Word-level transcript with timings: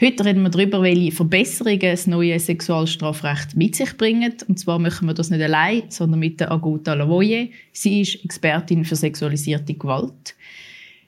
Heute 0.00 0.24
reden 0.24 0.42
wir 0.42 0.50
darüber, 0.50 0.82
welche 0.82 1.12
Verbesserungen 1.12 1.78
das 1.78 2.08
neue 2.08 2.36
Sexualstrafrecht 2.40 3.54
mit 3.54 3.76
sich 3.76 3.96
bringt. 3.96 4.42
Und 4.48 4.58
zwar 4.58 4.80
machen 4.80 5.06
wir 5.06 5.14
das 5.14 5.30
nicht 5.30 5.42
allein, 5.42 5.84
sondern 5.88 6.18
mit 6.18 6.40
der 6.40 6.50
Agota 6.50 6.94
Lavoye. 6.94 7.50
Sie 7.70 8.00
ist 8.00 8.24
Expertin 8.24 8.84
für 8.84 8.96
sexualisierte 8.96 9.74
Gewalt. 9.74 10.34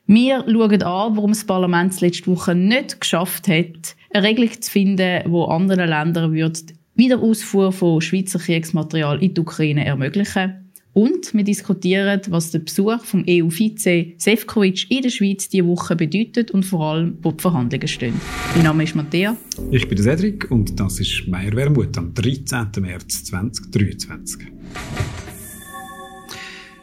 Wir 0.07 0.45
schauen 0.47 0.83
an, 0.85 1.17
warum 1.17 1.33
das 1.33 1.45
Parlament 1.45 2.01
letzte 2.01 2.29
Woche 2.29 2.55
nicht 2.55 3.01
geschafft 3.01 3.49
hat, 3.49 3.97
eine 4.13 4.29
Regelung 4.29 4.53
zu 4.61 4.71
finden, 4.71 5.33
wo 5.33 5.47
anderen 5.47 5.89
Ländern 5.89 6.33
würde 6.33 6.61
Wiederausfuhr 6.95 7.73
von 7.73 8.01
Schweizer 8.01 8.39
Kriegsmaterial 8.39 9.21
in 9.21 9.35
die 9.35 9.41
Ukraine 9.41 9.85
ermöglichen 9.85 10.66
und 10.97 11.35
wir 11.35 11.45
diskutieren, 11.45 12.23
was 12.31 12.53
der 12.53 12.61
Besuch 12.61 13.05
vom 13.05 13.23
EU-Vize 13.29 14.15
Sefcovic 14.17 14.91
in 14.91 15.03
der 15.03 15.11
Schweiz 15.11 15.47
diese 15.47 15.67
Woche 15.67 15.95
bedeutet 15.95 16.51
und 16.53 16.65
vor 16.65 16.87
allem, 16.87 17.19
wo 17.21 17.33
die 17.33 17.43
Verhandlungen 17.43 17.87
stehen. 17.87 18.19
Mein 18.55 18.65
Name 18.65 18.85
ist 18.85 18.97
Matthäa. 18.97 19.37
Ich 19.71 19.87
bin 19.87 19.99
Cedric 19.99 20.51
und 20.51 20.81
das 20.81 20.99
ist 20.99 21.29
Meier 21.29 21.53
Wermut 21.53 21.99
am 21.99 22.15
13. 22.15 22.69
März 22.81 23.25
2023. 23.25 24.47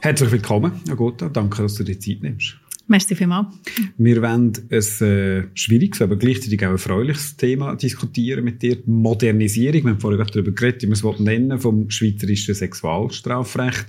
Herzlich 0.01 0.31
willkommen, 0.31 0.73
Agota. 0.91 1.29
Danke, 1.29 1.63
dass 1.63 1.73
du 1.73 1.83
dir 1.83 1.99
Zeit 1.99 2.21
nimmst. 2.21 2.59
Merci 2.85 3.15
vielmals. 3.15 3.47
Wir 3.97 4.21
wollen 4.21 4.51
ein 4.69 5.07
äh, 5.07 5.47
schwieriges, 5.53 6.01
aber 6.01 6.17
gleichzeitig 6.17 6.65
auch 6.65 6.71
erfreuliches 6.71 7.37
Thema 7.37 7.75
diskutieren 7.75 8.43
mit 8.43 8.61
dir. 8.61 8.77
Modernisierung. 8.85 9.83
Wir 9.83 9.91
haben 9.91 9.99
vorhin 10.01 10.25
darüber 10.25 10.51
geredet, 10.51 10.81
wie 10.81 10.87
man 10.87 10.93
es 10.93 11.19
nennen 11.19 11.59
vom 11.59 11.89
schweizerischen 11.89 12.55
Sexualstrafrecht. 12.55 13.87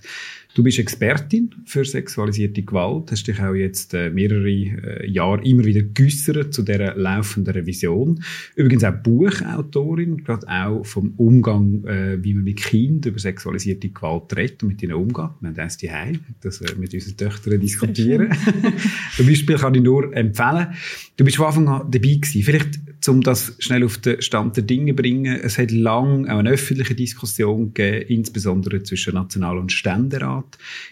Du 0.55 0.63
bist 0.63 0.79
Expertin 0.79 1.51
für 1.65 1.85
sexualisierte 1.85 2.63
Gewalt, 2.63 3.11
hast 3.11 3.27
dich 3.27 3.41
auch 3.41 3.55
jetzt 3.55 3.93
äh, 3.93 4.09
mehrere 4.11 4.49
äh, 4.49 5.11
Jahre 5.11 5.43
immer 5.43 5.65
wieder 5.65 5.83
geäussert 5.83 6.55
zu 6.55 6.63
dieser 6.63 6.95
laufenden 6.95 7.53
Revision. 7.53 8.23
Übrigens 8.55 8.85
auch 8.85 8.95
Buchautorin, 8.95 10.23
gerade 10.23 10.47
auch 10.49 10.87
vom 10.87 11.15
Umgang, 11.17 11.85
äh, 11.87 12.23
wie 12.23 12.35
man 12.35 12.45
mit 12.45 12.63
Kindern 12.63 13.11
über 13.11 13.19
sexualisierte 13.19 13.89
Gewalt 13.89 14.37
redet 14.37 14.63
und 14.63 14.69
mit 14.69 14.83
ihnen 14.85 14.95
umgeht. 14.95 15.31
Wir 15.41 15.49
haben 15.49 15.59
eins 15.59 15.83
Heim, 15.83 16.21
das 16.43 16.61
wir 16.61 16.77
mit 16.77 16.95
unseren 16.95 17.17
Töchtern 17.17 17.59
diskutieren. 17.59 18.29
Zum 19.17 19.27
Beispiel 19.27 19.57
kann 19.57 19.75
ich 19.75 19.83
nur 19.83 20.17
empfehlen. 20.17 20.69
Du 21.17 21.25
bist 21.25 21.37
von 21.37 21.47
Anfang 21.47 21.69
an 21.69 21.91
dabei 21.91 22.15
gewesen. 22.15 22.43
Vielleicht 22.45 22.79
um 23.09 23.21
das 23.21 23.55
schnell 23.59 23.85
auf 23.85 23.99
den 23.99 24.21
Stand 24.23 24.57
der 24.57 24.65
Dinge 24.65 24.93
zu 24.93 24.97
bringen, 24.97 25.41
es 25.43 25.59
hat 25.59 25.71
lange 25.71 26.33
auch 26.33 26.39
eine 26.39 26.51
öffentliche 26.51 26.95
Diskussion 26.95 27.75
gegeben, 27.75 28.07
insbesondere 28.09 28.83
zwischen 28.83 29.15
National- 29.15 29.59
und 29.59 29.73
Ständerat, 29.73 30.44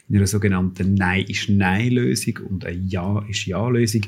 in 0.08 0.16
einer 0.16 0.26
sogenannten 0.26 0.94
Nein 0.94 1.24
ist 1.26 1.48
Nein-Lösung 1.48 2.38
und 2.48 2.64
eine 2.64 2.78
Ja 2.78 3.24
ist 3.28 3.46
Ja-Lösung. 3.46 4.02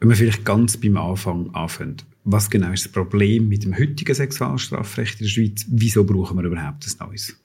Wenn 0.00 0.08
wir 0.08 0.16
vielleicht 0.16 0.44
ganz 0.44 0.76
beim 0.76 0.96
Anfang 0.96 1.54
anfangen, 1.54 1.96
was 2.24 2.50
genau 2.50 2.72
ist 2.72 2.84
das 2.84 2.92
Problem 2.92 3.48
mit 3.48 3.64
dem 3.64 3.76
heutigen 3.76 4.14
Sexualstrafrecht 4.14 5.20
in 5.20 5.26
der 5.26 5.30
Schweiz? 5.30 5.66
Wieso 5.68 6.04
brauchen 6.04 6.38
wir 6.38 6.44
überhaupt 6.44 6.86
ein 6.86 7.08
neues? 7.08 7.36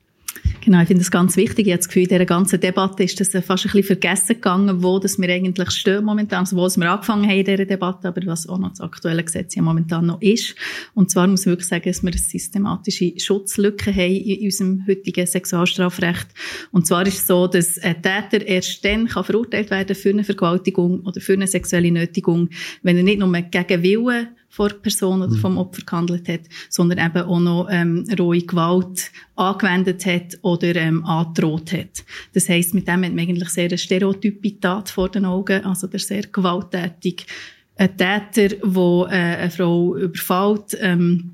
Genau, 0.67 0.81
ich 0.81 0.87
finde 0.89 0.99
das 0.99 1.11
ganz 1.11 1.37
wichtig. 1.37 1.67
Ich 1.67 1.71
habe 1.71 1.77
das 1.77 1.87
Gefühl, 1.87 2.03
in 2.03 2.09
dieser 2.09 2.25
ganzen 2.25 2.59
Debatte 2.59 3.01
ist 3.01 3.17
das 3.21 3.29
fast 3.29 3.49
ein 3.49 3.71
bisschen 3.71 3.83
vergessen 3.83 4.35
gegangen, 4.35 4.83
wo 4.83 4.99
das 4.99 5.17
wir 5.17 5.29
eigentlich 5.29 5.71
stehen 5.71 6.03
momentan, 6.03 6.39
also 6.39 6.57
wo 6.57 6.67
wir 6.67 6.91
angefangen 6.91 7.23
haben 7.23 7.37
in 7.37 7.45
dieser 7.45 7.63
Debatte, 7.63 8.09
aber 8.09 8.19
was 8.25 8.49
auch 8.49 8.57
noch 8.57 8.71
das 8.71 8.81
aktuelle 8.81 9.23
Gesetz 9.23 9.55
ja 9.55 9.61
momentan 9.61 10.07
noch 10.07 10.21
ist. 10.21 10.55
Und 10.93 11.09
zwar 11.09 11.25
muss 11.27 11.43
ich 11.43 11.45
wirklich 11.45 11.69
sagen, 11.69 11.85
dass 11.85 12.03
wir 12.03 12.11
eine 12.11 12.17
systematische 12.17 13.13
Schutzlücke 13.17 13.95
haben 13.95 14.15
in 14.15 14.43
unserem 14.43 14.85
heutigen 14.85 15.25
Sexualstrafrecht. 15.25 16.27
Und 16.73 16.85
zwar 16.85 17.07
ist 17.07 17.19
es 17.19 17.27
so, 17.27 17.47
dass 17.47 17.79
ein 17.79 18.01
Täter 18.01 18.45
erst 18.45 18.83
dann 18.83 19.07
kann 19.07 19.23
verurteilt 19.23 19.71
werden 19.71 19.95
für 19.95 20.09
eine 20.09 20.25
Vergewaltigung 20.25 20.99
oder 21.05 21.21
für 21.21 21.31
eine 21.31 21.47
sexuelle 21.47 21.93
Nötigung, 21.93 22.49
wenn 22.83 22.97
er 22.97 23.03
nicht 23.03 23.19
nur 23.19 23.31
gegen 23.31 23.83
Willen 23.83 24.27
vor 24.57 24.69
der 24.69 24.77
Person 24.77 25.21
oder 25.21 25.35
vom 25.35 25.51
mhm. 25.51 25.59
Opfer 25.59 25.83
gehandelt 25.85 26.27
hat, 26.27 26.41
sondern 26.67 26.97
eben 26.97 27.29
auch 27.29 27.39
noch 27.39 27.67
ähm, 27.69 28.05
rohe 28.17 28.41
Gewalt 28.41 29.11
angewendet 29.35 30.03
hat 30.07 30.35
oder 30.41 30.75
ähm, 30.75 31.05
angedroht 31.05 31.71
hat. 31.73 32.03
Das 32.33 32.49
heisst, 32.49 32.73
mit 32.73 32.87
dem 32.87 33.03
hat 33.03 33.13
man 33.13 33.19
eigentlich 33.19 33.49
sehr 33.49 33.67
eine 33.67 33.77
stereotype 33.77 34.59
Tat 34.59 34.89
vor 34.89 35.09
den 35.09 35.25
Augen, 35.25 35.63
also 35.63 35.85
der 35.85 35.99
sehr 35.99 36.23
gewalttätig. 36.23 37.27
Ein 37.75 37.95
Täter, 37.97 38.55
der 38.55 39.07
äh, 39.11 39.41
eine 39.41 39.51
Frau 39.51 39.95
überfällt, 39.95 40.75
ähm, 40.81 41.33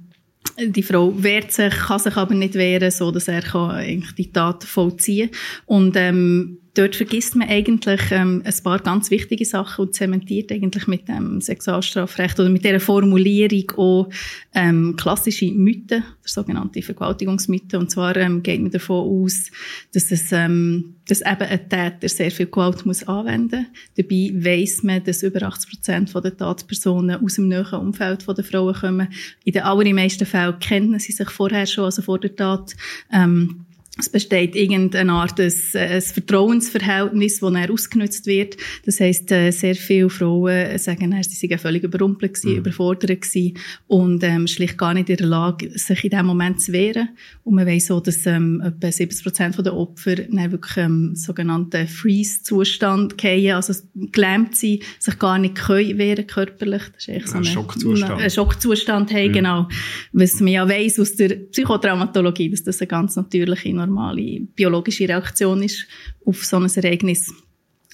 die 0.60 0.84
Frau 0.84 1.14
wehrt 1.16 1.54
sich, 1.54 1.74
kann 1.74 2.00
sich 2.00 2.18
aber 2.18 2.36
nicht 2.36 2.56
wehren, 2.56 2.92
so 2.92 3.10
dass 3.10 3.30
er 3.30 3.42
kann 3.42 3.72
eigentlich 3.72 4.16
die 4.16 4.34
Tat 4.34 4.66
vollziehen 4.66 5.30
und 5.66 5.96
ähm, 5.96 6.58
dort 6.74 6.96
vergisst 6.96 7.36
man 7.36 7.48
eigentlich 7.48 8.02
ähm, 8.12 8.42
ein 8.44 8.64
paar 8.64 8.80
ganz 8.80 9.12
wichtige 9.12 9.46
Sachen 9.46 9.86
und 9.86 9.94
zementiert 9.94 10.52
eigentlich 10.52 10.88
mit 10.88 11.08
dem 11.08 11.40
Sexualstrafrecht 11.40 12.40
oder 12.40 12.50
mit 12.50 12.66
dieser 12.66 12.80
Formulierung 12.80 13.72
auch 13.78 14.10
ähm, 14.54 14.96
klassische 14.98 15.52
Mythen, 15.52 16.04
der 16.04 16.04
sogenannte 16.24 16.82
Vergewaltigungsmythen. 16.82 17.80
Und 17.80 17.92
zwar 17.92 18.16
ähm, 18.18 18.42
geht 18.42 18.62
man 18.62 18.72
davon 18.72 19.26
aus, 19.26 19.52
dass 19.94 20.12
es 20.12 20.32
ähm, 20.32 20.96
dass 21.08 21.22
eben 21.22 21.42
ein 21.42 21.70
Täter 21.70 22.10
sehr 22.10 22.32
viel 22.32 22.48
Gewalt 22.48 22.86
muss 22.86 23.04
anwenden. 23.08 23.68
Dabei 23.98 24.32
weiss 24.34 24.84
man, 24.84 25.04
dass 25.04 25.24
über 25.24 25.44
80 25.44 25.70
Prozent 25.70 26.14
der 26.16 26.38
Tatpersonen 26.38 27.24
aus 27.24 27.36
dem 27.36 27.50
näheren 27.50 27.82
Umfeld 27.82 28.26
der 28.26 28.44
Frauen 28.44 28.74
kommen. 28.74 29.10
In 29.44 29.54
den 29.54 29.64
allermeisten 29.64 30.26
Fällen 30.26 30.60
kennen 30.60 31.00
sie 31.00 31.12
sich 31.12 31.30
vorher 31.30 31.66
schon, 31.66 31.86
also 31.86 32.02
vor 32.02 32.20
der 32.20 32.36
Tat. 32.36 32.76
Ähm, 33.12 33.66
es 33.96 34.10
besteht 34.10 34.56
irgendeine 34.56 35.12
Art 35.12 35.38
des, 35.38 35.76
ein 35.76 36.02
Vertrauensverhältnis, 36.02 37.42
das 37.42 37.54
er 37.54 37.72
ausgenutzt 37.72 38.26
wird. 38.26 38.58
Das 38.88 39.00
heisst, 39.00 39.32
äh, 39.32 39.52
sehr 39.52 39.76
viele 39.76 40.10
Frauen 40.10 40.80
sagen, 40.80 41.16
sie 41.22 41.48
seien 41.48 41.60
völlig 41.60 41.84
überrumpelt 41.84 42.34
gewesen, 42.34 42.54
mhm. 42.54 42.58
überfordert 42.58 43.22
gewesen 43.22 43.54
und 43.86 44.24
ähm, 44.24 44.48
schlicht 44.48 44.80
gar 44.80 44.96
nicht 44.96 45.12
in 45.12 45.18
der 45.18 45.28
Lage, 45.28 45.78
sich 45.78 46.06
in 46.06 46.10
diesem 46.10 46.26
Moment 46.26 46.60
zu 46.60 46.74
wehren. 46.74 47.10
Und 47.44 47.54
man 47.54 47.68
weiss 47.68 47.92
auch, 47.92 48.02
dass 48.02 48.26
ähm, 48.26 48.62
etwa 48.66 48.92
70 48.92 49.24
Prozent 49.24 49.64
der 49.64 49.76
Opfer 49.76 50.16
dann 50.16 50.52
wirklich 50.52 50.78
ähm, 50.78 51.16
sogenannten 51.16 51.88
Freeze-Zustand 51.88 53.20
gehen, 53.20 53.54
also 53.54 53.80
gelähmt 53.94 54.56
sind, 54.56 54.82
sich 54.98 55.20
gar 55.20 55.38
nicht 55.38 55.54
können 55.54 56.00
wehren 56.00 56.26
körperlich. 56.26 56.82
Das 56.94 57.08
ist 57.08 57.10
eigentlich 57.10 57.28
so 57.28 57.38
ein 57.38 57.46
Schockzustand. 57.46 58.22
Ein 58.22 58.30
Schockzustand 58.32 59.14
haben, 59.14 59.28
mhm. 59.28 59.34
genau. 59.34 59.68
Was 60.14 60.40
man 60.40 60.52
ja 60.52 60.68
weiss 60.68 61.00
aus 61.00 61.16
der 61.16 61.36
Psychotraumatologie, 61.36 62.50
dass 62.50 62.64
das 62.64 62.82
eine 62.82 62.88
ganz 62.88 63.16
natürliche 63.16 63.70
normale 63.86 64.42
biologische 64.56 65.08
Reaktion 65.08 65.64
ist 65.64 65.88
auf 66.26 66.44
so 66.44 66.58
ein 66.58 66.70
Ereignis. 66.76 67.34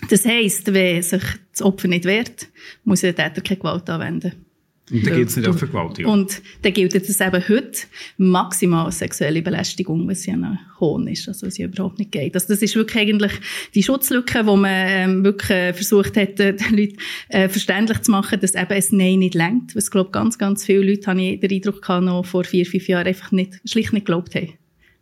Das 0.10 0.26
heisst, 0.26 0.74
wenn 0.74 1.02
sich 1.02 1.24
das 1.52 1.62
Opfer 1.62 1.88
nicht 1.88 2.06
wehrt, 2.06 2.48
muss 2.86 3.02
der 3.02 3.16
Täter 3.16 3.42
keine 3.42 3.60
Gewalt 3.60 3.90
anwenden. 3.90 4.34
Und 4.92 5.06
dann 5.06 5.16
gilt 5.16 5.30
es 5.30 5.38
nicht 5.38 5.48
auf 5.48 5.58
Vergewaltigung. 5.58 6.12
Und 6.12 6.42
dann 6.64 6.74
gilt 6.74 6.96
es 6.96 7.22
eben 7.22 7.48
heute 7.48 7.80
maximal 8.18 8.92
sexuelle 8.92 9.42
Belästigung, 9.42 10.08
was 10.08 10.26
ja 10.26 10.34
ein 10.34 10.60
Hohn 10.80 11.08
ist, 11.08 11.28
also 11.28 11.46
was 11.46 11.58
ja 11.58 11.68
überhaupt 11.68 12.00
nicht 12.00 12.12
geht. 12.12 12.34
Also 12.34 12.48
das 12.48 12.62
ist 12.62 12.76
wirklich 12.76 13.04
eigentlich 13.04 13.34
die 13.76 13.84
Schutzlücke, 13.84 14.46
wo 14.46 14.56
man 14.56 14.72
ähm, 14.88 15.24
wirklich 15.24 15.76
versucht 15.76 16.18
hat, 16.18 16.40
den 16.40 16.58
Leuten 16.72 16.98
äh, 17.30 17.50
verständlich 17.50 18.02
zu 18.02 18.12
machen, 18.12 18.40
dass 18.40 18.56
eben 18.56 18.72
ein 18.72 18.84
Nein 18.92 19.20
nicht 19.20 19.36
längt. 19.36 19.76
Was, 19.76 19.92
glaube 19.92 20.12
ganz, 20.12 20.38
ganz 20.38 20.66
viele 20.66 20.90
Leute, 20.90 21.08
habe 21.08 21.22
ich 21.22 21.40
den 21.40 21.52
Eindruck 21.52 21.82
gehabt, 21.82 22.06
noch 22.06 22.26
vor 22.26 22.44
vier, 22.44 22.66
fünf 22.66 22.88
Jahren 22.88 23.08
einfach 23.08 23.32
nicht, 23.32 23.60
schlicht 23.66 23.94
nicht 23.94 24.06
geglaubt 24.06 24.34
haben. 24.34 24.54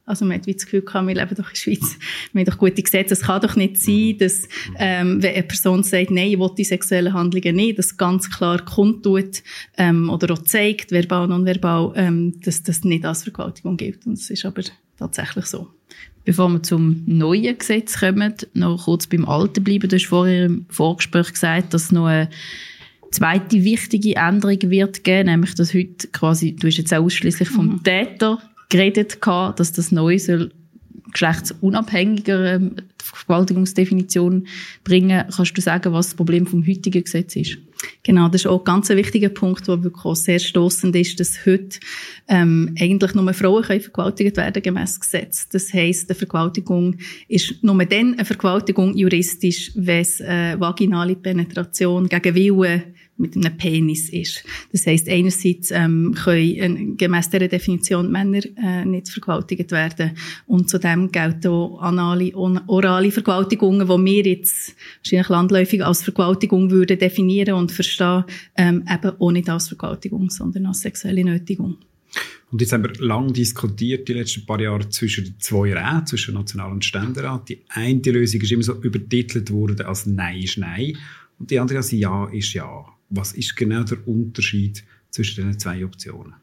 Also 0.07 0.23
man 0.23 0.38
hat 0.38 0.47
wie 0.47 0.53
das 0.53 0.63
Gefühl 0.63 0.81
gehabt, 0.81 1.06
wir 1.06 1.16
leben 1.16 1.35
doch 1.35 1.50
in 1.50 1.53
der 1.53 1.56
Schweiz, 1.56 1.97
wir 2.31 2.40
haben 2.40 2.50
doch 2.50 2.57
gute 2.57 2.81
Gesetze. 2.81 3.13
Es 3.13 3.23
kann 3.23 3.41
doch 3.41 3.57
nicht 3.57 3.78
sein, 3.78 4.18
dass 4.18 4.47
ähm, 4.79 5.22
wenn 5.22 5.35
eine 5.35 5.44
Person 5.44 5.84
sagt, 5.84 6.12
nein, 6.12 6.29
ich 6.29 6.40
will 6.40 6.50
die 6.57 6.63
sexuellen 6.63 7.13
Handlungen 7.13 7.57
nicht, 7.57 7.78
das 7.78 7.97
ganz 7.97 8.29
klar 8.29 8.63
kundtut 8.63 9.44
ähm, 9.78 10.09
oder 10.09 10.34
auch 10.34 10.41
zeigt, 10.44 10.91
verbal, 10.91 11.28
nonverbal, 11.28 11.91
ähm, 11.97 12.40
dass 12.40 12.63
das 12.63 12.85
nicht 12.85 13.06
als 13.06 13.23
Vergewaltigung 13.23 13.75
gilt. 13.75 14.07
Und 14.07 14.13
es 14.13 14.29
ist 14.29 14.45
aber 14.45 14.63
tatsächlich 14.97 15.45
so. 15.45 15.68
Bevor 16.24 16.47
wir 16.50 16.63
zum 16.63 17.03
neuen 17.06 17.57
Gesetz 17.57 18.00
kommen, 18.00 18.34
noch 18.53 18.85
kurz 18.85 19.07
beim 19.07 19.28
Alten 19.28 19.63
bleiben. 19.63 19.89
Du 19.89 19.95
hast 19.97 20.06
vorher 20.06 20.45
im 20.45 20.66
Vorgespräch 20.69 21.34
gesagt, 21.34 21.74
dass 21.74 21.91
noch 21.91 22.06
eine 22.06 22.29
zweite 23.12 23.62
wichtige 23.63 24.16
Änderung 24.16 24.59
wird 24.69 25.03
geben, 25.03 25.29
nämlich 25.29 25.53
dass 25.56 25.74
heute 25.74 26.07
quasi, 26.13 26.56
du 26.56 26.68
hast 26.68 26.77
jetzt 26.77 26.94
auch 26.94 27.03
ausschließlich 27.03 27.50
vom 27.50 27.68
mhm. 27.68 27.83
Täter 27.83 28.42
geredet, 28.69 29.19
dass 29.25 29.72
das 29.72 29.92
neu 29.92 30.19
soll 30.19 30.52
geschlechtsunabhängiger 31.12 32.56
ähm, 32.56 32.75
Vergewaltigungsdefinition 33.02 34.48
bringen. 34.84 35.25
Kannst 35.36 35.58
du 35.58 35.62
sagen, 35.62 35.94
was 35.94 36.08
das 36.08 36.16
Problem 36.16 36.46
vom 36.46 36.66
heutigen 36.68 37.04
Gesetz 37.04 37.36
ist? 37.36 37.58
Genau, 38.04 38.28
das 38.28 38.42
ist 38.42 38.48
auch 38.48 38.60
ein 38.60 38.66
ganz 38.66 38.90
wichtiger 38.90 39.30
Punkt, 39.30 39.68
der 39.68 39.84
wirklich 39.84 40.04
auch 40.04 40.16
sehr 40.16 40.40
stossend 40.40 40.96
ist, 40.96 41.19
dass 41.19 41.46
heute 41.46 41.80
ähm, 42.28 42.75
eigentlich 42.80 43.14
nur 43.14 43.34
Frauen 43.34 43.64
können 43.64 43.81
vergewaltigt 43.81 44.38
werden 44.38 44.64
gemäß 44.64 45.00
Gesetz. 45.00 45.48
Das 45.50 45.74
heisst, 45.74 46.10
eine 46.10 46.18
Vergewaltigung 46.18 46.98
ist 47.28 47.63
nur 47.63 47.78
dann 47.86 48.13
eine 48.13 48.25
Vergewaltigung 48.25 48.96
juristisch, 48.96 49.72
wenn 49.75 50.02
es 50.02 50.20
äh, 50.22 50.60
vaginale 50.60 51.16
Penetration 51.16 52.08
gegen 52.08 52.36
Willen 52.36 52.96
mit 53.18 53.36
einem 53.36 53.58
Penis 53.58 54.10
ist. 54.10 54.44
Das 54.72 54.86
heißt, 54.86 55.10
einerseits 55.10 55.72
ähm, 55.72 56.14
können 56.16 56.92
äh, 56.92 56.96
gemäss 56.96 57.30
dieser 57.30 57.48
Definition 57.48 58.12
Männer 58.12 58.42
äh, 58.58 58.86
nicht 58.86 59.10
vergewaltigt 59.10 59.72
werden 59.72 60.12
und 60.46 60.69
zudem 60.69 61.12
gelten 61.12 61.48
auch 61.48 61.81
anale, 61.81 62.36
orale 62.36 63.12
Vergewaltigungen, 63.12 63.88
die 63.88 64.06
wir 64.06 64.25
jetzt 64.25 64.75
wahrscheinlich 65.02 65.30
landläufig 65.30 65.84
als 65.84 66.04
Vergewaltigung 66.04 66.69
würden 66.72 67.00
definieren 67.00 67.56
und 67.56 67.72
verstehen, 67.72 68.24
ähm, 68.56 68.86
eben 68.90 69.12
auch 69.20 69.31
nicht 69.31 69.50
als 69.50 69.68
Vergewaltigung, 69.70 70.30
sondern 70.30 70.68
als 70.68 70.81
sexuelle 70.81 71.24
Nötigung. 71.24 71.78
Und 72.50 72.62
jetzt 72.62 72.72
haben 72.72 72.84
wir 72.84 72.94
lange 73.06 73.34
diskutiert, 73.34 74.08
die 74.08 74.13
letzten 74.13 74.46
paar 74.46 74.62
Jahre, 74.62 74.88
zwischen 74.90 75.36
zwei 75.40 75.74
Räten, 75.74 76.06
zwischen 76.06 76.34
National- 76.34 76.72
und 76.72 76.86
Ständerat. 76.86 77.50
Die 77.50 77.62
eine 77.70 78.00
Lösung 78.06 78.42
ist 78.42 78.52
immer 78.52 78.63
so 78.63 78.74
übertitelt 78.81 79.52
worden 79.52 79.86
als 79.86 80.06
Nein 80.06 80.42
ist 80.42 80.58
Nein 80.58 80.98
und 81.40 81.52
die 81.52 81.60
andere 81.60 81.80
als 81.80 81.92
Ja 81.92 82.25
ist 82.31 82.54
Ja. 82.54 82.86
Was 83.09 83.33
ist 83.33 83.56
genau 83.56 83.83
der 83.83 84.06
Unterschied 84.07 84.83
zwischen 85.09 85.45
diesen 85.45 85.59
zwei 85.59 85.86
Optionen? 85.86 86.36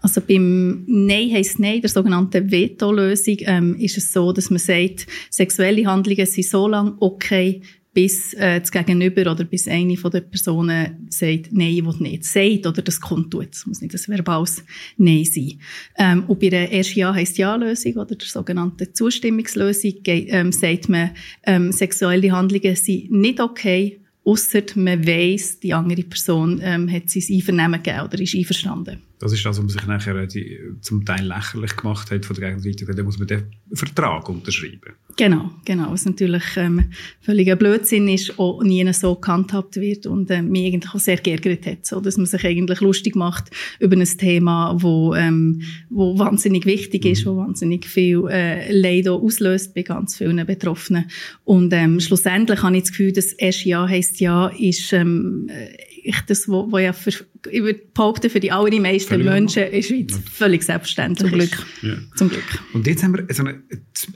Also 0.00 0.20
beim 0.20 0.84
Nein 0.86 1.32
heisst 1.32 1.58
Nein, 1.58 1.80
der 1.80 1.90
sogenannten 1.90 2.50
Veto-Lösung, 2.50 3.36
ähm, 3.40 3.74
ist 3.76 3.98
es 3.98 4.12
so, 4.12 4.32
dass 4.32 4.50
man 4.50 4.60
sagt, 4.60 5.06
sexuelle 5.28 5.86
Handlungen 5.86 6.26
sind 6.26 6.46
so 6.46 6.68
lange 6.68 6.96
okay, 7.00 7.62
bis 7.92 8.32
äh, 8.34 8.60
das 8.60 8.70
Gegenüber 8.70 9.32
oder 9.32 9.42
bis 9.42 9.66
eine 9.66 9.96
von 9.96 10.12
den 10.12 10.30
Personen 10.30 11.08
sagt, 11.10 11.48
nein, 11.52 11.74
ich 11.74 11.84
will 11.84 11.96
nicht. 11.98 12.24
Sagt 12.24 12.66
oder 12.66 12.82
das 12.82 13.00
kundtut. 13.00 13.48
Es 13.50 13.66
muss 13.66 13.80
nicht 13.80 13.92
ein 13.92 14.14
verbales 14.14 14.62
Nein 14.98 15.24
sein. 15.24 15.58
Ähm, 15.98 16.24
und 16.28 16.38
bei 16.38 16.48
der 16.48 16.72
ersten 16.72 17.00
Ja 17.00 17.12
heisst 17.12 17.38
Ja-Lösung 17.38 17.94
oder 17.94 18.14
der 18.14 18.28
sogenannten 18.28 18.94
Zustimmungslösung 18.94 19.94
ähm, 20.04 20.52
sagt 20.52 20.88
man, 20.88 21.10
ähm, 21.44 21.72
sexuelle 21.72 22.30
Handlungen 22.30 22.76
sind 22.76 23.10
nicht 23.10 23.40
okay, 23.40 23.98
ausser 24.28 24.62
man 24.74 25.06
weiss, 25.06 25.58
die 25.58 25.72
andere 25.72 26.02
Person 26.02 26.60
ähm, 26.62 26.90
hat 26.90 27.08
sein 27.08 27.24
Einvernehmen 27.30 27.82
gegeben 27.82 28.04
oder 28.04 28.20
ist 28.20 28.34
einverstanden. 28.34 29.02
Das 29.18 29.32
ist 29.32 29.44
das, 29.44 29.56
was 29.56 29.62
man 29.62 29.68
sich 29.68 29.86
nachher 29.86 30.26
die, 30.26 30.58
zum 30.80 31.04
Teil 31.04 31.26
lächerlich 31.26 31.76
gemacht 31.76 32.10
hat 32.10 32.24
von 32.24 32.36
der 32.36 32.48
Gegenseite. 32.48 32.84
Da 32.86 33.02
muss 33.02 33.18
man 33.18 33.26
den 33.26 33.44
Vertrag 33.72 34.28
unterschreiben. 34.28 34.94
Genau, 35.16 35.50
genau. 35.64 35.90
Was 35.90 36.04
natürlich 36.04 36.44
ähm, 36.56 36.90
völliger 37.20 37.56
Blödsinn 37.56 38.06
ist, 38.08 38.38
auch 38.38 38.62
nie 38.62 38.90
so 38.92 39.16
gehandhabt 39.16 39.76
wird 39.76 40.06
und 40.06 40.30
äh, 40.30 40.42
mich 40.42 40.72
eigentlich 40.72 40.94
auch 40.94 41.00
sehr 41.00 41.16
geärgert 41.16 41.66
hat, 41.66 41.86
so 41.86 42.00
dass 42.00 42.16
man 42.16 42.26
sich 42.26 42.44
eigentlich 42.44 42.80
lustig 42.80 43.16
macht 43.16 43.50
über 43.80 43.96
ein 43.96 44.04
Thema, 44.04 44.76
wo, 44.80 45.14
ähm, 45.14 45.62
wo 45.90 46.16
wahnsinnig 46.18 46.64
wichtig 46.66 47.04
ist, 47.04 47.26
mhm. 47.26 47.30
wo 47.30 47.36
wahnsinnig 47.38 47.86
viel 47.86 48.24
äh, 48.30 48.72
Leid 48.72 49.08
auslöst 49.08 49.74
bei 49.74 49.82
ganz 49.82 50.16
vielen 50.16 50.46
Betroffenen. 50.46 51.10
Und 51.44 51.72
ähm, 51.72 51.98
schlussendlich 51.98 52.62
habe 52.62 52.76
ich 52.76 52.84
das 52.84 52.90
Gefühl, 52.90 53.12
dass 53.12 53.32
erst 53.32 53.64
Ja 53.64 53.88
heisst 53.88 54.20
Ja 54.20 54.48
ist 54.48 54.92
ähm, 54.92 55.48
ich 56.08 56.20
das, 56.22 56.48
wo, 56.48 56.70
wo 56.70 56.78
ja 56.78 56.92
für, 56.92 57.12
ich 57.50 57.62
würde 57.62 57.80
behaupten, 57.94 58.30
für 58.30 58.40
die 58.40 58.52
allermeisten 58.52 59.08
völlig 59.08 59.26
Menschen 59.26 59.64
in 59.64 59.72
der 59.72 59.82
Schweiz 59.82 60.20
völlig 60.32 60.62
selbstverständlich 60.62 61.30
Zum 61.30 61.38
Glück. 61.38 61.66
Ja. 61.82 61.96
Zum 62.16 62.28
Glück. 62.28 62.62
Und 62.72 62.86
jetzt 62.86 63.02
haben 63.02 63.16
wir 63.16 63.34
so 63.34 63.44
einen, 63.44 63.62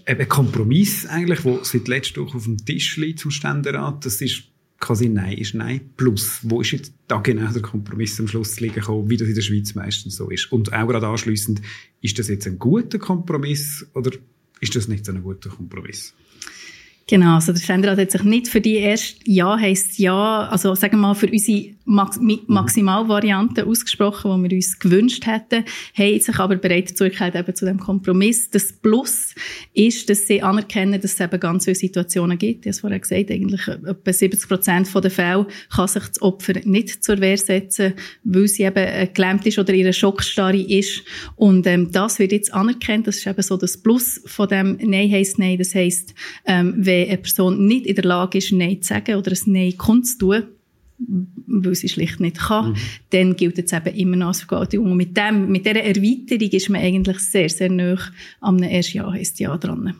einen 0.07 0.29
Kompromiss 0.29 1.07
eigentlich, 1.07 1.41
der 1.41 1.59
seit 1.63 1.89
letzter 1.89 2.23
Woche 2.23 2.37
auf 2.37 2.45
dem 2.45 2.57
Tisch 2.65 2.97
liegt 2.97 3.21
zum 3.21 3.31
Ständerat. 3.31 4.05
Das 4.05 4.21
ist 4.21 4.45
quasi 4.83 5.09
Nein 5.09 5.39
ist 5.39 5.55
Nein 5.55 5.81
plus. 5.97 6.41
Wo 6.43 6.61
ist 6.61 6.73
jetzt 6.73 6.93
da 7.07 7.19
genau 7.19 7.51
der 7.53 7.63
Kompromiss 7.63 8.19
am 8.21 8.29
Schluss 8.29 8.59
liegen 8.61 8.75
gekommen, 8.75 9.09
wie 9.09 9.17
das 9.17 9.29
in 9.29 9.35
der 9.35 9.43
Schweiz 9.43 9.75
meistens 9.75 10.17
so 10.17 10.29
ist? 10.29 10.51
Und 10.53 10.73
auch 10.73 10.87
gerade 10.87 11.07
anschliessend, 11.07 11.63
ist 12.01 12.19
das 12.19 12.29
jetzt 12.29 12.47
ein 12.47 12.59
guter 12.59 12.99
Kompromiss 12.99 13.87
oder 13.95 14.11
ist 14.61 14.77
das 14.77 14.89
nicht 14.89 15.07
so 15.07 15.13
ein 15.13 15.23
guter 15.23 15.51
Kompromiss? 15.51 16.15
Genau, 17.13 17.35
also 17.35 17.53
der 17.53 17.61
Ständerat 17.61 17.99
hat 17.99 18.11
sich 18.11 18.23
nicht 18.23 18.49
für 18.49 18.63
die 18.63 18.77
erste 18.77 19.21
Ja 19.27 19.59
heisst 19.59 19.99
Ja, 19.99 20.49
also 20.49 20.75
sagen 20.75 20.95
wir 20.95 21.09
mal 21.09 21.15
für 21.15 21.31
unsere 21.31 21.75
Max 21.85 22.19
Maximalvariante 22.47 23.67
ausgesprochen, 23.67 24.43
die 24.45 24.51
wir 24.51 24.57
uns 24.57 24.79
gewünscht 24.79 25.27
hätten, 25.27 25.65
haben 25.95 26.21
sich 26.21 26.39
aber 26.39 26.57
bereit 26.57 26.99
erklärt, 26.99 27.35
eben 27.35 27.55
zu 27.55 27.67
dem 27.67 27.79
Kompromiss. 27.79 28.49
Das 28.51 28.73
Plus 28.73 29.35
ist, 29.75 30.09
dass 30.09 30.27
sie 30.27 30.43
anerkennen, 30.43 31.01
dass 31.01 31.15
es 31.15 31.21
eben 31.21 31.41
ganz 31.41 31.65
viele 31.65 31.75
Situationen 31.75 32.39
gibt. 32.39 32.61
Ich 32.61 32.67
habe 32.67 32.71
es 32.71 32.81
vorher 32.81 32.99
gesagt, 32.99 33.31
eigentlich 33.31 33.67
etwa 33.69 34.13
70 34.13 34.49
Prozent 34.49 34.89
der 34.95 35.11
Fälle 35.11 35.47
kann 35.75 35.89
sich 35.89 36.05
das 36.05 36.23
Opfer 36.23 36.55
nicht 36.65 37.05
zur 37.05 37.21
Wehr 37.21 37.37
setzen, 37.37 37.95
weil 38.25 38.49
sie 38.49 38.63
eben 38.63 38.77
äh, 38.77 39.09
gelähmt 39.13 39.45
ist 39.47 39.59
oder 39.59 39.75
ihre 39.75 39.93
Schockstarre 39.93 40.61
ist. 40.61 41.03
Und 41.37 41.67
ähm, 41.67 41.91
das 41.91 42.19
wird 42.19 42.33
jetzt 42.33 42.55
anerkannt. 42.55 43.07
Das 43.07 43.17
ist 43.17 43.27
eben 43.27 43.43
so 43.43 43.57
das 43.57 43.77
Plus 43.77 44.21
von 44.25 44.49
dem 44.49 44.79
Nein 44.81 45.11
heisst 45.11 45.39
Nein. 45.39 45.59
Das 45.59 45.75
heisst, 45.75 46.15
ähm, 46.47 46.75
wenn 46.77 47.02
eine 47.09 47.19
Person 47.19 47.67
nicht 47.67 47.87
in 47.87 47.95
der 47.95 48.05
Lage 48.05 48.39
ist, 48.39 48.53
Nein 48.53 48.83
zu 48.83 48.89
sagen 48.89 49.17
oder 49.17 49.33
ein 49.33 49.53
Nein 49.53 49.77
kundzutun, 49.77 50.45
weil 51.47 51.75
sie 51.75 51.89
schlicht 51.89 52.21
nicht 52.21 52.39
kann, 52.39 52.71
mhm. 52.73 52.77
dann 53.11 53.37
gilt 53.37 53.59
es 53.59 53.73
eben 53.73 53.95
immer 53.95 54.17
noch 54.17 54.29
als 54.29 54.41
Vergewaltigung. 54.41 54.93
Und 54.93 54.97
mit, 54.97 55.17
dem, 55.17 55.51
mit 55.51 55.67
dieser 55.67 55.83
Erweiterung 55.83 56.51
ist 56.51 56.69
man 56.69 56.81
eigentlich 56.81 57.19
sehr, 57.19 57.49
sehr 57.49 57.71
nah 57.71 57.99
am 58.41 58.59
ersten 58.63 58.99
Jahr, 58.99 59.13
heisst 59.13 59.41
Ja 59.41 59.57
dran. 59.57 59.95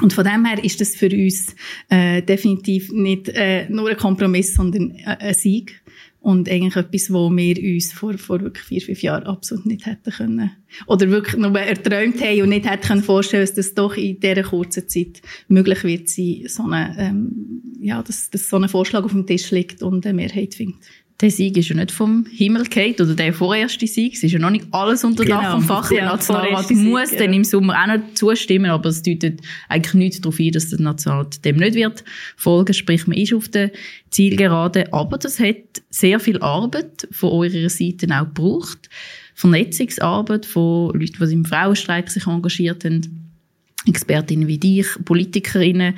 Und 0.00 0.12
von 0.12 0.24
dem 0.24 0.44
her 0.44 0.62
ist 0.62 0.80
das 0.80 0.94
für 0.94 1.10
uns 1.10 1.54
äh, 1.88 2.22
definitiv 2.22 2.92
nicht 2.92 3.28
äh, 3.30 3.68
nur 3.68 3.90
ein 3.90 3.96
Kompromiss, 3.96 4.54
sondern 4.54 4.92
äh, 4.92 5.16
ein 5.18 5.34
Sieg. 5.34 5.82
Und 6.20 6.48
eigentlich 6.48 6.76
etwas, 6.76 7.12
wo 7.12 7.30
wir 7.30 7.56
uns 7.74 7.92
vor, 7.92 8.18
vor 8.18 8.40
wirklich 8.40 8.64
vier, 8.64 8.80
fünf 8.82 9.02
Jahren 9.02 9.24
absolut 9.24 9.66
nicht 9.66 9.86
hätten 9.86 10.10
können. 10.10 10.50
Oder 10.86 11.10
wirklich 11.10 11.36
nur 11.36 11.58
erträumt 11.58 12.20
haben 12.20 12.42
und 12.42 12.48
nicht 12.50 12.68
hätten 12.68 12.86
können 12.86 13.02
vorstellen, 13.02 13.44
dass 13.44 13.54
das 13.54 13.74
doch 13.74 13.96
in 13.96 14.18
dieser 14.18 14.42
kurzen 14.42 14.88
Zeit 14.88 15.22
möglich 15.46 15.84
wird 15.84 16.08
sein, 16.08 16.42
so 16.46 16.64
eine, 16.64 16.94
ähm, 16.98 17.62
ja, 17.80 18.02
dass, 18.02 18.30
dass 18.30 18.48
so 18.48 18.56
ein 18.56 18.68
Vorschlag 18.68 19.04
auf 19.04 19.12
dem 19.12 19.26
Tisch 19.26 19.50
liegt 19.52 19.82
und 19.82 20.04
eine 20.04 20.14
Mehrheit 20.14 20.54
findet 20.54 20.82
der 21.20 21.32
Sieg 21.32 21.56
ist 21.56 21.68
ja 21.68 21.74
nicht 21.74 21.90
vom 21.90 22.26
Himmel 22.30 22.62
gefallen, 22.62 22.94
oder 22.94 23.14
der 23.16 23.32
vorerste 23.32 23.88
Sieg. 23.88 24.14
Es 24.14 24.22
ist 24.22 24.30
ja 24.30 24.38
noch 24.38 24.50
nicht 24.50 24.66
alles 24.70 25.02
unter 25.02 25.24
Dach 25.24 25.40
genau. 25.40 25.52
vom 25.54 25.62
Fach. 25.64 25.88
Der 25.88 26.04
Nationalrat 26.04 26.70
muss 26.70 27.10
ja. 27.10 27.18
dann 27.18 27.32
im 27.32 27.42
Sommer 27.42 27.74
auch 27.82 27.88
noch 27.88 28.14
zustimmen, 28.14 28.70
aber 28.70 28.90
es 28.90 29.02
deutet 29.02 29.40
eigentlich 29.68 29.94
nichts 29.94 30.20
darauf 30.20 30.38
ein, 30.38 30.52
dass 30.52 30.70
der 30.70 30.80
Nationalrat 30.80 31.44
dem 31.44 31.56
nicht 31.56 31.74
wird 31.74 32.04
folgen. 32.36 32.72
Sprich, 32.72 33.08
man 33.08 33.18
ist 33.18 33.34
auf 33.34 33.48
der 33.48 33.72
Zielgerade. 34.10 34.92
Aber 34.92 35.18
das 35.18 35.40
hat 35.40 35.82
sehr 35.90 36.20
viel 36.20 36.38
Arbeit 36.38 37.08
von 37.10 37.30
eurer 37.30 37.68
Seite 37.68 38.06
auch 38.14 38.26
gebraucht. 38.26 38.88
Vernetzungsarbeit 39.34 40.46
von 40.46 40.92
Leuten, 40.94 41.16
die 41.20 41.26
sich 41.26 41.34
im 41.34 41.44
Frauenstreik 41.44 42.10
sich 42.10 42.28
engagiert 42.28 42.84
haben. 42.84 43.32
Expertinnen 43.88 44.46
wie 44.46 44.58
dich, 44.58 44.86
Politikerinnen. 45.04 45.94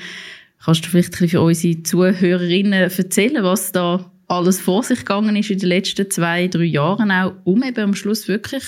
Kannst 0.65 0.85
du 0.85 0.89
vielleicht 0.89 1.17
für 1.17 1.41
unsere 1.41 1.83
Zuhörerinnen 1.83 2.73
erzählen, 2.73 3.43
was 3.43 3.73
da 3.73 4.10
alles 4.31 4.61
vor 4.61 4.83
sich 4.83 5.01
gegangen 5.01 5.35
ist 5.35 5.51
in 5.51 5.59
den 5.59 5.69
letzten 5.69 6.11
zwei, 6.11 6.47
drei 6.47 6.65
Jahren 6.65 7.11
auch, 7.11 7.35
um 7.45 7.63
eben 7.63 7.81
am 7.81 7.95
Schluss 7.95 8.29
wirklich 8.29 8.65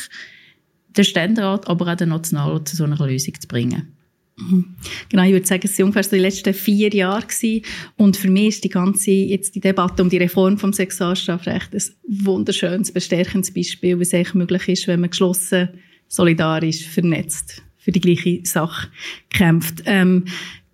den 0.96 1.04
Ständerat, 1.04 1.68
aber 1.68 1.92
auch 1.92 1.96
den 1.96 2.08
Nationalrat 2.08 2.68
zu 2.68 2.76
so 2.76 2.84
einer 2.84 2.98
Lösung 3.06 3.40
zu 3.40 3.46
bringen. 3.46 3.96
Genau, 5.08 5.22
ich 5.24 5.32
würde 5.32 5.46
sagen, 5.46 5.62
es 5.64 5.78
waren 5.78 5.84
ungefähr 5.84 6.02
so 6.02 6.16
die 6.16 6.22
letzten 6.22 6.52
vier 6.52 6.88
Jahre 6.92 7.22
gewesen. 7.22 7.62
Und 7.96 8.16
für 8.16 8.28
mich 8.28 8.48
ist 8.48 8.64
die 8.64 8.70
ganze, 8.70 9.10
jetzt 9.10 9.54
die 9.54 9.60
Debatte 9.60 10.02
um 10.02 10.08
die 10.08 10.16
Reform 10.16 10.58
vom 10.58 10.72
Sexualstrafrecht 10.72 11.72
ein 11.72 11.82
wunderschönes, 12.08 12.92
bestärkendes 12.92 13.54
Beispiel, 13.54 13.98
wie 13.98 14.02
es 14.02 14.12
eigentlich 14.12 14.34
möglich 14.34 14.68
ist, 14.68 14.88
wenn 14.88 15.00
man 15.00 15.10
geschlossen, 15.10 15.68
solidarisch, 16.08 16.88
vernetzt 16.88 17.62
für 17.76 17.92
die 17.92 18.00
gleiche 18.00 18.40
Sache 18.44 18.88
kämpft. 19.30 19.82
Ähm, 19.86 20.24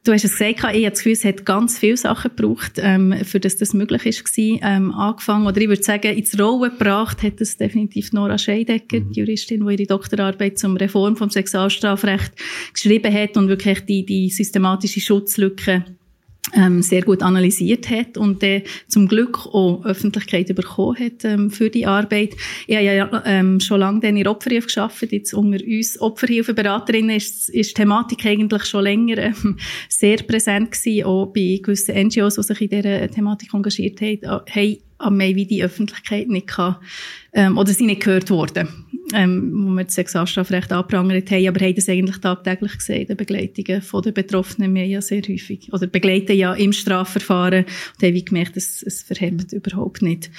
Du 0.08 0.14
hast 0.14 0.24
es 0.24 0.38
gesagt, 0.38 0.60
ich 0.60 0.64
habe 0.64 0.88
das 0.88 1.00
Gefühl, 1.00 1.12
es 1.12 1.24
hat 1.26 1.44
ganz 1.44 1.78
viele 1.78 1.98
Sachen 1.98 2.30
gebraucht, 2.34 2.78
ähm, 2.78 3.14
für 3.26 3.40
das 3.40 3.58
das 3.58 3.74
möglich 3.74 4.06
ist, 4.06 4.24
gewesen, 4.24 4.58
ähm, 4.62 4.90
angefangen. 4.90 5.46
Oder 5.46 5.60
ich 5.60 5.68
würde 5.68 5.82
sagen, 5.82 6.16
ins 6.16 6.40
Rollen 6.40 6.70
gebracht 6.70 7.22
hat 7.22 7.38
es 7.42 7.58
definitiv 7.58 8.14
Nora 8.14 8.38
Scheidecker, 8.38 9.00
mhm. 9.00 9.12
die 9.12 9.20
Juristin, 9.20 9.66
die 9.66 9.74
ihre 9.74 9.86
Doktorarbeit 9.86 10.58
zum 10.58 10.78
Reform 10.78 11.14
vom 11.14 11.28
Sexualstrafrecht 11.28 12.32
geschrieben 12.72 13.12
hat 13.12 13.36
und 13.36 13.48
wirklich 13.48 13.80
die, 13.80 14.06
die 14.06 14.30
systematische 14.30 15.02
Schutzlücke 15.02 15.84
ähm, 16.54 16.82
sehr 16.82 17.02
gut 17.02 17.22
analysiert 17.22 17.90
hat 17.90 18.16
und 18.16 18.42
äh, 18.42 18.64
zum 18.86 19.08
Glück 19.08 19.46
auch 19.46 19.84
Öffentlichkeit 19.84 20.54
bekommen 20.54 20.98
hat 20.98 21.24
ähm, 21.24 21.50
für 21.50 21.70
die 21.70 21.86
Arbeit. 21.86 22.34
Ich 22.66 22.76
habe 22.76 22.84
ja 22.84 23.22
ähm, 23.26 23.60
schon 23.60 23.80
lange 23.80 24.06
in 24.08 24.16
der 24.16 24.30
Opferhilfe 24.30 24.68
gearbeitet. 24.68 25.12
Jetzt 25.12 25.34
unter 25.34 25.62
uns 25.64 26.00
Opferhilfeberaterinnen 26.00 27.16
ist, 27.16 27.48
ist 27.50 27.70
die 27.70 27.74
Thematik 27.74 28.24
eigentlich 28.26 28.64
schon 28.64 28.84
länger 28.84 29.18
ähm, 29.18 29.58
sehr 29.88 30.18
präsent 30.18 30.72
gewesen, 30.72 31.04
auch 31.04 31.26
bei 31.26 31.60
gewissen 31.62 31.94
NGOs, 32.06 32.36
die 32.36 32.42
sich 32.42 32.60
in 32.62 32.68
dieser 32.70 33.10
Thematik 33.10 33.52
engagiert 33.52 34.00
haben, 34.00 34.42
haben 34.50 34.76
am 34.98 35.16
Mai 35.16 35.34
wie 35.34 35.46
die 35.46 35.62
Öffentlichkeit 35.62 36.28
nicht 36.28 36.48
kann, 36.48 36.76
ähm, 37.32 37.56
oder 37.56 37.72
sie 37.72 37.86
nicht 37.86 38.02
gehört 38.02 38.30
worden 38.30 38.68
ähm, 39.14 39.52
wo 39.54 39.70
wir 39.70 39.84
das 39.84 39.94
Sexualstrafrecht 39.94 40.72
angeprangert 40.72 41.30
haben, 41.30 41.48
aber 41.48 41.64
haben 41.64 41.74
das 41.74 41.88
eigentlich 41.88 42.18
tagtäglich 42.18 42.78
gesehen, 42.78 43.06
die 43.08 43.14
Begleitungen 43.14 43.82
von 43.82 44.02
den 44.02 44.14
Betroffenen, 44.14 44.74
wir 44.74 44.86
ja 44.86 45.00
sehr 45.00 45.22
häufig, 45.22 45.72
oder 45.72 45.86
begleiten 45.86 46.36
ja 46.36 46.54
im 46.54 46.72
Strafverfahren 46.72 47.64
und 47.64 48.06
haben 48.06 48.24
gemerkt, 48.24 48.56
es, 48.56 48.82
es 48.82 49.02
verhebt 49.02 49.52
überhaupt 49.52 50.02
nicht. 50.02 50.30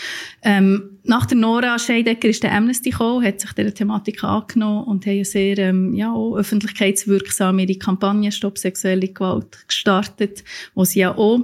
Ähm, 0.43 0.99
nach 1.03 1.25
der 1.25 1.37
Nora 1.37 1.79
Scheidecker 1.79 2.29
ist 2.29 2.43
der 2.43 2.53
Amnesty 2.53 2.91
gekommen, 2.91 3.25
hat 3.25 3.39
sich 3.39 3.53
dieser 3.53 3.73
Thematik 3.73 4.23
angenommen 4.23 4.83
und 4.85 5.05
haben 5.05 5.13
eine 5.13 5.25
sehr 5.25 5.57
ähm, 5.57 5.93
ja, 5.93 6.11
auch 6.11 6.35
öffentlichkeitswirksame 6.35 7.65
Kampagne 7.77 8.31
Stopp 8.31 8.57
sexuelle 8.57 9.07
Gewalt 9.07 9.67
gestartet, 9.67 10.43
wo 10.75 10.83
sie 10.83 10.99
ja 10.99 11.17
auch 11.17 11.39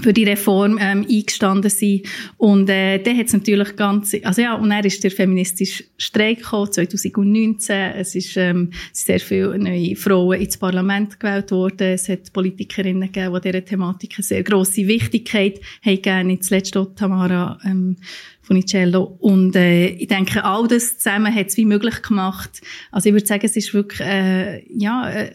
für 0.00 0.12
die 0.12 0.24
Reform 0.24 0.78
ähm, 0.80 1.06
eingestanden 1.08 1.70
sind. 1.70 2.06
Und 2.38 2.68
äh, 2.70 2.98
dann 2.98 3.16
hat 3.18 3.32
natürlich 3.32 3.76
ganz, 3.76 4.16
also 4.22 4.42
ja, 4.42 4.54
und 4.54 4.70
dann 4.70 4.84
ist 4.84 5.04
der 5.04 5.10
feministische 5.10 5.84
Streik 5.98 6.38
gekommen, 6.38 6.72
2019. 6.72 7.76
Es 7.96 8.14
ist 8.14 8.36
ähm, 8.36 8.70
sehr 8.92 9.20
viele 9.20 9.58
neue 9.58 9.94
Frauen 9.94 10.40
ins 10.40 10.56
Parlament 10.56 11.20
gewählt 11.20 11.50
worden. 11.50 11.92
Es 11.92 12.08
hat 12.08 12.32
Politikerinnen 12.32 13.12
gegeben, 13.12 13.34
die 13.34 13.50
dieser 13.50 13.64
Thematik 13.64 14.14
eine 14.16 14.24
sehr 14.24 14.42
grosse 14.42 14.86
Wichtigkeit 14.86 15.60
haben. 15.84 16.26
Nicht 16.28 16.44
zuletzt 16.44 16.76
auch 16.76 16.94
Tamara 16.96 17.58
ähm, 17.64 17.96
Funicello. 18.40 19.16
Und 19.20 19.54
äh, 19.56 19.88
ich 19.88 20.08
denke, 20.08 20.42
all 20.42 20.66
das 20.68 20.98
zusammen 20.98 21.34
hat 21.34 21.48
es 21.48 21.56
wie 21.58 21.66
möglich 21.66 22.02
gemacht. 22.02 22.62
Also 22.90 23.08
ich 23.08 23.12
würde 23.14 23.26
sagen, 23.26 23.44
es 23.44 23.56
ist 23.56 23.74
wirklich, 23.74 24.00
äh, 24.00 24.64
ja, 24.74 25.10
äh, 25.10 25.32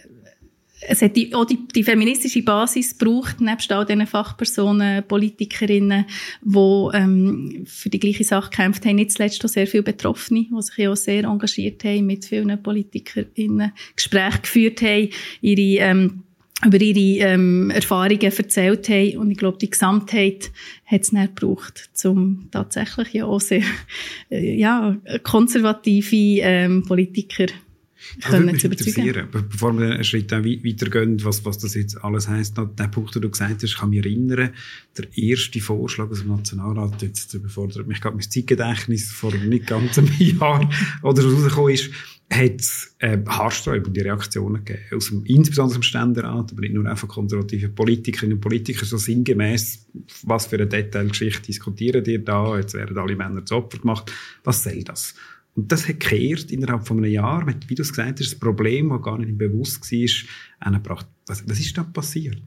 es 0.81 1.01
hat 1.01 1.15
die, 1.15 1.33
auch 1.33 1.45
die, 1.45 1.67
die 1.75 1.83
feministische 1.83 2.43
Basis 2.43 2.97
gebraucht, 2.97 3.41
nebst 3.41 3.71
all 3.71 3.85
diesen 3.85 4.05
Fachpersonen, 4.05 5.03
Politikerinnen, 5.07 6.05
die 6.41 6.87
ähm, 6.93 7.63
für 7.65 7.89
die 7.89 7.99
gleiche 7.99 8.23
Sache 8.23 8.49
gekämpft 8.49 8.85
haben. 8.85 8.95
Nicht 8.95 9.11
zuletzt 9.11 9.43
auch 9.43 9.49
sehr 9.49 9.67
viele 9.67 9.83
Betroffene, 9.83 10.45
die 10.45 10.61
sich 10.61 10.87
auch 10.87 10.95
sehr 10.95 11.23
engagiert 11.23 11.83
haben, 11.83 12.05
mit 12.05 12.25
vielen 12.25 12.61
Politikerinnen 12.61 13.71
Gespräche 13.95 14.41
geführt 14.41 14.81
haben, 14.81 15.09
ihre 15.41 15.83
ähm, 15.83 16.23
über 16.65 16.81
ihre 16.81 17.29
ähm, 17.29 17.69
Erfahrungen 17.69 18.19
erzählt 18.19 18.89
haben. 18.89 19.17
Und 19.17 19.29
ich 19.29 19.37
glaube, 19.37 19.59
die 19.59 19.69
Gesamtheit 19.69 20.51
hat 20.85 21.01
es 21.01 21.11
nicht 21.11 21.35
gebraucht, 21.35 21.89
um 22.03 22.49
tatsächlich 22.51 23.13
ja 23.13 23.25
auch 23.25 23.39
sehr 23.39 23.61
äh, 24.31 24.55
ja, 24.55 24.97
konservative 25.21 26.41
ähm, 26.41 26.83
Politiker 26.83 27.45
können 28.21 28.57
zu 28.59 28.67
überzeugen. 28.67 29.27
Bevor 29.31 29.77
wir 29.77 29.91
einen 29.91 30.03
Schritt 30.03 30.31
weitergehen, 30.31 31.23
was, 31.23 31.45
was 31.45 31.57
das 31.57 31.75
jetzt 31.75 32.03
alles 32.03 32.27
heisst, 32.27 32.57
der 32.57 32.87
Punkt, 32.87 33.15
den 33.15 33.21
du 33.21 33.29
gesagt 33.29 33.63
hast, 33.63 33.77
kann 33.77 33.89
mich 33.89 33.99
erinnern, 33.99 34.51
der 34.97 35.17
erste 35.17 35.59
Vorschlag 35.59 36.09
aus 36.09 36.19
dem 36.19 36.29
Nationalrat, 36.29 37.01
jetzt 37.01 37.33
überfordert 37.33 37.87
mich 37.87 38.01
gerade 38.01 38.15
mein 38.15 38.29
Zeitgedächtnis 38.29 39.11
vor 39.11 39.33
nicht 39.33 39.67
ganz 39.67 39.97
einem 39.97 40.11
Jahr, 40.19 40.69
oder 41.03 41.23
was 41.23 41.33
rausgekommen 41.33 41.73
ist, 41.73 41.91
hat 42.29 42.59
es 42.59 42.95
äh, 42.99 43.17
Haarsträubung, 43.25 43.93
die 43.93 44.01
Reaktionen 44.01 44.63
gegeben. 44.65 44.83
Aus 44.93 45.07
dem, 45.07 45.23
insbesondere 45.25 45.77
aus 45.77 45.79
dem 45.79 45.83
Ständerat, 45.83 46.51
aber 46.51 46.61
nicht 46.61 46.73
nur 46.73 46.85
einfach 46.85 47.07
konservative 47.07 47.69
Politikerinnen 47.69 48.35
und 48.35 48.41
Politiker, 48.41 48.85
so 48.85 48.97
sinngemäß, 48.97 49.87
was 50.23 50.47
für 50.47 50.57
eine 50.57 50.67
Detailgeschichte 50.67 51.43
diskutieren 51.43 52.03
die 52.03 52.23
da, 52.23 52.57
jetzt 52.57 52.73
werden 52.73 52.97
alle 52.97 53.15
Männer 53.15 53.45
zu 53.45 53.55
Opfer 53.55 53.79
gemacht, 53.79 54.11
was 54.43 54.63
soll 54.63 54.83
das? 54.83 55.15
Und 55.57 55.71
das 55.71 55.87
hat 55.87 55.99
gekehrt 55.99 56.51
innerhalb 56.51 56.87
von 56.87 56.99
einem 56.99 57.11
Jahr, 57.11 57.47
wie 57.67 57.73
du 57.73 57.81
es 57.81 57.89
gesagt 57.89 58.19
hast, 58.19 58.31
das 58.31 58.39
Problem, 58.39 58.89
das 58.89 59.01
gar 59.01 59.17
nicht 59.17 59.35
bewusst 59.39 59.91
war, 59.91 60.29
angebracht. 60.59 61.07
Was, 61.25 61.49
was 61.49 61.59
ist 61.59 61.75
da 61.75 61.83
passiert? 61.83 62.39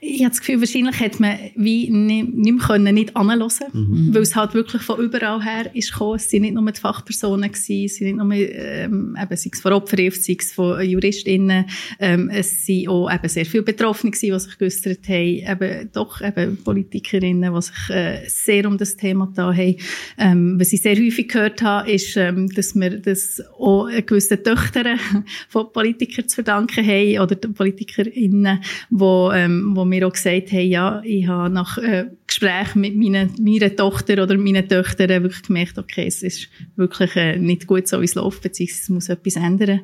Ich 0.00 0.20
habe 0.20 0.30
das 0.30 0.40
Gefühl, 0.40 0.60
wahrscheinlich 0.60 1.00
hätte 1.00 1.22
man 1.22 1.38
wie 1.54 1.90
nicht, 1.90 2.34
nicht 2.34 2.52
mehr 2.58 2.66
können, 2.66 2.94
nicht 2.94 3.16
anhören 3.16 3.48
mhm. 3.72 4.14
weil 4.14 4.22
es 4.22 4.36
halt 4.36 4.54
wirklich 4.54 4.82
von 4.82 5.00
überall 5.00 5.42
her 5.42 5.70
ist 5.74 5.92
gekommen. 5.92 6.16
Es 6.16 6.30
sind 6.30 6.42
nicht 6.42 6.54
nur 6.54 6.70
die 6.70 6.80
Fachpersonen 6.80 7.50
gewesen, 7.50 7.84
es 7.84 7.96
sind 7.96 8.06
nicht 8.06 8.16
nur, 8.16 8.32
ähm, 8.32 9.16
eben, 9.20 9.36
sei 9.36 9.50
es 9.52 9.60
von 9.60 9.72
Opferhilfe, 9.72 10.18
sei 10.18 10.36
es 10.38 10.52
von 10.52 10.80
JuristInnen, 10.82 11.66
ähm, 11.98 12.30
es 12.30 12.66
sind 12.66 12.88
auch 12.88 13.10
eben 13.12 13.28
sehr 13.28 13.46
viele 13.46 13.62
Betroffene 13.62 14.10
gewesen, 14.10 14.32
die 14.32 14.40
sich 14.40 14.58
geäussert 14.58 15.08
haben, 15.08 15.62
eben 15.62 15.90
doch 15.92 16.20
eben 16.20 16.56
Politikerinnen, 16.62 17.54
die 17.54 17.62
sich 17.62 17.90
äh, 17.90 18.28
sehr 18.28 18.66
um 18.66 18.78
das 18.78 18.96
Thema 18.96 19.30
da 19.34 19.52
haben. 19.52 19.76
Ähm, 20.18 20.60
was 20.60 20.72
ich 20.72 20.82
sehr 20.82 20.96
häufig 20.96 21.28
gehört 21.28 21.62
habe, 21.62 21.90
ist, 21.90 22.16
ähm, 22.16 22.48
dass 22.48 22.74
wir 22.74 22.98
das 22.98 23.42
auch 23.58 23.88
gewissen 24.06 24.42
Töchtern 24.42 24.98
von 25.48 25.72
Politikern 25.72 26.28
zu 26.28 26.36
verdanken 26.36 26.84
haben 26.84 27.20
oder 27.20 27.36
PolitikerInnen, 27.36 28.60
die 28.90 29.28
ähm, 29.34 29.74
wo 29.78 29.84
mir 29.84 30.06
auch 30.06 30.12
gesagt 30.12 30.52
haben, 30.52 30.68
ja, 30.68 31.00
ich 31.04 31.26
habe 31.26 31.50
nach 31.50 31.78
äh, 31.78 32.06
Gesprächen 32.26 32.80
mit 32.80 32.96
meiner, 32.96 33.28
meiner 33.40 33.74
Tochter 33.74 34.22
oder 34.22 34.36
meinen 34.36 34.68
Töchtern 34.68 35.22
wirklich 35.22 35.42
gemerkt, 35.42 35.78
okay, 35.78 36.06
es 36.06 36.22
ist 36.22 36.48
wirklich 36.76 37.16
äh, 37.16 37.38
nicht 37.38 37.66
gut 37.66 37.88
so, 37.88 38.00
wie 38.00 38.04
es 38.04 38.14
läuft, 38.14 38.42
beziehungsweise 38.42 38.82
es 38.82 38.88
muss 38.88 39.08
etwas 39.08 39.36
ändern. 39.36 39.80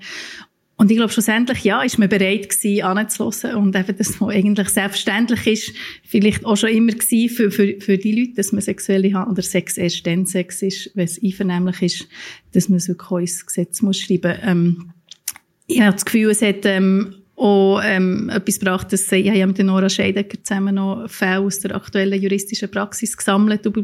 Und 0.77 0.91
ich 0.91 0.97
glaube, 0.97 1.13
schlussendlich, 1.13 1.63
ja, 1.63 1.83
ist 1.83 1.99
man 1.99 2.09
bereit 2.09 2.49
gewesen, 2.49 2.83
anzuhören. 2.83 3.57
Und 3.57 3.77
eben, 3.77 3.97
das, 3.97 4.21
was 4.21 4.35
eigentlich 4.35 4.69
selbstverständlich 4.69 5.47
ist, 5.47 5.73
vielleicht 6.03 6.45
auch 6.45 6.57
schon 6.57 6.71
immer 6.71 6.93
gewesen 6.93 7.35
für, 7.35 7.51
für, 7.53 7.81
für 7.81 7.97
die 7.97 8.21
Leute, 8.21 8.35
dass 8.35 8.51
man 8.51 8.61
sexuelle 8.61 9.15
hat, 9.15 9.29
oder 9.29 9.43
Sex 9.43 9.79
erst 9.79 10.05
dann 10.07 10.27
Sex 10.27 10.63
ist, 10.63 10.91
wenn 10.95 11.05
es 11.05 11.23
einvernehmlich 11.23 11.81
ist, 11.81 12.09
dass 12.53 12.69
man 12.69 12.79
es 12.79 12.89
wirklich 12.89 13.21
ins 13.21 13.47
Gesetz 13.47 13.83
muss 13.83 14.01
schreiben. 14.01 14.37
Ähm, 14.43 14.91
ich 15.69 15.81
habe 15.81 15.93
das 15.93 16.05
Gefühl, 16.05 16.31
es 16.31 16.43
hat, 16.43 16.67
ähm, 16.67 17.24
auch 17.37 17.81
ähm, 17.85 18.29
etwas 18.29 18.61
gebracht, 18.61 18.93
dass 18.93 19.09
sie, 19.09 19.17
ich 19.17 19.31
habe 19.31 19.47
mit 19.49 19.59
Nora 19.59 19.89
Scheidecker 19.89 20.39
zusammen 20.43 20.77
noch 20.77 21.09
Fälle 21.09 21.41
aus 21.41 21.59
der 21.61 21.75
aktuellen 21.75 22.21
juristischen 22.21 22.71
Praxis 22.71 23.17
gesammelt 23.17 23.67
und 23.67 23.75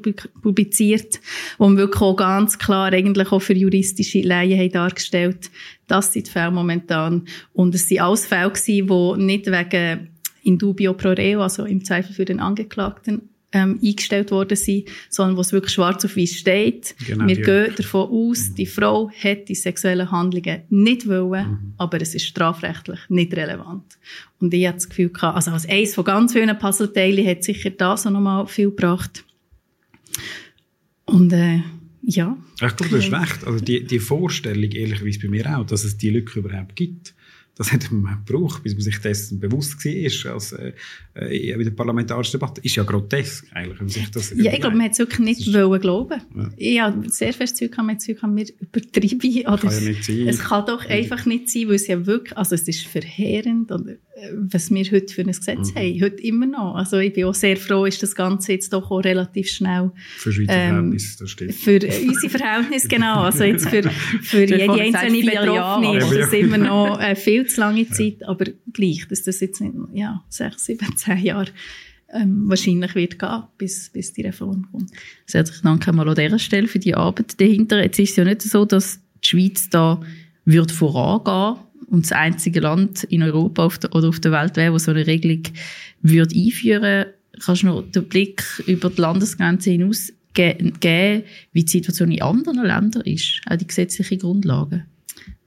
publiziert, 0.40 1.21
wo 1.59 1.69
wir 1.69 1.76
wirklich 1.76 2.00
auch 2.00 2.14
ganz 2.14 2.59
klar 2.59 2.92
eigentlich 2.92 3.33
auch 3.33 3.40
für 3.40 3.54
juristische 3.54 4.21
Laien 4.21 4.59
haben 4.59 4.71
dargestellt, 4.71 5.50
das 5.88 6.12
sind 6.12 6.28
die 6.28 6.30
Fälle 6.30 6.52
momentan. 6.52 7.26
Und 7.52 7.75
es 7.75 7.90
waren 7.90 7.99
alles 8.07 8.26
Fälle 8.26 8.52
die 8.66 8.83
nicht 8.83 9.47
wegen 9.47 10.11
in 10.42 10.57
dubio 10.57 10.95
pro 10.95 11.11
reo, 11.11 11.42
also 11.42 11.64
im 11.64 11.85
Zweifel 11.85 12.14
für 12.14 12.25
den 12.25 12.40
Angeklagten, 12.40 13.30
ähm, 13.52 13.78
eingestellt 13.83 14.30
worden 14.30 14.57
sind, 14.57 14.88
sondern 15.09 15.37
wo 15.37 15.40
es 15.40 15.52
wirklich 15.52 15.73
schwarz 15.73 16.04
auf 16.04 16.16
weiß 16.16 16.37
steht. 16.37 16.95
Genau, 17.07 17.26
Wir 17.26 17.38
ja. 17.38 17.45
gehen 17.45 17.75
davon 17.76 18.09
aus, 18.09 18.50
mhm. 18.50 18.54
die 18.54 18.66
Frau 18.66 19.11
hat 19.11 19.49
die 19.49 19.54
sexuellen 19.54 20.11
Handlungen 20.11 20.62
nicht 20.69 21.09
wollen, 21.09 21.49
mhm. 21.49 21.73
aber 21.76 22.00
es 22.00 22.14
ist 22.14 22.26
strafrechtlich 22.26 23.00
nicht 23.09 23.35
relevant. 23.35 23.99
Und 24.40 24.54
ich 24.54 24.66
hatte 24.66 24.76
das 24.76 24.88
Gefühl, 24.88 25.11
gehabt, 25.11 25.37
also 25.37 25.50
als 25.50 25.69
eines 25.69 25.95
von 25.95 26.04
ganz 26.04 26.33
vielen 26.33 26.59
Puzzleteilen 26.59 27.26
hat 27.26 27.45
sicher 27.45 27.71
das 27.71 28.07
auch 28.07 28.11
nochmal 28.11 28.47
viel 28.47 28.71
gebracht. 28.71 29.25
Und 31.07 31.33
äh, 31.33 31.62
ja. 32.02 32.37
Ich 32.54 32.76
glaube, 32.76 32.88
du 32.88 32.97
hast 32.97 33.12
recht. 33.12 33.47
Also 33.47 33.64
die, 33.64 33.85
die 33.85 33.99
Vorstellung, 33.99 34.71
ehrlicherweise 34.71 35.21
bei 35.21 35.28
mir 35.28 35.59
auch, 35.59 35.66
dass 35.66 35.85
es 35.85 35.97
die 35.97 36.11
Lücke 36.11 36.38
überhaupt 36.38 36.76
gibt, 36.76 37.14
das 37.61 37.73
hat 37.73 37.93
man 37.93 38.25
gebraucht, 38.25 38.62
bis 38.62 38.73
man 38.73 38.81
sich 38.81 38.97
dessen 39.00 39.38
bewusst 39.38 39.85
war, 39.85 40.33
als, 40.33 40.52
äh, 40.52 40.73
äh, 41.14 41.52
in 41.52 41.62
der 41.62 41.71
parlamentarischen 41.73 42.40
Debatte. 42.40 42.62
Ist 42.64 42.75
ja 42.76 42.85
grotesk, 42.85 43.45
eigentlich, 43.52 43.79
wenn 43.79 43.88
sich 43.90 44.11
das 44.11 44.33
Ja, 44.35 44.50
ich 44.55 44.61
glaube, 44.61 44.76
man 44.76 44.87
hat 44.87 44.93
es 44.93 44.99
wirklich 44.99 45.19
nicht 45.19 45.52
wollen 45.52 45.79
glauben. 45.79 46.23
Ja. 46.35 46.49
Ich 46.57 46.81
habe 46.81 47.11
sehr 47.11 47.35
fest 47.35 47.59
Zeug 47.59 47.73
gehabt, 47.73 47.87
mit 47.87 48.00
Zeug 48.00 48.23
haben 48.23 48.35
wir 48.35 48.47
übertrieben. 48.59 49.47
Oder 49.47 49.59
kann 49.59 49.75
ja 49.75 49.81
nicht 49.90 50.05
sein. 50.05 50.26
Es 50.26 50.38
kann 50.38 50.64
doch 50.64 50.87
einfach 50.87 51.26
nicht 51.26 51.50
sein, 51.50 51.69
weil 51.69 51.75
es 51.75 51.87
ja 51.87 52.07
wirklich, 52.07 52.35
also 52.38 52.55
es 52.55 52.67
ist 52.67 52.87
verheerend, 52.87 53.71
oder, 53.71 53.90
äh, 53.90 54.33
was 54.35 54.71
wir 54.71 54.85
heute 54.90 55.12
für 55.12 55.21
ein 55.21 55.26
Gesetz 55.26 55.75
mhm. 55.75 55.79
haben, 55.79 56.02
heute 56.02 56.23
immer 56.23 56.47
noch. 56.47 56.76
Also 56.76 56.97
ich 56.97 57.12
bin 57.12 57.25
auch 57.25 57.35
sehr 57.35 57.59
froh, 57.59 57.85
ist 57.85 58.02
das 58.02 58.14
Ganze 58.14 58.52
jetzt 58.52 58.73
doch 58.73 58.90
auch 58.90 59.05
relativ 59.05 59.50
schnell. 59.50 59.90
Für 60.17 60.33
Schweizer 60.33 60.52
ähm, 60.55 60.69
Verhältnisse, 60.69 61.19
das 61.19 61.31
stimmt. 61.31 61.55
Für 61.55 61.75
unsere 61.75 62.31
Verhältnisse, 62.31 62.88
genau. 62.88 63.21
Also 63.21 63.45
jetzt 63.45 63.69
für, 63.69 63.83
für 64.23 64.45
jede 64.45 64.73
einzelne 64.73 65.21
Betroffene 65.23 65.99
ist 65.99 66.11
das 66.11 66.33
immer 66.33 66.59
noch 66.59 66.99
äh, 66.99 67.14
viel 67.14 67.50
zu 67.54 67.61
lange 67.61 67.88
Zeit, 67.88 68.23
aber 68.25 68.47
gleich, 68.73 69.07
dass 69.09 69.23
das 69.23 69.40
jetzt 69.40 69.61
nicht, 69.61 69.75
ja, 69.92 70.23
sechs, 70.28 70.64
sieben, 70.64 70.88
zehn 70.97 71.19
Jahre 71.19 71.50
ähm, 72.12 72.49
wahrscheinlich 72.49 72.95
wird 72.95 73.19
gehen, 73.19 73.42
bis, 73.59 73.90
bis 73.90 74.12
die 74.12 74.23
Reform 74.23 74.69
kommt. 74.71 74.90
Sehr 75.26 75.40
herzlichen 75.40 75.64
Dank 75.64 75.87
einmal 75.87 76.09
an 76.09 76.14
dieser 76.14 76.38
Stelle 76.38 76.69
für 76.69 76.78
die 76.78 76.95
Arbeit 76.95 77.40
dahinter. 77.40 77.83
Jetzt 77.83 77.99
ist 77.99 78.11
es 78.11 78.16
ja 78.16 78.25
nicht 78.25 78.42
so, 78.42 78.64
dass 78.64 79.00
die 79.23 79.28
Schweiz 79.28 79.71
da 79.71 80.00
wird 80.45 80.73
vorangehen 80.73 81.62
und 81.87 82.04
das 82.04 82.12
einzige 82.12 82.61
Land 82.61 83.04
in 83.04 83.23
Europa 83.23 83.64
auf 83.64 83.78
der, 83.78 83.95
oder 83.95 84.09
auf 84.09 84.21
der 84.21 84.33
Welt 84.33 84.57
wäre, 84.57 84.73
wo 84.73 84.78
so 84.78 84.90
eine 84.90 85.07
Regelung 85.07 85.42
würde 86.02 86.35
einführen 86.35 87.07
Kannst 87.45 87.62
du 87.62 87.66
noch 87.66 87.83
den 87.83 88.04
Blick 88.09 88.42
über 88.66 88.90
die 88.90 89.00
Landesgrenze 89.00 89.71
hinaus 89.71 90.12
geben, 90.35 90.75
wie 91.52 91.64
die 91.64 91.71
Situation 91.71 92.11
in 92.11 92.23
anderen 92.23 92.64
Ländern 92.64 93.02
ist, 93.02 93.40
auch 93.49 93.57
die 93.57 93.66
gesetzlichen 93.66 94.19
Grundlagen? 94.19 94.87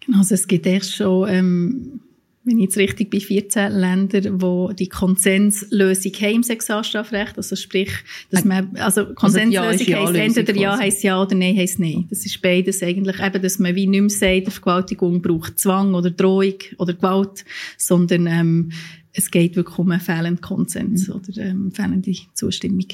Genau, 0.05 0.19
also 0.19 0.35
es 0.35 0.47
gibt 0.47 0.65
erst 0.65 0.95
schon 0.95 1.29
ähm, 1.29 1.99
wenn 2.45 2.57
ich 2.57 2.65
jetzt 2.65 2.77
richtig 2.77 3.09
bin, 3.09 3.21
14 3.21 3.71
Länder, 3.71 4.41
wo 4.41 4.73
die 4.73 4.89
Konsenslösung 4.89 6.11
haben 6.13 6.35
im 6.35 6.43
Sexualstrafrecht. 6.43 7.37
Also 7.37 7.55
sprich, 7.55 7.91
dass 8.31 8.43
man, 8.43 8.75
also 8.75 9.13
Konsenslösung 9.13 9.65
also 9.65 9.83
ja 9.91 9.99
heisst, 10.07 10.15
entweder 10.15 10.59
ja 10.59 10.77
heisst 10.77 11.03
ja 11.03 11.21
oder 11.21 11.35
nein 11.35 11.55
heisst 11.55 11.79
nein. 11.79 12.05
Das 12.09 12.25
ist 12.25 12.41
beides 12.41 12.83
eigentlich 12.83 13.19
eben, 13.19 13.41
dass 13.41 13.59
man 13.59 13.75
wie 13.75 13.87
nicht 13.87 14.01
mehr 14.01 14.09
sagt, 14.09 14.51
Vergewaltigung 14.51 15.21
braucht 15.21 15.57
Zwang 15.57 15.93
oder 15.93 16.11
Drohung 16.11 16.55
oder 16.77 16.93
Gewalt, 16.93 17.45
sondern, 17.77 18.27
ähm, 18.27 18.71
es 19.13 19.31
geht 19.31 19.55
wirklich 19.55 19.77
um 19.77 19.91
einen 19.91 20.01
fehlenden 20.01 20.41
Konsens 20.41 21.07
mhm. 21.07 21.15
oder 21.15 21.37
ähm, 21.37 21.71
fehlende 21.71 22.13
Zustimmung. 22.33 22.87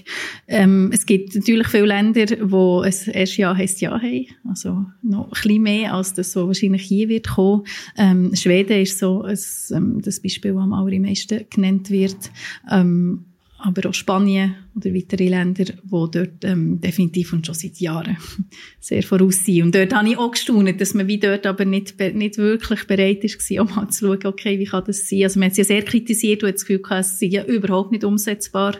Ähm, 0.47 0.91
es 0.93 1.05
gibt 1.05 1.35
natürlich 1.35 1.67
viele 1.67 1.87
Länder, 1.87 2.25
wo 2.41 2.83
es 2.83 3.07
erst 3.07 3.37
Ja 3.37 3.55
heisst 3.55 3.81
Ja 3.81 3.99
haben, 3.99 4.25
also 4.47 4.85
noch 5.01 5.25
ein 5.25 5.29
bisschen 5.29 5.63
mehr, 5.63 5.93
als 5.93 6.13
das 6.13 6.31
so 6.31 6.47
wahrscheinlich 6.47 6.83
hier 6.83 7.09
wird 7.09 7.27
kommen. 7.27 7.63
Ähm, 7.97 8.35
Schweden 8.35 8.81
ist 8.81 8.99
so 8.99 9.23
ein, 9.23 9.37
ähm, 9.71 10.01
das 10.01 10.19
Beispiel, 10.21 10.53
das 10.53 10.61
am 10.61 10.73
allermeisten 10.73 11.45
genannt 11.49 11.89
wird. 11.89 12.31
Ähm, 12.69 13.25
aber 13.61 13.89
auch 13.89 13.93
Spanien 13.93 14.55
oder 14.75 14.93
weitere 14.93 15.27
Länder, 15.27 15.65
die 15.65 15.89
dort 15.89 16.43
ähm, 16.43 16.79
definitiv 16.79 17.33
und 17.33 17.45
schon 17.45 17.55
seit 17.55 17.77
Jahren 17.77 18.17
sehr 18.79 19.03
voraus 19.03 19.43
sind. 19.43 19.63
Und 19.63 19.75
dort 19.75 19.93
habe 19.93 20.09
ich 20.09 20.17
auch 20.17 20.31
gestaunt, 20.31 20.79
dass 20.79 20.93
man 20.93 21.07
wie 21.07 21.19
dort 21.19 21.45
aber 21.45 21.65
nicht, 21.65 21.99
nicht 21.99 22.37
wirklich 22.37 22.87
bereit 22.87 23.23
ist, 23.23 23.51
um 23.51 23.67
mal 23.75 23.89
zu 23.89 24.05
schauen, 24.07 24.25
okay, 24.25 24.59
wie 24.59 24.65
kann 24.65 24.85
das 24.85 25.09
sein? 25.09 25.23
Also 25.23 25.39
man 25.39 25.47
hat 25.47 25.51
es 25.51 25.57
ja 25.57 25.63
sehr 25.65 25.83
kritisiert 25.83 26.43
und 26.43 26.53
das 26.53 26.61
Gefühl 26.61 26.81
gehabt, 26.81 27.01
es 27.01 27.19
sei 27.19 27.27
ja 27.27 27.43
überhaupt 27.43 27.91
nicht 27.91 28.03
umsetzbar. 28.05 28.77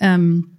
Ähm, 0.00 0.56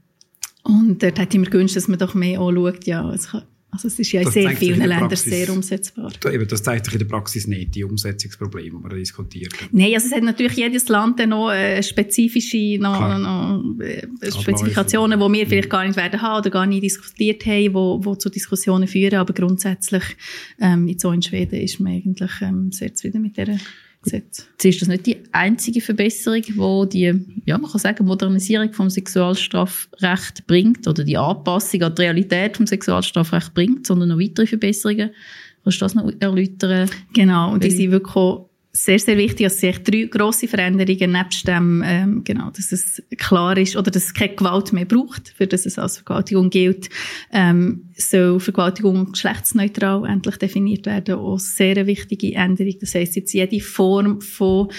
und 0.64 1.02
dort 1.02 1.18
hätte 1.18 1.38
ich 1.38 1.44
mir 1.44 1.50
gewünscht, 1.50 1.76
dass 1.76 1.88
man 1.88 1.98
doch 1.98 2.14
mehr 2.14 2.42
auch 2.42 2.52
schaut, 2.52 2.86
ja, 2.86 3.12
es 3.12 3.30
kann, 3.30 3.44
also 3.70 3.90
es 3.90 4.00
ist 4.00 4.12
ja 4.14 4.22
in 4.22 4.32
sehr 4.32 4.52
vielen 4.52 4.80
Ländern 4.80 5.16
sehr 5.16 5.52
umsetzbar. 5.52 6.12
das 6.22 6.64
zeigt 6.64 6.86
sich 6.86 6.94
in 6.94 7.00
der 7.00 7.06
Praxis 7.06 7.48
nicht, 7.48 7.76
die 7.76 7.84
Umsetzungsprobleme, 7.84 8.80
die 8.80 8.90
wir 8.90 8.98
diskutiert 8.98 9.54
haben. 9.60 9.70
Nein, 9.72 9.94
also 9.94 10.08
es 10.08 10.14
hat 10.14 10.24
natürlich 10.24 10.56
jedes 10.56 10.88
Land 10.88 11.20
noch 11.28 11.52
äh, 11.52 11.84
spezifische 11.84 12.78
noch, 12.80 13.18
noch, 13.20 13.80
äh, 13.82 14.08
Spezifikationen, 14.32 15.20
die 15.20 15.34
wir 15.34 15.48
vielleicht 15.48 15.70
gar 15.70 15.86
nicht 15.86 15.98
werden 15.98 16.22
haben 16.22 16.40
oder 16.40 16.50
gar 16.50 16.66
nicht 16.66 16.84
diskutiert 16.84 17.46
haben, 17.46 17.74
wo, 17.74 18.00
wo 18.04 18.16
zu 18.16 18.30
Diskussionen 18.30 18.88
führen, 18.88 19.16
aber 19.16 19.34
grundsätzlich 19.34 20.04
ähm, 20.60 20.88
jetzt 20.88 21.02
so 21.02 21.12
in 21.12 21.22
Schweden 21.22 21.60
ist 21.60 21.80
man 21.82 21.94
eigentlich 21.94 22.32
ähm, 22.42 22.72
sehr 22.72 22.96
zufrieden 22.96 23.22
mit 23.22 23.36
dieser 23.36 23.58
Gesetz. 24.08 24.48
Jetzt 24.54 24.66
ist 24.66 24.82
das 24.82 24.88
nicht 24.88 25.06
die 25.06 25.18
einzige 25.32 25.82
Verbesserung, 25.82 26.44
wo 26.56 26.86
die, 26.86 27.14
ja, 27.46 27.58
man 27.58 27.70
kann 27.70 27.80
sagen, 27.80 28.06
Modernisierung 28.06 28.74
vom 28.74 28.90
Sexualstrafrecht 28.90 30.48
bringt 30.48 30.88
oder 30.88 31.04
die 31.04 31.18
Anpassung 31.18 31.84
an 31.84 31.96
die 31.96 32.04
Realität 32.04 32.58
vom 32.58 32.66
Sexualstrafrecht 32.66 33.54
bringt, 33.54 33.86
sondern 33.86 34.10
noch 34.10 34.20
weitere 34.20 34.48
Verbesserungen. 34.48 35.12
Kannst 35.64 35.82
du 35.82 35.86
das 35.86 35.96
noch 35.96 36.12
erläutern? 36.20 36.90
Genau, 37.14 37.52
und 37.52 37.64
die 37.64 37.72
sind 37.72 37.92
wirklich 37.92 38.16
sehr, 38.78 39.00
sehr 39.00 39.18
wichtig, 39.18 39.48
dass 39.48 39.64
es 39.64 39.84
drei 39.84 40.04
grosse 40.04 40.48
Veränderungen 40.48 41.12
nebst 41.12 41.48
dem, 41.48 41.84
ähm, 41.86 42.24
genau, 42.24 42.52
dass 42.52 42.72
es 42.72 43.02
klar 43.18 43.58
ist, 43.58 43.76
oder 43.76 43.92
dass 43.92 44.06
es 44.06 44.14
keine 44.14 44.36
Gewalt 44.36 44.72
mehr 44.74 44.86
braucht, 44.86 45.30
für 45.30 45.48
das 45.48 45.66
es 45.66 45.80
als 45.80 45.98
Vergewaltigung 45.98 46.50
gilt, 46.50 46.90
ähm, 47.32 47.90
soll 47.96 48.40
Vergewaltigung 48.40 49.12
geschlechtsneutral 49.12 50.06
endlich 50.06 50.38
definiert 50.38 50.86
werden. 50.86 51.16
Auch 51.16 51.40
sehr 51.40 51.78
eine 51.78 51.88
wichtige 51.88 52.34
Änderung. 52.36 52.76
Das 52.80 52.94
heisst, 52.94 53.16
jetzt 53.16 53.34
jede 53.34 53.60
Form 53.60 54.22
von 54.22 54.70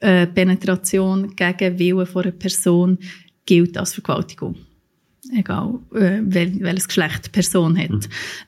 äh, 0.00 0.26
Penetration 0.26 1.34
gegen 1.36 1.78
Willen 1.78 2.06
von 2.06 2.22
einer 2.22 2.32
Person 2.32 2.98
gilt 3.46 3.78
als 3.78 3.94
Vergewaltigung 3.94 4.56
egal 5.32 5.78
äh, 5.94 6.20
wel, 6.22 6.60
welches 6.60 6.88
Geschlecht 6.88 7.26
die 7.26 7.30
Person 7.30 7.78
hat. 7.78 7.90
Mhm. 7.90 8.00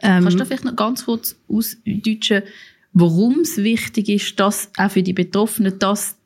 Ähm, 0.02 0.22
Kannst 0.24 0.38
du 0.38 0.44
vielleicht 0.44 0.64
noch 0.64 0.76
ganz 0.76 1.04
kurz 1.04 1.36
ausdeutschen, 1.48 2.42
warum 2.98 3.40
es 3.40 3.58
wichtig 3.58 4.08
ist, 4.08 4.40
dass 4.40 4.70
auch 4.78 4.90
für 4.90 5.02
die 5.02 5.12
Betroffenen 5.12 5.78
das, 5.78 6.16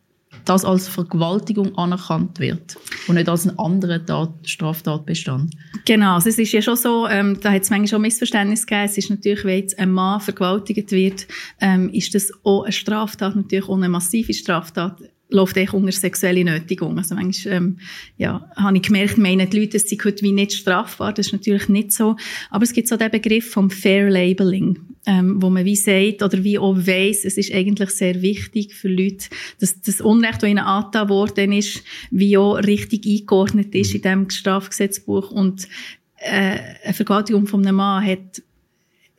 das 0.45 0.65
als 0.65 0.87
Vergewaltigung 0.87 1.77
anerkannt 1.77 2.39
wird 2.39 2.77
und 3.09 3.17
nicht 3.17 3.29
als 3.29 3.45
ein 3.45 3.59
anderer 3.59 4.05
Tat, 4.07 4.31
Straftatbestand. 4.45 5.53
Genau, 5.85 6.15
also 6.15 6.29
es 6.29 6.39
ist 6.39 6.53
ja 6.53 6.63
schon 6.63 6.77
so, 6.77 7.09
ähm, 7.09 7.39
da 7.41 7.51
hat 7.51 7.63
es 7.63 7.71
manchmal 7.71 7.89
schon 7.89 8.03
Missverständnis 8.03 8.67
gegeben, 8.67 8.85
es 8.85 8.97
ist 8.97 9.11
natürlich, 9.11 9.45
wenn 9.45 9.59
jetzt 9.59 9.79
ein 9.81 9.91
Mann 9.91 10.21
vergewaltigt 10.21 10.93
wird, 10.93 11.27
ähm, 11.61 11.91
ist 11.91 12.15
das 12.15 12.31
auch 12.45 12.63
eine 12.63 12.73
Straftat, 12.73 13.35
natürlich 13.35 13.69
auch 13.69 13.77
eine 13.77 13.89
massive 13.89 14.33
Straftat 14.33 15.03
läuft 15.31 15.57
eigentlich 15.57 15.73
unter 15.73 15.93
sexuelle 15.93 16.45
Nötigung. 16.45 16.99
Also 16.99 17.15
manchmal, 17.15 17.55
ähm, 17.55 17.79
ja, 18.17 18.51
habe 18.57 18.77
ich 18.77 18.83
gemerkt, 18.83 19.19
meinen 19.19 19.49
die 19.49 19.61
Leute, 19.61 19.77
es 19.77 19.89
sei 19.89 19.97
heute 20.05 20.23
wie 20.23 20.33
nicht 20.33 20.53
strafbar. 20.53 21.13
Das 21.13 21.27
ist 21.27 21.33
natürlich 21.33 21.69
nicht 21.69 21.93
so. 21.93 22.17
Aber 22.51 22.65
es 22.65 22.73
gibt 22.73 22.89
so 22.89 22.97
den 22.97 23.11
Begriff 23.11 23.51
vom 23.51 23.71
Fair 23.71 24.11
Labeling, 24.11 24.79
ähm, 25.07 25.41
wo 25.41 25.51
man 25.51 25.65
wie 25.65 25.77
sagt, 25.77 26.23
oder 26.23 26.43
wie 26.45 26.59
auch 26.59 26.77
weiss, 26.77 27.25
es 27.25 27.37
ist 27.37 27.53
eigentlich 27.53 27.91
sehr 27.91 28.23
wichtig 28.23 28.75
für 28.75 28.89
Leute, 28.89 29.27
dass 29.61 29.81
das 29.81 30.01
Unrecht, 30.01 30.43
das 30.43 30.51
ihnen 30.51 30.59
angetan 30.59 31.09
worden 31.09 31.53
ist, 31.53 31.83
wie 32.11 32.37
auch 32.37 32.57
richtig 32.57 33.07
eingeordnet 33.07 33.75
ist 33.75 33.95
in 33.95 34.03
diesem 34.03 34.31
Strafgesetzbuch. 34.31 35.31
Und 35.31 35.69
äh, 36.17 36.59
eine 36.85 36.95
Vergewaltigung 36.95 37.47
von 37.47 37.67
einem 37.67 37.77
Mann 37.77 38.05
hat 38.05 38.43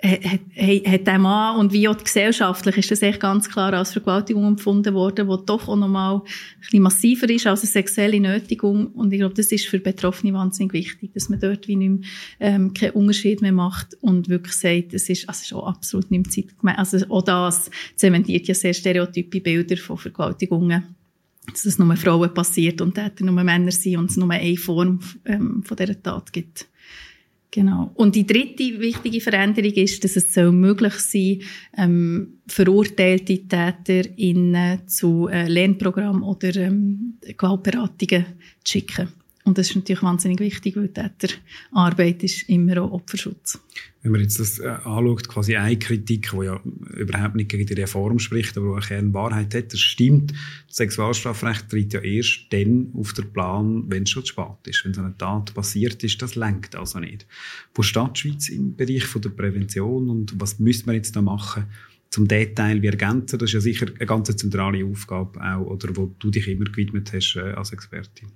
hat, 0.04 0.88
hat 0.88 1.08
der 1.08 1.20
Mann 1.20 1.60
und 1.60 1.74
wie 1.74 1.88
auch 1.88 1.98
gesellschaftlich 1.98 2.78
ist 2.78 2.92
das 2.92 3.02
echt 3.02 3.20
ganz 3.20 3.50
klar 3.50 3.74
als 3.74 3.94
Vergewaltigung 3.94 4.46
empfunden 4.46 4.94
worden, 4.96 5.28
wo 5.28 5.38
doch 5.38 5.68
auch 5.68 5.76
nochmal 5.76 6.16
ein 6.16 6.22
bisschen 6.60 6.82
massiver 6.82 7.30
ist 7.30 7.46
als 7.46 7.62
eine 7.62 7.70
sexuelle 7.70 8.20
Nötigung. 8.20 8.88
Und 8.88 9.14
ich 9.14 9.20
glaube, 9.20 9.36
das 9.36 9.52
ist 9.52 9.68
für 9.68 9.80
Betroffene 9.80 10.34
wahnsinnig 10.34 10.74
wichtig, 10.74 11.14
dass 11.14 11.30
man 11.30 11.40
dort 11.40 11.68
wie 11.68 11.76
nicht 11.76 11.90
mehr, 11.90 12.10
ähm, 12.40 12.74
keinen 12.74 12.92
Unterschied 12.92 13.42
mehr 13.42 13.52
macht 13.52 13.96
und 14.02 14.28
wirklich 14.28 14.56
sagt, 14.56 14.94
es 14.94 15.08
ist, 15.08 15.30
also 15.30 15.40
es 15.40 15.46
ist 15.46 15.54
auch 15.54 15.68
absolut 15.68 16.10
nicht 16.10 16.64
mehr. 16.64 16.80
Also 16.80 16.98
auch 17.10 17.22
das 17.22 17.70
zementiert 17.96 18.48
ja 18.48 18.56
sehr 18.56 18.74
stereotype 18.74 19.40
Bilder 19.40 19.78
von 19.78 19.98
Vergewaltigungen 19.98 20.96
dass 21.52 21.66
es 21.66 21.80
nur 21.80 21.96
Frauen 21.96 22.34
passiert 22.34 22.82
und 22.82 22.96
Täter 22.96 23.26
nur 23.26 23.44
Männer 23.44 23.72
sind 23.72 23.98
und 23.98 24.12
es 24.12 24.18
nur 24.18 24.30
eine 24.30 24.58
Form 24.58 25.00
ähm, 25.26 25.64
von 25.64 25.76
dieser 25.76 26.02
Tat 26.02 26.32
gibt. 26.32 26.68
Genau. 27.54 27.92
Und 27.96 28.16
die 28.16 28.26
dritte 28.26 28.80
wichtige 28.80 29.20
Veränderung 29.20 29.74
ist, 29.74 30.06
dass 30.06 30.16
es 30.16 30.34
so 30.34 30.54
möglich 30.54 30.94
sein 30.94 31.42
ähm, 31.78 32.40
verurteilte 32.48 33.46
TäterInnen 33.46 34.88
zu 34.88 35.28
äh, 35.28 35.50
Lernprogrammen 35.50 36.24
oder 36.24 36.56
ähm, 36.56 37.18
Gewaltberatungen 37.38 38.26
zu 38.64 38.72
schicken. 38.72 39.10
Und 39.44 39.58
das 39.58 39.70
ist 39.70 39.76
natürlich 39.76 40.04
wahnsinnig 40.04 40.40
wichtig, 40.40 40.76
weil 40.76 40.90
Täterarbeit 40.90 42.24
ist 42.24 42.48
immer 42.48 42.84
auch 42.84 42.92
Opferschutz. 42.92 43.60
Wenn 44.04 44.12
man 44.12 44.22
jetzt 44.22 44.40
das 44.40 44.60
äh, 44.60 44.68
anschaut, 44.68 45.28
quasi 45.28 45.56
eine 45.56 45.78
Kritik, 45.78 46.32
die 46.32 46.46
ja 46.46 46.60
überhaupt 46.96 47.36
nicht 47.36 47.50
gegen 47.50 47.66
die 47.66 47.74
Reform 47.74 48.20
spricht, 48.20 48.58
aber 48.58 48.78
auch 48.78 48.90
eine 48.90 49.14
Wahrheit 49.14 49.54
hat, 49.54 49.74
das 49.74 49.80
stimmt. 49.80 50.34
Das 50.68 50.78
Sexualstrafrecht 50.78 51.70
tritt 51.70 51.94
ja 51.94 52.02
erst 52.02 52.48
dann 52.52 52.92
auf 52.96 53.14
den 53.14 53.32
Plan, 53.32 53.84
wenn 53.88 54.04
es 54.04 54.10
schon 54.10 54.26
zu 54.26 54.34
spät 54.34 54.68
ist. 54.68 54.86
Wenn 54.86 54.94
so 54.94 55.02
eine 55.02 55.18
Tat 55.18 55.54
passiert 55.54 56.04
ist, 56.04 56.22
das 56.22 56.36
lenkt 56.36 56.76
also 56.76 57.00
nicht. 57.00 57.26
Wo 57.74 57.82
steht 57.82 58.16
die 58.16 58.20
Schweiz 58.20 58.50
im 58.50 58.76
Bereich 58.76 59.06
von 59.06 59.22
der 59.22 59.30
Prävention 59.30 60.10
und 60.10 60.40
was 60.40 60.60
müsste 60.60 60.88
man 60.88 60.96
jetzt 60.96 61.16
da 61.16 61.22
machen, 61.22 61.66
zum 62.10 62.28
Detail 62.28 62.82
wie 62.82 62.88
ergänzen? 62.88 63.40
Das 63.40 63.50
ist 63.50 63.54
ja 63.54 63.62
sicher 63.62 63.88
eine 63.88 64.06
ganz 64.06 64.36
zentrale 64.36 64.86
Aufgabe 64.86 65.40
auch, 65.42 65.66
oder 65.66 65.96
wo 65.96 66.14
du 66.20 66.30
dich 66.30 66.48
immer 66.48 66.66
gewidmet 66.66 67.12
hast 67.14 67.36
äh, 67.36 67.54
als 67.54 67.72
Expertin. 67.72 68.30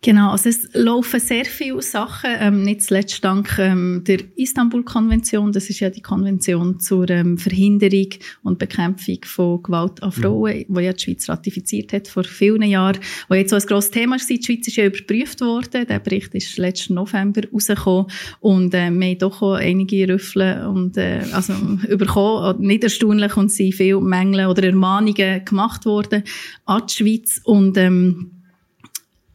Genau, 0.00 0.30
also 0.30 0.48
es 0.48 0.68
laufen 0.74 1.18
sehr 1.18 1.44
viele 1.44 1.82
Sachen, 1.82 2.30
ähm, 2.38 2.62
nicht 2.62 2.82
zuletzt 2.82 3.24
dank 3.24 3.58
ähm, 3.58 4.04
der 4.06 4.20
Istanbul-Konvention. 4.36 5.50
Das 5.50 5.68
ist 5.70 5.80
ja 5.80 5.90
die 5.90 6.02
Konvention 6.02 6.78
zur 6.78 7.10
ähm, 7.10 7.36
Verhinderung 7.36 8.10
und 8.44 8.60
Bekämpfung 8.60 9.18
von 9.24 9.60
Gewalt 9.60 10.00
an 10.04 10.12
Frauen, 10.12 10.64
mhm. 10.68 10.74
die 10.74 10.82
ja 10.82 10.92
die 10.92 11.02
Schweiz 11.02 11.28
ratifiziert 11.28 11.92
hat 11.92 12.06
vor 12.06 12.22
vielen 12.22 12.62
Jahren. 12.62 13.00
Wo 13.28 13.34
jetzt 13.34 13.50
so 13.50 13.56
ein 13.56 13.62
grosses 13.62 13.90
Thema 13.90 14.12
war, 14.12 14.18
die 14.24 14.40
Schweiz 14.40 14.68
ist 14.68 14.76
ja 14.76 14.84
überprüft 14.84 15.40
worden. 15.40 15.84
Der 15.84 15.98
Bericht 15.98 16.32
ist 16.32 16.56
letzten 16.58 16.94
November 16.94 17.42
rausgekommen 17.52 18.06
und 18.38 18.74
äh, 18.74 18.90
wir 18.90 19.08
haben 19.08 19.18
doch 19.18 19.42
auch 19.42 19.54
einige 19.54 20.08
Rüffel 20.08 20.64
und 20.64 20.96
äh, 20.96 21.22
also 21.32 21.54
überkommen, 21.88 22.60
nicht 22.60 22.84
erstaunlich 22.84 23.36
und 23.36 23.50
sind 23.50 23.74
viele 23.74 24.00
Mängel 24.00 24.46
oder 24.46 24.62
Ermahnungen 24.62 25.44
gemacht 25.44 25.86
worden 25.86 26.22
an 26.66 26.82
die 26.88 26.94
Schweiz 26.94 27.40
und 27.42 27.76
ähm, 27.76 28.37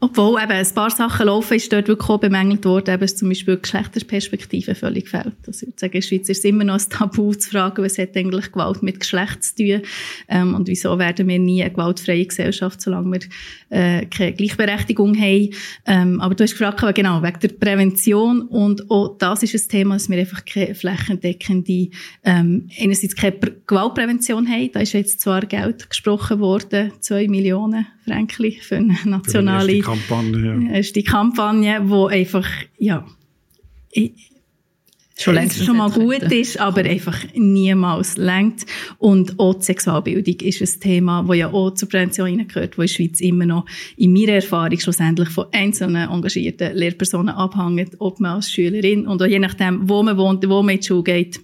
obwohl 0.03 0.41
eben 0.41 0.51
ein 0.51 0.73
paar 0.75 0.89
Sachen 0.89 1.27
laufen, 1.27 1.53
ist 1.53 1.71
dort 1.71 1.87
wirklich 1.87 2.09
auch 2.09 2.19
bemängelt 2.19 2.65
worden, 2.65 2.93
eben 2.93 3.07
zum 3.07 3.29
Beispiel 3.29 3.55
Geschlechterperspektive 3.55 4.75
völlig 4.75 5.07
fehlt. 5.07 5.33
Also 5.47 5.65
ich 5.65 5.67
würde 5.67 5.79
sagen, 5.79 5.93
in 5.93 6.01
der 6.01 6.07
Schweiz 6.07 6.29
ist 6.29 6.39
es 6.39 6.43
immer 6.43 6.65
noch 6.65 6.73
ein 6.73 6.89
Tabu 6.89 7.33
zu 7.33 7.51
fragen, 7.51 7.85
was 7.85 7.97
hat 7.97 8.17
eigentlich 8.17 8.51
Gewalt 8.51 8.83
mit 8.83 8.99
Geschlecht 8.99 9.41
zu 9.45 9.55
tun 9.55 9.81
ähm, 10.27 10.55
und 10.55 10.67
wieso 10.67 10.99
werden 10.99 11.29
wir 11.29 11.39
nie 11.39 11.61
eine 11.63 11.71
gewaltfreie 11.71 12.25
Gesellschaft, 12.25 12.81
solange 12.81 13.13
wir 13.13 13.21
äh, 13.69 14.05
keine 14.07 14.33
Gleichberechtigung 14.33 15.17
haben. 15.17 15.49
Ähm, 15.85 16.19
aber 16.19 16.35
du 16.35 16.43
hast 16.43 16.51
gefragt, 16.51 16.83
genau, 16.95 17.23
wegen 17.23 17.39
der 17.39 17.47
Prävention 17.47 18.41
und 18.41 18.91
auch 18.91 19.17
das 19.17 19.41
ist 19.41 19.55
ein 19.55 19.69
Thema, 19.69 19.95
dass 19.95 20.09
wir 20.09 20.17
einfach 20.17 20.43
keine 20.43 20.75
flächendeckende, 20.75 21.91
ähm, 22.25 22.67
einerseits 22.77 23.15
keine 23.15 23.37
Gewaltprävention 23.65 24.49
haben. 24.49 24.69
Da 24.73 24.81
ist 24.81 24.91
jetzt 24.91 25.21
zwar 25.21 25.45
Geld 25.45 25.89
gesprochen 25.89 26.41
worden, 26.41 26.91
zwei 26.99 27.29
Millionen 27.29 27.87
Franken 28.05 28.51
für 28.61 28.77
eine 28.77 28.97
nationale 29.05 29.73
für 29.73 29.79
Kampagne. 29.79 30.67
Ja. 30.69 30.77
ist 30.77 30.95
die 30.95 31.03
Kampagne, 31.03 31.81
wo 31.85 32.07
einfach, 32.07 32.47
ja, 32.77 33.05
schon 35.17 35.35
längst 35.35 35.63
schon 35.63 35.77
mal 35.77 35.91
gut 35.91 36.23
ist, 36.31 36.59
aber 36.59 36.81
einfach 36.81 37.17
niemals 37.35 38.17
lenkt. 38.17 38.65
Und 38.97 39.39
auch 39.39 39.55
die 39.55 39.65
Sexualbildung 39.65 40.35
ist 40.41 40.61
ein 40.61 40.79
Thema, 40.79 41.23
das 41.23 41.37
ja 41.37 41.51
auch 41.51 41.71
zur 41.71 41.89
Prävention 41.89 42.47
gehört, 42.47 42.77
wo 42.77 42.81
in 42.81 42.87
der 42.87 42.93
Schweiz 42.93 43.21
immer 43.21 43.45
noch 43.45 43.65
in 43.97 44.13
meiner 44.13 44.33
Erfahrung 44.33 44.79
schlussendlich 44.79 45.29
von 45.29 45.45
einzelnen 45.51 46.09
engagierten 46.09 46.75
Lehrpersonen 46.75 47.35
abhängt, 47.35 47.95
ob 47.99 48.19
man 48.19 48.35
als 48.35 48.51
Schülerin 48.51 49.07
und 49.07 49.21
auch 49.21 49.27
je 49.27 49.39
nachdem, 49.39 49.87
wo 49.87 50.03
man 50.03 50.17
wohnt, 50.17 50.47
wo 50.47 50.61
man 50.61 50.75
in 50.75 50.81
die 50.81 50.87
Schule 50.87 51.03
geht, 51.03 51.39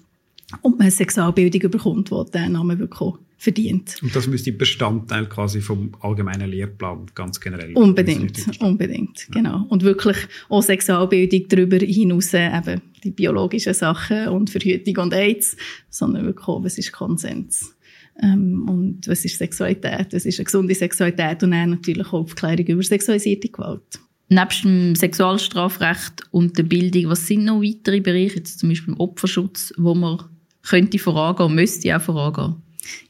ob 0.62 0.74
man 0.74 0.82
eine 0.82 0.92
Sexualbildung 0.92 1.72
bekommt, 1.72 2.10
die 2.10 2.32
den 2.32 2.54
Namen 2.54 2.78
bekommt 2.78 3.20
verdient. 3.40 3.96
Und 4.02 4.14
das 4.14 4.28
müsste 4.28 4.52
Bestandteil 4.52 5.26
quasi 5.28 5.62
vom 5.62 5.94
allgemeinen 6.02 6.50
Lehrplan 6.50 7.06
ganz 7.16 7.40
generell 7.40 7.72
Unbedingt, 7.74 8.62
unbedingt, 8.62 9.28
ja. 9.30 9.34
genau. 9.34 9.66
Und 9.70 9.82
wirklich 9.84 10.18
auch 10.50 10.62
Sexualbildung 10.62 11.48
darüber 11.48 11.78
hinaus, 11.78 12.34
eben 12.34 12.82
die 13.02 13.12
biologischen 13.12 13.74
Sachen 13.74 14.28
und 14.28 14.50
Verhütung 14.50 14.98
und 14.98 15.14
AIDS, 15.14 15.56
sondern 15.90 16.26
wirklich 16.26 16.48
auch, 16.50 16.62
was 16.62 16.78
ist 16.78 16.92
Konsens. 16.92 17.74
Ähm, 18.22 18.68
und 18.68 19.08
was 19.08 19.24
ist 19.24 19.38
Sexualität, 19.38 20.08
was 20.12 20.26
ist 20.26 20.40
eine 20.40 20.46
gesunde 20.46 20.76
Sexualität 20.76 21.42
und 21.42 21.52
dann 21.52 21.70
natürlich 21.70 22.08
auch 22.08 22.26
Aufklärung 22.26 22.66
über 22.66 22.84
sexualisierte 22.84 23.48
Gewalt. 23.48 24.02
Nebst 24.28 24.66
dem 24.66 24.96
Sexualstrafrecht 24.96 26.28
und 26.32 26.58
der 26.58 26.64
Bildung, 26.64 27.10
was 27.10 27.26
sind 27.26 27.46
noch 27.46 27.62
weitere 27.62 28.02
Bereiche, 28.02 28.40
jetzt 28.40 28.60
zum 28.60 28.68
Beispiel 28.68 28.94
im 28.94 29.00
Opferschutz, 29.00 29.74
wo 29.78 29.96
man 29.96 30.26
könnte 30.62 31.00
vorangehen, 31.00 31.56
müsste 31.56 31.96
auch 31.96 32.02
vorangehen? 32.02 32.62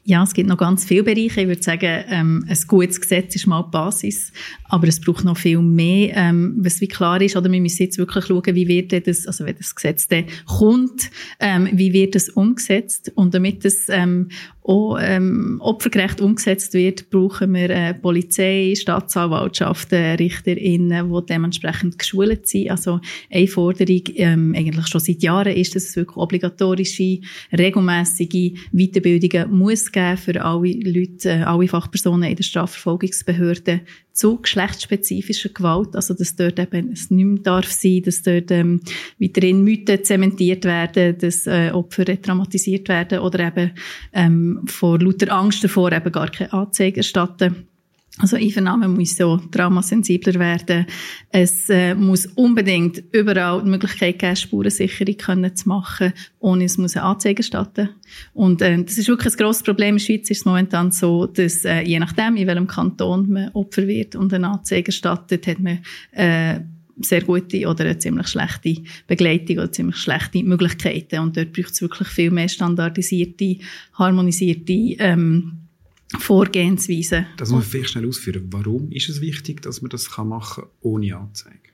Ja, 0.04 0.22
es 0.24 0.34
gibt 0.34 0.48
noch 0.48 0.56
ganz 0.56 0.84
viele 0.84 1.04
Bereiche. 1.04 1.42
Ich 1.42 1.46
würde 1.46 1.62
sagen, 1.62 2.04
ähm, 2.08 2.44
ein 2.48 2.58
gutes 2.66 3.00
Gesetz 3.00 3.36
ist 3.36 3.46
mal 3.46 3.62
die 3.62 3.70
Basis, 3.70 4.32
aber 4.64 4.88
es 4.88 5.00
braucht 5.00 5.24
noch 5.24 5.36
viel 5.36 5.60
mehr, 5.60 6.16
ähm, 6.16 6.56
was 6.58 6.80
wie 6.80 6.88
klar 6.88 7.20
ist. 7.20 7.36
Oder 7.36 7.50
wir 7.50 7.60
müssen 7.60 7.84
jetzt 7.84 7.98
wirklich 7.98 8.24
schauen, 8.24 8.54
wie 8.54 8.66
wird 8.66 9.06
das, 9.06 9.26
also 9.26 9.44
wenn 9.44 9.56
das 9.56 9.74
Gesetz 9.74 10.08
dann 10.08 10.24
kommt, 10.46 11.10
ähm, 11.38 11.68
wie 11.72 11.92
wird 11.92 12.14
das 12.14 12.28
umgesetzt 12.28 13.12
und 13.14 13.34
damit 13.34 13.64
das 13.64 13.86
ähm, 13.88 14.30
auch 14.70 14.98
ähm, 15.00 15.56
opfergerecht 15.60 16.20
umgesetzt 16.20 16.74
wird, 16.74 17.10
brauchen 17.10 17.54
wir 17.54 17.70
äh, 17.70 17.92
Polizei, 17.92 18.74
Staatsanwaltschaften, 18.76 20.14
RichterInnen, 20.14 21.12
die 21.12 21.26
dementsprechend 21.26 21.98
geschult 21.98 22.46
sind. 22.46 22.70
Also 22.70 23.00
eine 23.32 23.48
Forderung 23.48 24.02
ähm, 24.14 24.54
eigentlich 24.56 24.86
schon 24.86 25.00
seit 25.00 25.24
Jahren 25.24 25.56
ist, 25.56 25.74
dass 25.74 25.86
es 25.86 25.96
wirklich 25.96 26.16
obligatorische, 26.16 27.18
regelmäßige 27.52 28.52
Weiterbildungen 28.70 29.50
muss 29.50 29.90
geben 29.90 30.16
für 30.16 30.40
alle 30.40 30.72
Leute, 30.72 31.30
äh, 31.30 31.42
alle 31.42 31.66
Fachpersonen 31.66 32.30
in 32.30 32.36
der 32.36 32.44
Strafverfolgungsbehörde 32.44 33.80
zu 34.12 34.40
geschlechtsspezifischer 34.40 35.50
Gewalt, 35.50 35.94
also 35.94 36.14
dass 36.14 36.36
dort 36.36 36.58
eben 36.58 36.92
es 36.92 37.10
nicht 37.10 37.24
mehr 37.24 37.42
darf 37.42 37.70
sein, 37.70 38.02
dass 38.02 38.22
dort 38.22 38.50
ähm, 38.50 38.80
weiterhin 39.18 39.62
Mythen 39.62 40.04
zementiert 40.04 40.64
werden, 40.64 41.16
dass 41.18 41.46
äh, 41.46 41.70
Opfer 41.70 42.08
retraumatisiert 42.08 42.88
werden 42.88 43.20
oder 43.20 43.46
eben 43.46 43.72
ähm, 44.12 44.62
vor 44.66 44.98
lauter 44.98 45.32
Angst 45.32 45.64
davor 45.64 45.92
eben 45.92 46.12
gar 46.12 46.30
keine 46.30 46.52
Anzeige 46.52 46.98
erstatten. 46.98 47.69
Also 48.18 48.36
Einvernahme 48.36 48.88
muss 48.88 49.16
so 49.16 49.36
traumasensibler 49.36 50.38
werden. 50.38 50.86
Es 51.30 51.70
äh, 51.70 51.94
muss 51.94 52.26
unbedingt 52.26 53.02
überall 53.12 53.62
die 53.62 53.70
Möglichkeit 53.70 54.18
geben, 54.18 54.36
Spurensicherung 54.36 55.16
können 55.16 55.54
zu 55.54 55.68
machen, 55.68 56.12
ohne 56.40 56.64
es 56.64 56.76
muss 56.76 56.96
eine 56.96 57.06
Anzeige 57.06 57.38
erstatten. 57.38 57.90
Und 58.34 58.62
äh, 58.62 58.82
das 58.82 58.98
ist 58.98 59.08
wirklich 59.08 59.32
ein 59.34 59.38
grosses 59.38 59.62
Problem. 59.62 59.90
In 59.90 59.98
der 59.98 60.04
Schweiz 60.04 60.28
ist 60.28 60.40
es 60.40 60.44
momentan 60.44 60.90
so, 60.90 61.26
dass 61.26 61.64
äh, 61.64 61.82
je 61.82 62.00
nachdem, 62.00 62.36
in 62.36 62.46
welchem 62.46 62.66
Kanton 62.66 63.30
man 63.30 63.50
Opfer 63.50 63.86
wird 63.86 64.16
und 64.16 64.34
eine 64.34 64.48
Anzeige 64.48 64.88
erstattet, 64.88 65.46
hat 65.46 65.60
man 65.60 65.78
äh, 66.10 66.60
sehr 67.02 67.22
gute 67.22 67.66
oder 67.66 67.84
eine 67.84 67.98
ziemlich 67.98 68.28
schlechte 68.28 68.82
Begleitung 69.06 69.58
oder 69.58 69.72
ziemlich 69.72 69.96
schlechte 69.96 70.42
Möglichkeiten. 70.42 71.20
Und 71.20 71.36
dort 71.36 71.52
braucht 71.52 71.72
es 71.72 71.80
wirklich 71.80 72.08
viel 72.08 72.30
mehr 72.32 72.48
standardisierte, 72.48 73.56
harmonisierte 73.94 74.72
ähm, 74.98 75.69
Vorgehensweise. 76.18 77.26
Das 77.36 77.50
muss 77.50 77.62
man 77.62 77.70
vielleicht 77.70 77.90
schnell 77.90 78.08
ausführen. 78.08 78.46
Warum 78.50 78.90
ist 78.90 79.08
es 79.08 79.20
wichtig, 79.20 79.62
dass 79.62 79.80
man 79.82 79.90
das 79.90 80.16
machen 80.18 80.64
kann 80.64 80.70
ohne 80.80 81.16
Anzeige? 81.16 81.69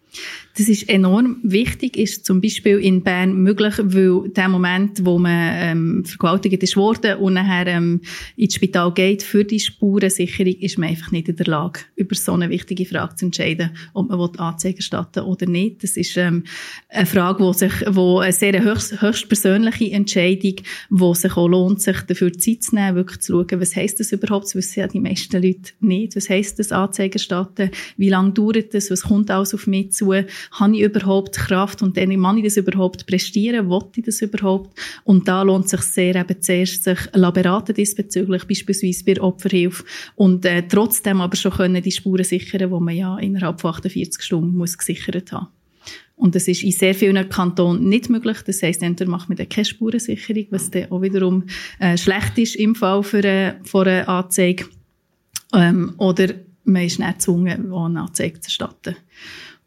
Das 0.56 0.70
ist 0.70 0.88
enorm 0.88 1.38
wichtig, 1.42 1.98
ist 1.98 2.24
zum 2.24 2.40
Beispiel 2.40 2.78
in 2.78 3.02
Bern 3.02 3.36
möglich, 3.36 3.74
weil 3.78 4.30
der 4.30 4.48
Moment, 4.48 5.04
wo 5.04 5.18
man 5.18 5.52
ähm, 5.54 6.04
vergewaltigt 6.06 6.62
ist 6.62 6.76
worden 6.76 7.18
und 7.18 7.34
nachher 7.34 7.66
ähm, 7.66 8.00
ins 8.36 8.54
Spital 8.54 8.92
geht 8.94 9.22
für 9.22 9.44
die 9.44 9.60
Spurensicherung, 9.60 10.54
ist 10.54 10.78
man 10.78 10.88
einfach 10.88 11.12
nicht 11.12 11.28
in 11.28 11.36
der 11.36 11.46
Lage, 11.46 11.80
über 11.94 12.14
so 12.14 12.32
eine 12.32 12.48
wichtige 12.48 12.86
Frage 12.86 13.16
zu 13.16 13.26
entscheiden, 13.26 13.76
ob 13.92 14.08
man 14.08 14.18
Anzeige 14.38 14.78
erstatten 14.78 15.20
oder 15.20 15.46
nicht. 15.46 15.82
Das 15.82 15.98
ist 15.98 16.16
ähm, 16.16 16.44
eine 16.88 17.04
Frage, 17.04 17.40
wo 17.40 17.52
sich, 17.52 17.72
wo 17.88 18.20
eine 18.20 18.32
sehr 18.32 18.62
höchst, 18.62 19.02
höchst 19.02 19.28
persönliche 19.28 19.92
Entscheidung, 19.92 20.56
wo 20.88 21.12
sich 21.12 21.36
auch 21.36 21.48
lohnt, 21.48 21.82
sich 21.82 22.00
dafür 22.00 22.32
Zeit 22.32 22.62
zu 22.62 22.74
nehmen, 22.76 22.96
wirklich 22.96 23.20
zu 23.20 23.32
schauen, 23.32 23.60
was 23.60 23.76
heisst 23.76 24.00
das 24.00 24.12
überhaupt, 24.12 24.46
das 24.46 24.54
wissen 24.54 24.80
ja 24.80 24.86
die 24.86 25.00
meisten 25.00 25.42
Leute 25.42 25.72
nicht, 25.80 26.16
was 26.16 26.30
heisst 26.30 26.58
das 26.58 26.72
Anzeige 26.72 27.14
erstatten, 27.14 27.70
wie 27.98 28.08
lange 28.08 28.32
dauert 28.32 28.72
das, 28.72 28.90
was 28.90 29.02
kommt 29.02 29.30
alles 29.30 29.52
auf 29.52 29.66
mich 29.66 29.92
zu, 29.92 30.05
habe 30.14 30.76
ich 30.76 30.82
überhaupt 30.82 31.36
Kraft 31.36 31.82
und 31.82 31.96
dann 31.96 32.22
kann 32.22 32.38
ich 32.38 32.44
das 32.44 32.56
überhaupt 32.56 33.06
prestieren, 33.06 33.68
wollte 33.68 34.00
ich 34.00 34.04
das 34.04 34.22
überhaupt? 34.22 34.78
Und 35.04 35.28
da 35.28 35.42
lohnt 35.42 35.68
sich 35.68 35.82
sehr 35.82 36.16
eben 36.16 36.40
zuerst, 36.40 36.84
sich 36.84 36.98
beraten 37.12 37.74
diesbezüglich, 37.74 38.44
beispielsweise 38.44 39.04
bei 39.04 39.20
Opferhilfe 39.20 39.84
und 40.14 40.44
äh, 40.44 40.62
trotzdem 40.68 41.20
aber 41.20 41.36
schon 41.36 41.52
können 41.52 41.82
die 41.82 41.92
Spuren 41.92 42.24
sichern, 42.24 42.70
die 42.70 42.80
man 42.80 42.94
ja 42.94 43.18
innerhalb 43.18 43.60
von 43.60 43.70
48 43.70 44.22
Stunden 44.22 44.56
muss 44.56 44.78
gesichert 44.78 45.32
haben. 45.32 45.48
Und 46.16 46.34
das 46.34 46.48
ist 46.48 46.62
in 46.62 46.72
sehr 46.72 46.94
vielen 46.94 47.28
Kantonen 47.28 47.88
nicht 47.88 48.08
möglich. 48.08 48.38
Das 48.46 48.62
heisst, 48.62 48.82
entweder 48.82 49.10
macht 49.10 49.28
man 49.28 49.36
keine 49.36 49.64
Spurensicherung, 49.66 50.46
was 50.50 50.70
dann 50.70 50.90
auch 50.90 51.02
wiederum 51.02 51.44
äh, 51.78 51.98
schlecht 51.98 52.38
ist 52.38 52.56
im 52.56 52.74
Fall 52.74 53.02
für 53.02 53.18
eine, 53.18 53.60
für 53.64 53.82
eine 53.82 54.08
Anzeige. 54.08 54.64
Ähm, 55.52 55.94
oder 55.98 56.28
man 56.64 56.82
ist 56.82 56.98
nicht 56.98 57.18
gezwungen, 57.18 57.72
eine 57.72 58.00
Anzeige 58.00 58.40
zu 58.40 58.48
erstatten. 58.48 58.96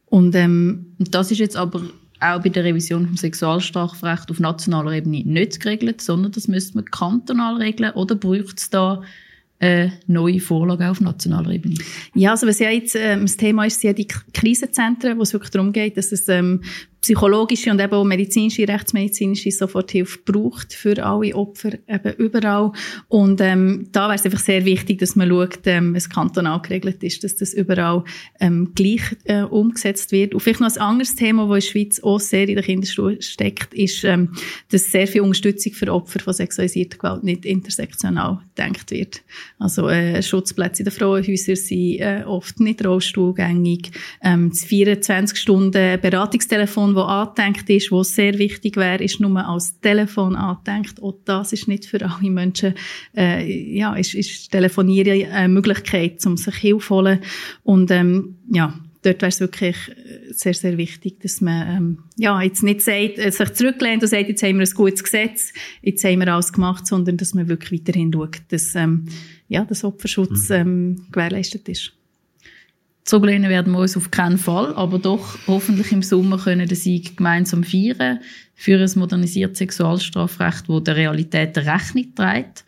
Und, 0.09 0.35
ähm, 0.35 0.95
das 0.97 1.31
ist 1.31 1.39
jetzt 1.39 1.55
aber 1.55 1.81
auch 2.19 2.41
bei 2.41 2.49
der 2.49 2.63
Revision 2.63 3.07
vom 3.07 3.17
Sexualstrafrecht 3.17 4.29
auf 4.29 4.39
nationaler 4.39 4.91
Ebene 4.91 5.23
nicht 5.25 5.59
geregelt, 5.59 6.01
sondern 6.01 6.31
das 6.31 6.47
müsste 6.47 6.75
man 6.75 6.85
kantonal 6.85 7.55
regeln 7.55 7.93
oder 7.93 8.15
braucht 8.15 8.59
es 8.59 8.69
da 8.69 9.01
eine 9.59 9.93
neue 10.07 10.39
Vorlage 10.39 10.89
auf 10.89 11.01
nationaler 11.01 11.51
Ebene? 11.51 11.75
Ja, 12.13 12.31
also 12.31 12.47
was 12.47 12.59
ja 12.59 12.69
jetzt 12.69 12.95
ähm, 12.95 13.21
das 13.21 13.37
Thema 13.37 13.65
ist, 13.65 13.81
sind 13.81 13.89
ja 13.89 13.93
die 13.93 14.07
Krisenzentren, 14.07 15.17
wo 15.17 15.23
es 15.23 15.33
wirklich 15.33 15.51
darum 15.51 15.73
geht, 15.73 15.97
dass 15.97 16.11
es 16.11 16.27
ähm, 16.29 16.61
psychologische 17.01 17.71
und 17.71 17.79
eben 17.79 17.93
auch 17.93 18.03
medizinische, 18.03 18.67
rechtsmedizinische 18.67 19.51
Soforthilfe 19.51 20.19
braucht 20.25 20.73
für 20.73 21.03
alle 21.03 21.33
Opfer 21.33 21.73
eben 21.87 22.13
überall. 22.17 22.71
Und 23.07 23.39
ähm, 23.41 23.87
da 23.91 24.07
wäre 24.07 24.15
es 24.15 24.25
einfach 24.25 24.39
sehr 24.39 24.65
wichtig, 24.65 24.99
dass 24.99 25.15
man 25.15 25.29
schaut, 25.29 25.59
ähm, 25.65 25.95
was 25.95 26.09
kantonal 26.09 26.61
geregelt 26.61 27.01
ist, 27.03 27.23
dass 27.23 27.35
das 27.35 27.53
überall 27.53 28.03
ähm, 28.39 28.73
gleich 28.75 29.01
äh, 29.23 29.43
umgesetzt 29.43 30.11
wird. 30.11 30.33
Und 30.33 30.41
vielleicht 30.41 30.59
noch 30.59 30.69
ein 30.69 30.81
anderes 30.81 31.15
Thema, 31.15 31.47
das 31.47 31.49
in 31.49 31.53
der 31.53 31.61
Schweiz 31.61 31.99
auch 32.03 32.19
sehr 32.19 32.49
in 32.49 32.55
der 32.55 32.63
Kinderstuhl 32.63 33.21
steckt, 33.21 33.73
ist, 33.73 34.03
ähm, 34.03 34.33
dass 34.69 34.91
sehr 34.91 35.07
viel 35.07 35.21
Unterstützung 35.21 35.73
für 35.73 35.93
Opfer 35.93 36.19
von 36.19 36.33
sexualisierter 36.33 36.97
Gewalt 36.97 37.23
nicht 37.23 37.45
intersektional 37.45 38.39
gedacht 38.55 38.91
wird. 38.91 39.21
Also 39.57 39.87
äh, 39.87 40.21
Schutzplätze 40.21 40.83
in 40.83 40.89
den 40.89 40.93
Frauenhäusern 40.93 41.55
sind 41.55 41.99
äh, 41.99 42.23
oft 42.25 42.59
nicht 42.59 42.85
rollstuhlgängig. 42.85 43.91
Ähm, 44.21 44.49
das 44.49 44.65
24 44.65 45.37
Stunden 45.37 45.99
Beratungstelefon 46.01 46.88
Telefon, 46.89 46.95
das 46.95 47.37
angedenkt 47.37 47.69
ist, 47.69 47.91
wo 47.91 48.03
sehr 48.03 48.37
wichtig 48.37 48.77
wäre, 48.77 49.03
ist 49.03 49.19
nur 49.19 49.37
als 49.45 49.79
Telefon 49.79 50.35
angedenkt. 50.35 51.01
Auch 51.01 51.15
das 51.25 51.53
ist 51.53 51.67
nicht 51.67 51.85
für 51.85 52.01
alle 52.01 52.29
Menschen, 52.29 52.73
äh, 53.15 53.75
ja, 53.75 53.95
ist, 53.95 54.13
ist 54.13 54.51
Telefonieren 54.51 55.31
eine 55.31 55.49
Möglichkeit, 55.49 56.25
um 56.25 56.37
sich 56.37 56.55
Hilfe 56.55 56.95
holen. 56.95 57.19
Und, 57.63 57.91
ähm, 57.91 58.37
ja, 58.51 58.73
dort 59.01 59.21
wäre 59.21 59.29
es 59.29 59.39
wirklich 59.39 59.75
äh, 59.89 60.33
sehr, 60.33 60.53
sehr 60.53 60.77
wichtig, 60.77 61.19
dass 61.21 61.41
man 61.41 61.67
ähm, 61.67 61.97
ja, 62.17 62.41
jetzt 62.41 62.63
nicht 62.63 62.81
sagt, 62.81 63.17
äh, 63.17 63.31
sich 63.31 63.53
zurücklehnt 63.53 64.03
und 64.03 64.09
sagt, 64.09 64.27
jetzt 64.27 64.43
haben 64.43 64.59
wir 64.59 64.67
ein 64.67 64.73
gutes 64.73 65.03
Gesetz, 65.03 65.53
jetzt 65.81 66.03
haben 66.03 66.19
wir 66.19 66.33
alles 66.33 66.51
gemacht, 66.51 66.85
sondern 66.85 67.17
dass 67.17 67.33
man 67.33 67.47
wirklich 67.47 67.81
weiterhin 67.81 68.11
schaut, 68.13 68.41
dass 68.49 68.75
ähm, 68.75 69.05
ja, 69.47 69.63
das 69.65 69.83
Opferschutz 69.83 70.49
mhm. 70.49 70.55
ähm, 70.55 71.05
gewährleistet 71.11 71.67
ist. 71.69 71.93
Zurücklehnen 73.09 73.49
werden 73.49 73.73
wir 73.73 73.79
uns 73.79 73.97
auf 73.97 74.11
keinen 74.11 74.37
Fall, 74.37 74.71
aber 74.75 74.99
doch 74.99 75.35
hoffentlich 75.47 75.91
im 75.91 76.03
Sommer 76.03 76.37
können 76.37 76.67
den 76.67 76.77
Sieg 76.77 77.17
gemeinsam 77.17 77.63
feiern 77.63 78.19
für 78.53 78.77
ein 78.77 78.91
modernisiertes 78.99 79.57
Sexualstrafrecht, 79.57 80.69
das 80.69 80.83
der 80.83 80.95
Realität 80.95 81.57
Rechnung 81.57 82.13
trägt. 82.13 82.65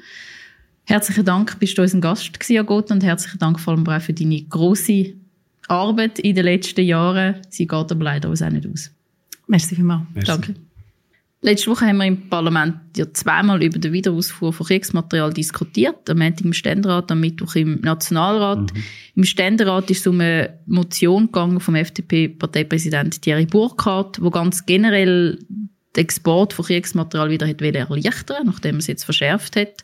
Herzlichen 0.86 1.26
Dank, 1.26 1.60
bist 1.60 1.78
du 1.78 1.84
unser 1.84 2.00
Gast 2.00 2.40
gewesen, 2.40 2.66
Gott, 2.66 2.90
und 2.90 3.04
herzlichen 3.04 3.38
Dank 3.38 3.60
vor 3.60 3.76
allem 3.76 3.88
auch 3.88 4.02
für 4.02 4.14
deine 4.14 4.42
große 4.42 5.14
Arbeit 5.68 6.18
in 6.18 6.34
den 6.34 6.46
letzten 6.46 6.86
Jahren. 6.86 7.36
Sie 7.50 7.68
geht 7.68 7.92
aber 7.92 8.04
leider 8.04 8.28
uns 8.28 8.42
auch 8.42 8.50
nicht 8.50 8.66
aus. 8.66 8.90
Merci 9.46 9.76
vielmals. 9.76 10.08
Merci. 10.12 10.32
Danke. 10.32 10.56
Letzte 11.44 11.72
Woche 11.72 11.88
haben 11.88 11.98
wir 11.98 12.06
im 12.06 12.30
Parlament 12.30 12.76
ja 12.96 13.12
zweimal 13.12 13.64
über 13.64 13.80
den 13.80 13.92
Wiederausfuhr 13.94 14.54
von 14.54 14.68
Kriegsmaterial 14.68 15.34
diskutiert. 15.34 16.08
Am 16.08 16.20
Montag 16.20 16.46
im 16.46 16.54
Ständerat, 16.54 17.12
am 17.12 17.20
Mittwoch 17.20 17.56
im 17.56 17.82
Nationalrat. 17.82 18.72
Mhm. 18.72 18.84
Im 19.16 19.24
Ständerat 19.24 19.90
ist 19.90 20.02
es 20.02 20.08
um 20.08 20.22
eine 20.22 20.60
Motion 20.68 21.26
gegangen 21.26 21.60
vom 21.60 21.74
FDP-Parteipräsident 21.74 23.24
Thierry 23.24 23.48
Burkhardt, 23.48 24.22
wo 24.22 24.30
ganz 24.30 24.68
generell 24.68 25.40
den 25.96 26.02
Export 26.04 26.54
von 26.54 26.66
Kriegsmaterial 26.66 27.32
wieder 27.32 27.48
hat 27.48 27.60
erleichtern 27.60 28.46
nachdem 28.46 28.78
es 28.78 28.86
jetzt 28.86 29.04
verschärft 29.04 29.56
hat. 29.56 29.84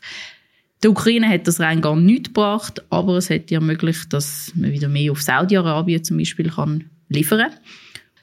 Der 0.84 0.92
Ukraine 0.92 1.28
hat 1.28 1.48
das 1.48 1.58
rein 1.58 1.80
gar 1.80 1.96
nichts 1.96 2.28
gebracht, 2.28 2.84
aber 2.88 3.16
es 3.16 3.30
hat 3.30 3.50
ermöglicht, 3.50 4.12
dass 4.12 4.52
man 4.54 4.70
wieder 4.70 4.88
mehr 4.88 5.10
auf 5.10 5.22
Saudi-Arabien 5.22 6.04
zum 6.04 6.18
Beispiel 6.18 6.50
kann 6.50 6.84
liefern 7.08 7.50
kann. 7.50 7.58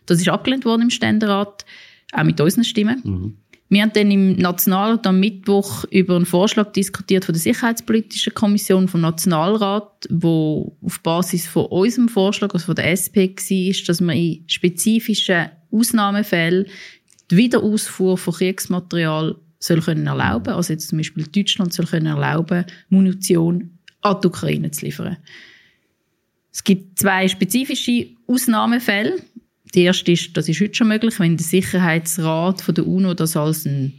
Das 0.06 0.22
ist 0.22 0.30
abgelehnt 0.30 0.64
worden 0.64 0.84
im 0.84 0.90
Ständerat 0.90 1.66
auch 2.12 2.24
mit 2.24 2.40
unseren 2.40 2.64
Stimmen. 2.64 3.02
Mhm. 3.04 3.38
Wir 3.68 3.82
haben 3.82 3.94
dann 3.94 4.12
im 4.12 4.38
Nationalrat 4.38 5.08
am 5.08 5.20
Mittwoch 5.20 5.86
über 5.90 6.16
einen 6.16 6.28
Vorschlag 6.28 6.72
diskutiert 6.72 7.26
von 7.26 7.34
der 7.34 7.42
Sicherheitspolitischen 7.42 8.34
Kommission 8.36 8.88
vom 8.88 9.02
Nationalrat, 9.02 10.08
wo 10.10 10.78
auf 10.82 11.00
Basis 11.02 11.48
von 11.48 11.66
unserem 11.66 12.08
Vorschlag, 12.08 12.54
also 12.54 12.68
von 12.68 12.76
der 12.76 12.92
SP, 12.94 13.34
war, 13.34 13.86
dass 13.88 14.02
man 14.02 14.16
in 14.16 14.44
spezifischen 14.48 15.50
Ausnahmefällen 15.72 16.68
die 17.32 17.38
Wiederausfuhr 17.38 18.20
von 18.20 18.36
Kriegsmaterial 18.36 19.36
soll 19.58 19.82
können 19.82 20.06
erlauben. 20.06 20.54
Also 20.54 20.74
jetzt 20.74 20.90
zum 20.90 21.00
Beispiel 21.00 21.26
Deutschland 21.26 21.74
soll 21.74 21.88
können 21.88 22.06
erlauben, 22.06 22.66
Munition 22.90 23.80
an 24.02 24.18
die 24.22 24.28
Ukraine 24.28 24.70
zu 24.70 24.86
liefern. 24.86 25.18
Es 26.52 26.64
gibt 26.64 27.00
zwei 27.00 27.28
spezifische 27.28 28.08
Ausnahmefälle. 28.28 29.18
Der 29.74 29.84
erste 29.84 30.12
ist, 30.12 30.38
das 30.38 30.48
ist 30.48 30.62
heute 30.62 30.76
schon 30.76 30.88
möglich, 30.88 31.20
wenn 31.20 31.38
der 31.38 31.46
Sicherheitsrat 31.46 32.62
von 32.62 32.76
der 32.76 32.88
UNO 32.88 33.14
das 33.14 33.36
als 33.36 33.66
ein 33.66 33.94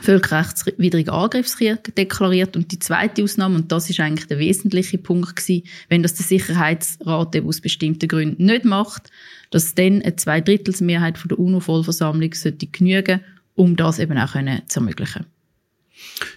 völkerrechtswidrigen 0.00 1.12
Angriffskrieg 1.12 1.94
deklariert. 1.94 2.56
Und 2.56 2.72
die 2.72 2.78
zweite 2.78 3.22
Ausnahme, 3.22 3.56
und 3.56 3.72
das 3.72 3.90
ist 3.90 4.00
eigentlich 4.00 4.28
der 4.28 4.38
wesentliche 4.38 4.98
Punkt 4.98 5.36
gewesen, 5.36 5.64
wenn 5.88 6.02
das 6.02 6.14
der 6.14 6.26
Sicherheitsrat 6.26 7.34
eben 7.34 7.46
aus 7.46 7.60
bestimmten 7.60 8.08
Gründen 8.08 8.46
nicht 8.46 8.64
macht, 8.64 9.10
dass 9.50 9.74
dann 9.74 10.02
eine 10.02 10.16
Zweidrittelsmehrheit 10.16 11.18
von 11.18 11.28
der 11.28 11.38
UNO-Vollversammlung 11.38 12.32
sollte 12.34 12.66
genügen, 12.66 13.20
um 13.54 13.76
das 13.76 13.98
eben 13.98 14.16
auch 14.18 14.32
zu 14.66 14.80
ermöglichen. 14.80 15.26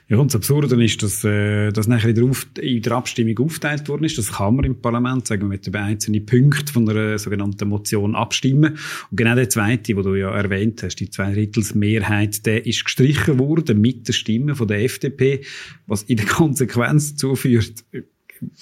Ja, 0.08 0.18
und 0.18 0.28
das 0.28 0.36
Absurde 0.36 0.84
ist, 0.84 1.02
dass 1.02 1.24
äh, 1.24 1.72
das 1.72 1.88
nachher 1.88 2.10
in 2.10 2.16
der, 2.16 2.24
Auf 2.26 2.48
in 2.60 2.82
der 2.82 2.94
Abstimmung 2.94 3.40
aufgeteilt 3.40 3.88
worden 3.90 4.04
ist. 4.04 4.18
Das 4.18 4.34
kann 4.34 4.56
man 4.56 4.66
im 4.66 4.82
Parlament, 4.82 5.28
sagen 5.28 5.44
wir, 5.44 5.50
mit 5.50 5.66
den 5.66 5.76
einzelnen 5.76 6.26
Punkten 6.26 6.68
von 6.68 6.90
einer 6.90 7.18
sogenannten 7.18 7.70
Motion 7.70 8.16
abstimmen. 8.16 8.78
Und 9.10 9.18
genau 9.18 9.36
der 9.36 9.50
zweite, 9.50 9.94
den 9.94 10.04
du 10.04 10.16
ja 10.16 10.32
erwähnt 10.32 10.84
hast, 10.84 10.96
die 10.96 11.10
Zweidrittelsmehrheit, 11.10 12.46
der 12.46 12.66
ist 12.66 12.86
gestrichen 12.86 13.40
worden 13.40 13.82
mit 13.82 14.08
der 14.08 14.14
Stimme 14.14 14.56
von 14.56 14.68
der 14.68 14.84
FDP, 14.84 15.44
was 15.88 16.04
in 16.04 16.18
der 16.18 16.26
Konsequenz 16.28 17.12
dazu 17.12 17.36
führt, 17.36 17.84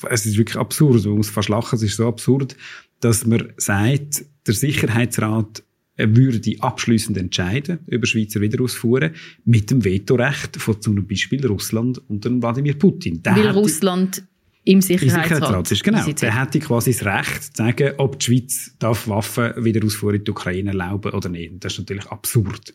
es 0.09 0.25
ist 0.25 0.37
wirklich 0.37 0.57
absurd, 0.57 1.05
man 1.05 1.17
muss 1.17 1.29
fast 1.29 1.49
lachen, 1.49 1.75
es 1.75 1.83
ist 1.83 1.97
so 1.97 2.07
absurd, 2.07 2.55
dass 2.99 3.25
man 3.25 3.51
sagt, 3.57 4.25
der 4.45 4.53
Sicherheitsrat 4.53 5.63
würde 6.09 6.39
abschließend 6.59 7.17
entscheiden 7.17 7.79
über 7.87 8.05
Schweizer 8.05 8.41
Wiederausfuhren 8.41 9.11
mit 9.45 9.71
dem 9.71 9.83
Vetorecht 9.83 10.57
von 10.57 10.81
zum 10.81 11.07
Beispiel 11.07 11.45
Russland 11.45 12.01
und 12.09 12.25
dem 12.25 12.41
Wladimir 12.41 12.73
Putin. 12.73 13.21
Der 13.23 13.35
Weil 13.35 13.49
Russland 13.49 14.23
im 14.63 14.81
Sicherheitsrat. 14.81 15.23
Sicherheitsrat 15.25 15.71
ist, 15.71 15.83
genau. 15.83 16.05
Der 16.05 16.39
hätte 16.39 16.59
quasi 16.59 16.91
das 16.91 17.03
Recht 17.03 17.43
zu 17.43 17.51
sagen, 17.55 17.93
ob 17.97 18.19
die 18.19 18.25
Schweiz 18.25 18.75
darf 18.77 19.07
Waffen 19.07 19.53
wieder 19.57 19.83
ausfuhr 19.83 20.13
in 20.13 20.23
die 20.23 20.29
Ukraine 20.29 20.69
erlauben 20.69 21.13
oder 21.13 21.29
nicht. 21.29 21.53
das 21.59 21.73
ist 21.73 21.79
natürlich 21.79 22.05
absurd. 22.07 22.73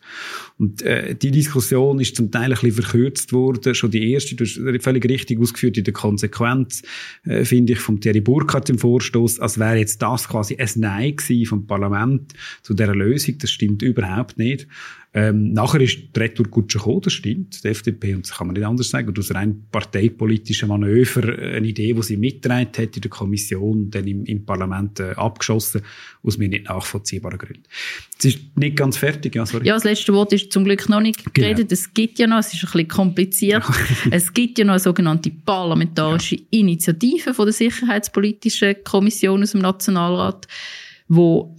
Und 0.57 0.81
äh, 0.81 1.15
die 1.15 1.31
Diskussion 1.31 1.99
ist 2.01 2.17
zum 2.17 2.29
Teil 2.29 2.45
ein 2.45 2.49
bisschen 2.51 2.73
verkürzt 2.73 3.31
worden. 3.31 3.73
Schon 3.73 3.91
die 3.91 4.11
erste, 4.11 4.35
du 4.35 4.43
hast 4.43 4.83
völlig 4.83 5.05
richtig 5.05 5.39
ausgeführt 5.39 5.77
in 5.77 5.85
der 5.85 5.93
Konsequenz, 5.93 6.83
äh, 7.23 7.45
finde 7.45 7.73
ich, 7.73 7.79
vom 7.79 8.01
Thierry 8.01 8.19
Burkhardt 8.19 8.69
im 8.69 8.79
Vorstoß, 8.79 9.39
als 9.39 9.57
wäre 9.57 9.77
jetzt 9.77 10.01
das 10.01 10.27
quasi 10.27 10.57
ein 10.57 10.69
Nein 10.75 11.15
gewesen 11.15 11.45
vom 11.45 11.67
Parlament 11.67 12.33
zu 12.63 12.73
dieser 12.73 12.95
Lösung. 12.95 13.37
Das 13.37 13.49
stimmt 13.49 13.81
überhaupt 13.81 14.37
nicht. 14.37 14.67
Ähm, 15.17 15.51
nachher 15.51 15.81
ist 15.81 15.97
die 16.15 16.19
Retour 16.19 16.45
gut 16.45 16.71
gekommen, 16.71 17.01
das 17.01 17.13
stimmt, 17.13 17.63
die 17.63 17.69
FDP, 17.69 18.13
und 18.13 18.27
das 18.27 18.37
kann 18.37 18.45
man 18.45 18.53
nicht 18.53 18.67
anders 18.67 18.91
sagen, 18.91 19.07
und 19.07 19.17
aus 19.17 19.33
rein 19.33 19.63
parteipolitischen 19.71 20.69
Manöver 20.69 21.39
äh, 21.39 21.55
eine 21.55 21.65
Idee, 21.65 21.93
die 21.93 22.03
sie 22.03 22.17
mitgetragen 22.17 22.69
hat 22.77 22.95
in 22.95 23.01
der 23.01 23.09
Kommission, 23.09 23.89
dann 23.89 24.05
im, 24.05 24.25
im 24.25 24.45
Parlament 24.45 24.99
äh, 24.99 25.13
abgeschossen, 25.15 25.81
aus 26.21 26.37
mir 26.37 26.47
nicht 26.49 26.69
nachvollziehbaren 26.69 27.39
Gründen. 27.39 27.63
Es 28.19 28.25
ist 28.25 28.55
nicht 28.55 28.75
ganz 28.75 28.97
fertig, 28.97 29.33
ja, 29.33 29.47
sorry. 29.47 29.65
Ja, 29.65 29.73
das 29.73 29.85
letzte 29.85 30.13
Wort 30.13 30.33
ist 30.33 30.51
zum 30.51 30.65
Glück 30.65 30.87
noch 30.87 31.01
nicht 31.01 31.17
genau. 31.17 31.33
geredet. 31.33 31.71
Es 31.71 31.91
gibt 31.95 32.19
ja 32.19 32.27
noch, 32.27 32.37
es 32.37 32.53
ist 32.53 32.63
ein 32.63 32.71
bisschen 32.71 32.87
kompliziert, 32.87 33.63
es 34.11 34.31
gibt 34.31 34.59
ja 34.59 34.65
noch 34.65 34.73
eine 34.73 34.79
sogenannte 34.79 35.31
parlamentarische 35.31 36.35
ja. 36.35 36.41
Initiative 36.51 37.33
von 37.33 37.47
der 37.47 37.53
Sicherheitspolitischen 37.53 38.75
Kommission 38.83 39.41
aus 39.41 39.53
dem 39.53 39.61
Nationalrat, 39.61 40.47
wo 41.07 41.55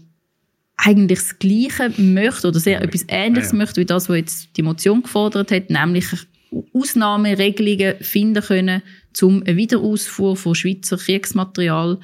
eigentlich 0.79 1.19
das 1.19 1.39
Gleiche 1.39 1.93
möchte 2.01 2.49
oder 2.49 2.61
sehr 2.61 2.81
etwas 2.81 3.05
Ähnliches 3.09 3.51
ja, 3.51 3.59
ja. 3.59 3.65
möchte 3.65 3.81
wie 3.81 3.87
das, 3.87 4.09
was 4.09 4.17
jetzt 4.17 4.57
die 4.57 4.63
Motion 4.63 5.03
gefordert 5.03 5.51
hat, 5.51 5.71
nämlich 5.71 6.07
Ausnahmeregelungen 6.73 7.97
finden 8.01 8.43
können, 8.43 8.83
um 9.21 9.43
eine 9.43 9.57
Wiederausfuhr 9.57 10.37
von 10.37 10.55
Schweizer 10.55 10.97
Kriegsmaterial 10.97 11.99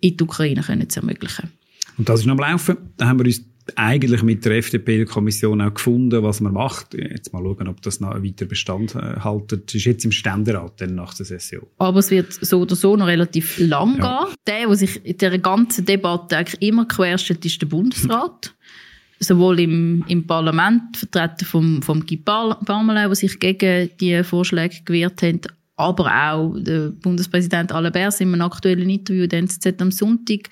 in 0.00 0.16
die 0.16 0.24
Ukraine 0.24 0.88
zu 0.88 1.00
ermöglichen. 1.00 1.50
Und 1.98 2.08
das 2.08 2.20
ist 2.20 2.26
noch 2.26 2.34
am 2.34 2.40
Laufen. 2.40 2.76
Da 2.96 3.06
haben 3.06 3.18
wir 3.20 3.26
uns 3.26 3.42
eigentlich 3.74 4.22
mit 4.22 4.44
der 4.44 4.58
FDP-Kommission 4.58 5.60
auch 5.60 5.74
gefunden, 5.74 6.22
was 6.22 6.40
man 6.40 6.52
macht. 6.52 6.94
Jetzt 6.94 7.32
mal 7.32 7.42
schauen, 7.42 7.68
ob 7.68 7.82
das 7.82 8.00
noch 8.00 8.22
weiter 8.22 8.46
Bestand 8.46 8.94
äh, 8.94 9.20
haltet. 9.20 9.66
Das 9.66 9.74
ist 9.74 9.84
jetzt 9.84 10.04
im 10.04 10.12
Ständerat 10.12 10.80
dann 10.80 10.94
nach 10.94 11.14
der 11.14 11.26
Session. 11.26 11.66
Aber 11.78 11.98
es 11.98 12.10
wird 12.10 12.32
so 12.32 12.60
oder 12.60 12.76
so 12.76 12.96
noch 12.96 13.06
relativ 13.06 13.58
lang 13.58 13.98
ja. 13.98 14.24
gehen. 14.24 14.34
Der, 14.46 14.66
der 14.68 14.76
sich 14.76 15.04
in 15.04 15.18
dieser 15.18 15.38
ganzen 15.38 15.84
Debatte 15.84 16.36
eigentlich 16.36 16.62
immer 16.62 16.86
querstellt, 16.86 17.44
ist 17.44 17.60
der 17.60 17.66
Bundesrat. 17.66 18.54
Sowohl 19.18 19.60
im, 19.60 20.04
im 20.08 20.26
Parlament, 20.26 20.96
vertreten 20.96 21.46
vom, 21.46 21.82
vom 21.82 22.04
Guy 22.04 22.18
Parmelin, 22.18 23.08
der 23.08 23.14
sich 23.14 23.38
gegen 23.38 23.90
die 23.98 24.22
Vorschläge 24.22 24.82
gewehrt 24.84 25.22
hat, 25.22 25.48
aber 25.76 26.32
auch 26.32 26.54
der 26.58 26.90
Bundespräsident 26.90 27.72
Alabert 27.72 28.20
in 28.20 28.32
einem 28.32 28.42
aktuellen 28.42 28.88
Interview 28.88 29.26
der 29.26 29.40
NZZ 29.40 29.80
am 29.80 29.90
Sonntag 29.90 30.50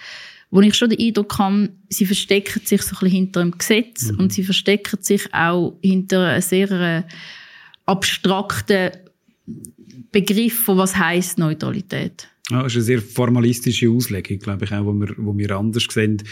wo 0.54 0.60
ich 0.60 0.76
schon 0.76 0.88
den 0.88 1.00
Eindruck 1.00 1.36
habe, 1.36 1.70
sie 1.88 2.06
verstecken 2.06 2.64
sich 2.64 2.80
so 2.80 2.94
ein 2.94 3.00
bisschen 3.00 3.10
hinter 3.10 3.40
dem 3.40 3.58
Gesetz 3.58 4.12
mhm. 4.12 4.20
und 4.20 4.32
sie 4.32 4.44
verstecken 4.44 5.02
sich 5.02 5.34
auch 5.34 5.76
hinter 5.82 6.28
einem 6.28 6.42
sehr 6.42 6.70
äh, 6.70 7.02
abstrakten 7.86 8.92
Begriff 10.12 10.62
von 10.62 10.78
was 10.78 10.94
heißt 10.94 11.38
Neutralität. 11.38 12.28
Ja, 12.50 12.62
das 12.62 12.72
ist 12.72 12.76
eine 12.76 12.84
sehr 12.84 13.00
formalistische 13.00 13.88
Auslegung, 13.88 14.38
glaube 14.38 14.66
ich, 14.66 14.72
auch, 14.72 14.84
wo 14.84 14.92
wir, 14.92 15.14
wo 15.16 15.36
wir 15.36 15.50
anders 15.52 15.86
sehen. 15.88 16.22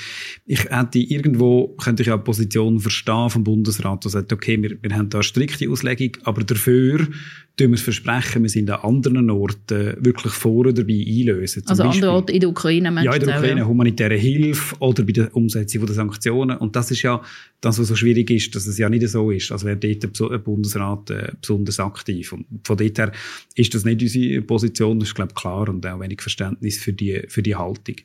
Ich 0.44 0.64
hätte 0.64 0.98
irgendwo, 0.98 1.68
könnte 1.82 2.02
ich 2.02 2.10
auch 2.10 2.18
die 2.18 2.24
Position 2.24 2.80
verstehen 2.80 3.30
vom 3.30 3.44
Bundesrat, 3.44 4.04
der 4.04 4.10
sagt, 4.10 4.30
okay, 4.30 4.62
wir, 4.62 4.76
wir 4.82 4.94
haben 4.94 5.08
da 5.08 5.18
eine 5.18 5.22
strikte 5.22 5.70
Auslegung, 5.70 6.18
aber 6.24 6.44
dafür 6.44 7.08
tun 7.56 7.68
wir 7.68 7.74
es 7.74 7.82
versprechen, 7.82 8.42
wir 8.42 8.50
sind 8.50 8.70
an 8.70 8.80
anderen 8.80 9.30
Orten 9.30 9.96
wirklich 10.00 10.32
vorne 10.32 10.72
dabei 10.72 11.04
einlösen. 11.06 11.62
Zum 11.62 11.70
also 11.70 11.82
Beispiel, 11.84 12.04
andere 12.04 12.16
Orte 12.16 12.32
in 12.32 12.40
der 12.40 12.48
Ukraine, 12.48 12.88
Ja, 13.02 13.12
in 13.14 13.20
der 13.20 13.36
Ukraine, 13.36 13.54
auch, 13.54 13.58
ja. 13.58 13.66
humanitäre 13.66 14.14
Hilfe 14.14 14.74
oder 14.78 15.02
bei 15.02 15.12
der 15.12 15.36
Umsetzung 15.36 15.84
der 15.84 15.94
Sanktionen. 15.94 16.56
Und 16.56 16.76
das 16.76 16.90
ist 16.90 17.02
ja 17.02 17.20
das, 17.60 17.78
was 17.78 17.88
so 17.88 17.94
schwierig 17.94 18.30
ist, 18.30 18.54
dass 18.54 18.66
es 18.66 18.78
ja 18.78 18.88
nicht 18.88 19.06
so 19.06 19.30
ist, 19.30 19.52
als 19.52 19.64
wäre 19.64 19.76
dort 19.76 20.02
der 20.02 20.38
Bundesrat 20.38 21.10
äh, 21.10 21.32
besonders 21.40 21.78
aktiv. 21.78 22.32
Und 22.32 22.46
von 22.64 22.76
dort 22.76 22.98
her 22.98 23.12
ist 23.54 23.74
das 23.74 23.84
nicht 23.84 24.00
unsere 24.00 24.42
Position, 24.42 24.98
das 24.98 25.10
ist, 25.10 25.14
glaube 25.14 25.32
ich, 25.32 25.40
klar 25.40 25.68
und 25.68 25.86
auch 25.86 26.01
wenig 26.02 26.20
Verständnis 26.20 26.78
für 26.78 26.92
die, 26.92 27.22
für 27.28 27.42
die 27.42 27.56
Haltung. 27.56 27.96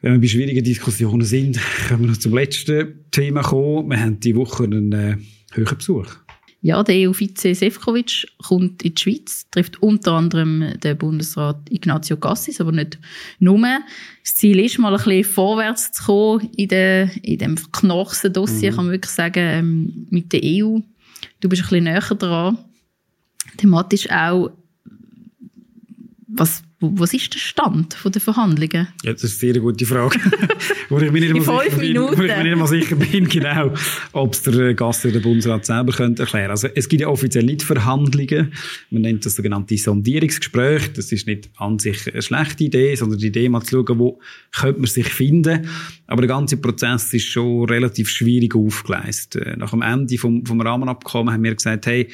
Wenn 0.00 0.12
wir 0.14 0.20
bei 0.20 0.26
schwierigen 0.26 0.62
Diskussionen 0.62 1.24
sind, 1.24 1.58
können 1.88 2.02
wir 2.02 2.08
noch 2.08 2.18
zum 2.18 2.34
letzten 2.34 3.10
Thema 3.10 3.42
kommen. 3.42 3.88
Wir 3.88 4.00
haben 4.00 4.20
die 4.20 4.36
Woche 4.36 4.64
einen 4.64 4.92
äh, 4.92 5.16
höheren 5.52 5.78
Besuch. 5.78 6.06
Ja, 6.64 6.82
der 6.82 7.08
EU-Vize 7.10 7.54
Sefcovic 7.54 8.26
kommt 8.42 8.82
in 8.82 8.94
die 8.94 9.00
Schweiz, 9.02 9.46
trifft 9.50 9.82
unter 9.82 10.12
anderem 10.12 10.72
den 10.82 10.96
Bundesrat 10.96 11.58
Ignazio 11.68 12.16
Cassis, 12.16 12.58
aber 12.58 12.72
nicht 12.72 12.98
nur. 13.38 13.60
Das 14.22 14.36
Ziel 14.36 14.58
ist, 14.60 14.78
mal 14.78 14.94
ein 14.94 14.96
bisschen 14.96 15.24
vorwärts 15.24 15.92
zu 15.92 16.04
kommen 16.04 16.48
in, 16.56 16.68
de, 16.68 17.08
in 17.20 17.38
dem 17.38 17.58
verknochsten 17.58 18.32
Dossier, 18.32 18.72
mhm. 18.72 18.76
kann 18.76 18.84
man 18.86 18.92
wirklich 18.92 19.12
sagen, 19.12 19.40
ähm, 19.40 20.06
mit 20.08 20.32
der 20.32 20.40
EU. 20.42 20.78
Du 21.40 21.50
bist 21.50 21.64
ein 21.64 21.68
bisschen 21.68 21.84
näher 21.84 22.00
dran. 22.00 22.56
Thematisch 23.58 24.08
auch, 24.10 24.50
was 26.36 26.62
was 26.80 27.14
ist 27.14 27.32
der 27.34 27.38
Stand 27.38 27.96
der 28.04 28.20
Verhandlungen? 28.20 28.88
Ja, 29.04 29.12
das 29.12 29.24
ist 29.24 29.42
eine 29.42 29.52
sehr 29.52 29.60
gute 29.60 29.86
Frage. 29.86 30.18
wo 30.88 30.98
ich 30.98 31.10
mir 31.10 31.20
nicht 31.20 31.44
fünf 31.44 31.76
Minuten. 31.78 32.10
Bin, 32.10 32.18
wo 32.18 32.22
ich 32.24 32.36
mir 32.36 32.44
nicht 32.44 32.56
mal 32.56 32.66
sicher 32.66 32.96
bin, 32.96 33.28
genau, 33.28 33.72
ob 34.12 34.34
es 34.34 34.42
der 34.42 34.74
Gast 34.74 35.04
oder 35.04 35.14
der 35.14 35.20
Bundesrat 35.20 35.64
selber 35.64 35.92
könnte 35.92 36.22
erklären 36.22 36.50
Also 36.50 36.68
es 36.74 36.88
gibt 36.88 37.00
ja 37.00 37.08
offiziell 37.08 37.44
nicht 37.44 37.62
Verhandlungen. 37.62 38.52
Man 38.90 39.02
nennt 39.02 39.24
das 39.24 39.36
sogenannte 39.36 39.76
Sondierungsgespräch. 39.76 40.92
Das 40.92 41.12
ist 41.12 41.26
nicht 41.26 41.50
an 41.56 41.78
sich 41.78 42.12
eine 42.12 42.22
schlechte 42.22 42.64
Idee, 42.64 42.94
sondern 42.94 43.18
die 43.18 43.28
Idee 43.28 43.48
mal 43.48 43.62
zu 43.62 43.82
schauen, 43.84 43.98
wo 43.98 44.20
könnte 44.52 44.80
man 44.80 44.88
sich 44.88 45.08
finden. 45.08 45.68
Aber 46.06 46.22
der 46.22 46.28
ganze 46.28 46.56
Prozess 46.56 47.14
ist 47.14 47.28
schon 47.28 47.68
relativ 47.68 48.08
schwierig 48.10 48.54
aufgeleistet. 48.54 49.46
Äh, 49.46 49.56
nach 49.56 49.70
dem 49.70 49.82
Ende 49.82 50.18
vom, 50.18 50.44
vom 50.44 50.60
Rahmenabkommen 50.60 51.32
haben 51.32 51.42
wir 51.42 51.54
gesagt, 51.54 51.86
hey, 51.86 52.08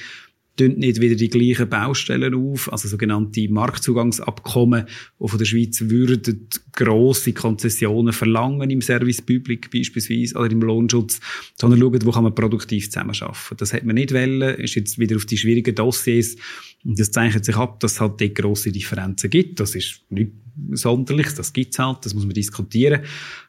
tun 0.60 0.78
nicht 0.78 1.00
wieder 1.00 1.14
die 1.14 1.28
gleichen 1.28 1.68
Baustellen 1.68 2.34
auf, 2.34 2.72
also 2.72 2.88
sogenannte 2.88 3.48
Marktzugangsabkommen, 3.48 4.86
die 5.18 5.28
von 5.28 5.38
der 5.38 5.46
Schweiz 5.46 5.80
würden 5.82 6.48
grosse 6.72 7.32
Konzessionen 7.32 8.12
verlangen 8.12 8.70
im 8.70 8.82
Service 8.82 9.22
Public 9.22 9.70
beispielsweise 9.70 10.36
oder 10.36 10.50
im 10.50 10.62
Lohnschutz, 10.62 11.20
sondern 11.58 11.80
schauen, 11.80 12.04
wo 12.04 12.10
kann 12.10 12.24
man 12.24 12.34
produktiv 12.34 12.90
zusammenarbeiten. 12.90 13.56
Das 13.56 13.72
hat 13.72 13.84
man 13.84 13.94
nicht 13.94 14.12
wollen, 14.12 14.56
ist 14.56 14.74
jetzt 14.74 14.98
wieder 14.98 15.16
auf 15.16 15.26
die 15.26 15.38
schwierigen 15.38 15.74
Dossiers 15.74 16.36
und 16.84 16.98
das 16.98 17.10
zeichnet 17.10 17.44
sich 17.44 17.56
ab, 17.56 17.80
dass 17.80 17.92
es 17.92 18.00
halt 18.00 18.20
dort 18.20 18.34
grosse 18.34 18.72
Differenzen 18.72 19.30
gibt. 19.30 19.60
Das 19.60 19.74
ist 19.74 20.00
nicht 20.10 20.32
Sonderliches, 20.72 21.34
das 21.34 21.52
gibt's 21.52 21.78
halt, 21.78 22.04
das 22.04 22.14
muss 22.14 22.24
man 22.24 22.34
diskutieren. 22.34 23.00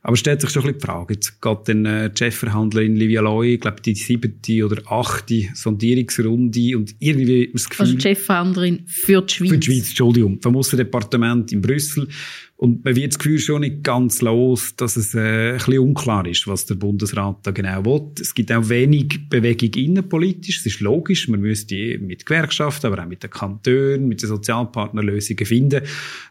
Aber 0.01 0.15
stellt 0.15 0.41
sich 0.41 0.49
schon 0.49 0.63
ein 0.63 0.73
bisschen 0.73 0.79
die 0.79 0.85
Frage, 0.85 1.13
jetzt 1.15 1.41
geht 1.41 1.57
dann 1.65 1.85
äh, 1.85 2.09
die 2.09 2.17
Chefverhandlerin 2.17 2.95
Livia 2.95 3.21
Loy, 3.21 3.55
ich 3.55 3.59
glaube 3.59 3.81
die 3.81 3.95
siebte 3.95 4.65
oder 4.65 4.81
achte 4.89 5.49
Sondierungsrunde 5.53 6.77
und 6.77 6.95
irgendwie 7.01 7.49
das 7.51 7.67
Gefühl... 7.67 7.85
Also 7.85 7.95
die 7.97 8.01
Chefverhandlerin 8.01 8.83
für 8.87 9.21
die 9.21 9.33
Schweiz. 9.33 9.49
Für 9.49 9.57
die 9.57 9.65
Schweiz, 9.65 9.89
Entschuldigung, 9.89 10.39
vom 10.41 10.55
Aussendepartement 10.55 11.51
in 11.51 11.61
Brüssel 11.61 12.07
Und 12.63 12.85
man 12.85 12.95
wird 12.95 13.13
das 13.13 13.17
Gefühl 13.17 13.39
schon 13.39 13.61
nicht 13.61 13.83
ganz 13.83 14.21
los, 14.21 14.75
dass 14.75 14.95
es 14.95 15.15
äh, 15.15 15.53
ein 15.53 15.57
bisschen 15.57 15.79
unklar 15.79 16.27
ist, 16.27 16.45
was 16.45 16.67
der 16.67 16.75
Bundesrat 16.75 17.37
da 17.41 17.49
genau 17.49 17.83
will. 17.85 18.11
Es 18.19 18.35
gibt 18.35 18.51
auch 18.51 18.69
wenig 18.69 19.27
Bewegung 19.29 19.73
innenpolitisch. 19.73 20.59
Es 20.59 20.67
ist 20.67 20.79
logisch, 20.79 21.27
man 21.27 21.41
müsste 21.41 21.97
mit 21.97 22.23
Gewerkschaften, 22.23 22.85
aber 22.85 23.01
auch 23.01 23.07
mit 23.07 23.23
den 23.23 23.31
Kantonen, 23.31 24.07
mit 24.07 24.21
den 24.21 24.29
Sozialpartnern 24.29 25.07
Lösungen 25.07 25.43
finden. 25.43 25.81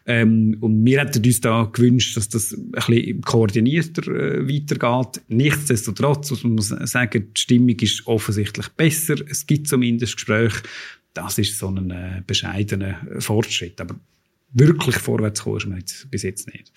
Ähm, 0.05 0.55
und 0.61 0.85
wir 0.85 1.01
hätten 1.01 1.21
uns 1.21 1.41
da 1.41 1.69
gewünscht, 1.69 2.15
dass 2.15 2.29
das 2.29 2.53
ein 2.53 2.71
bisschen 2.71 3.21
koordinierter 3.23 4.07
äh, 4.07 4.47
weitergeht. 4.47 5.21
Nichtsdestotrotz 5.27 6.41
muss 6.45 6.69
man 6.69 6.87
sagen, 6.87 7.27
die 7.35 7.41
Stimmung 7.41 7.77
ist 7.81 8.07
offensichtlich 8.07 8.69
besser. 8.69 9.15
Es 9.29 9.45
gibt 9.45 9.67
zumindest 9.67 10.15
Gespräche. 10.15 10.63
Das 11.13 11.37
ist 11.37 11.59
so 11.59 11.67
ein 11.67 11.91
äh, 11.91 12.21
bescheidener 12.25 13.01
Fortschritt. 13.19 13.81
Aber 13.81 13.99
wirklich 14.53 14.95
vorwärts 14.97 15.43
kommen 15.43 15.57
ist 15.57 15.67
man 15.67 15.77
jetzt 15.79 16.09
bis 16.11 16.23
jetzt 16.23 16.47
nicht. 16.47 16.71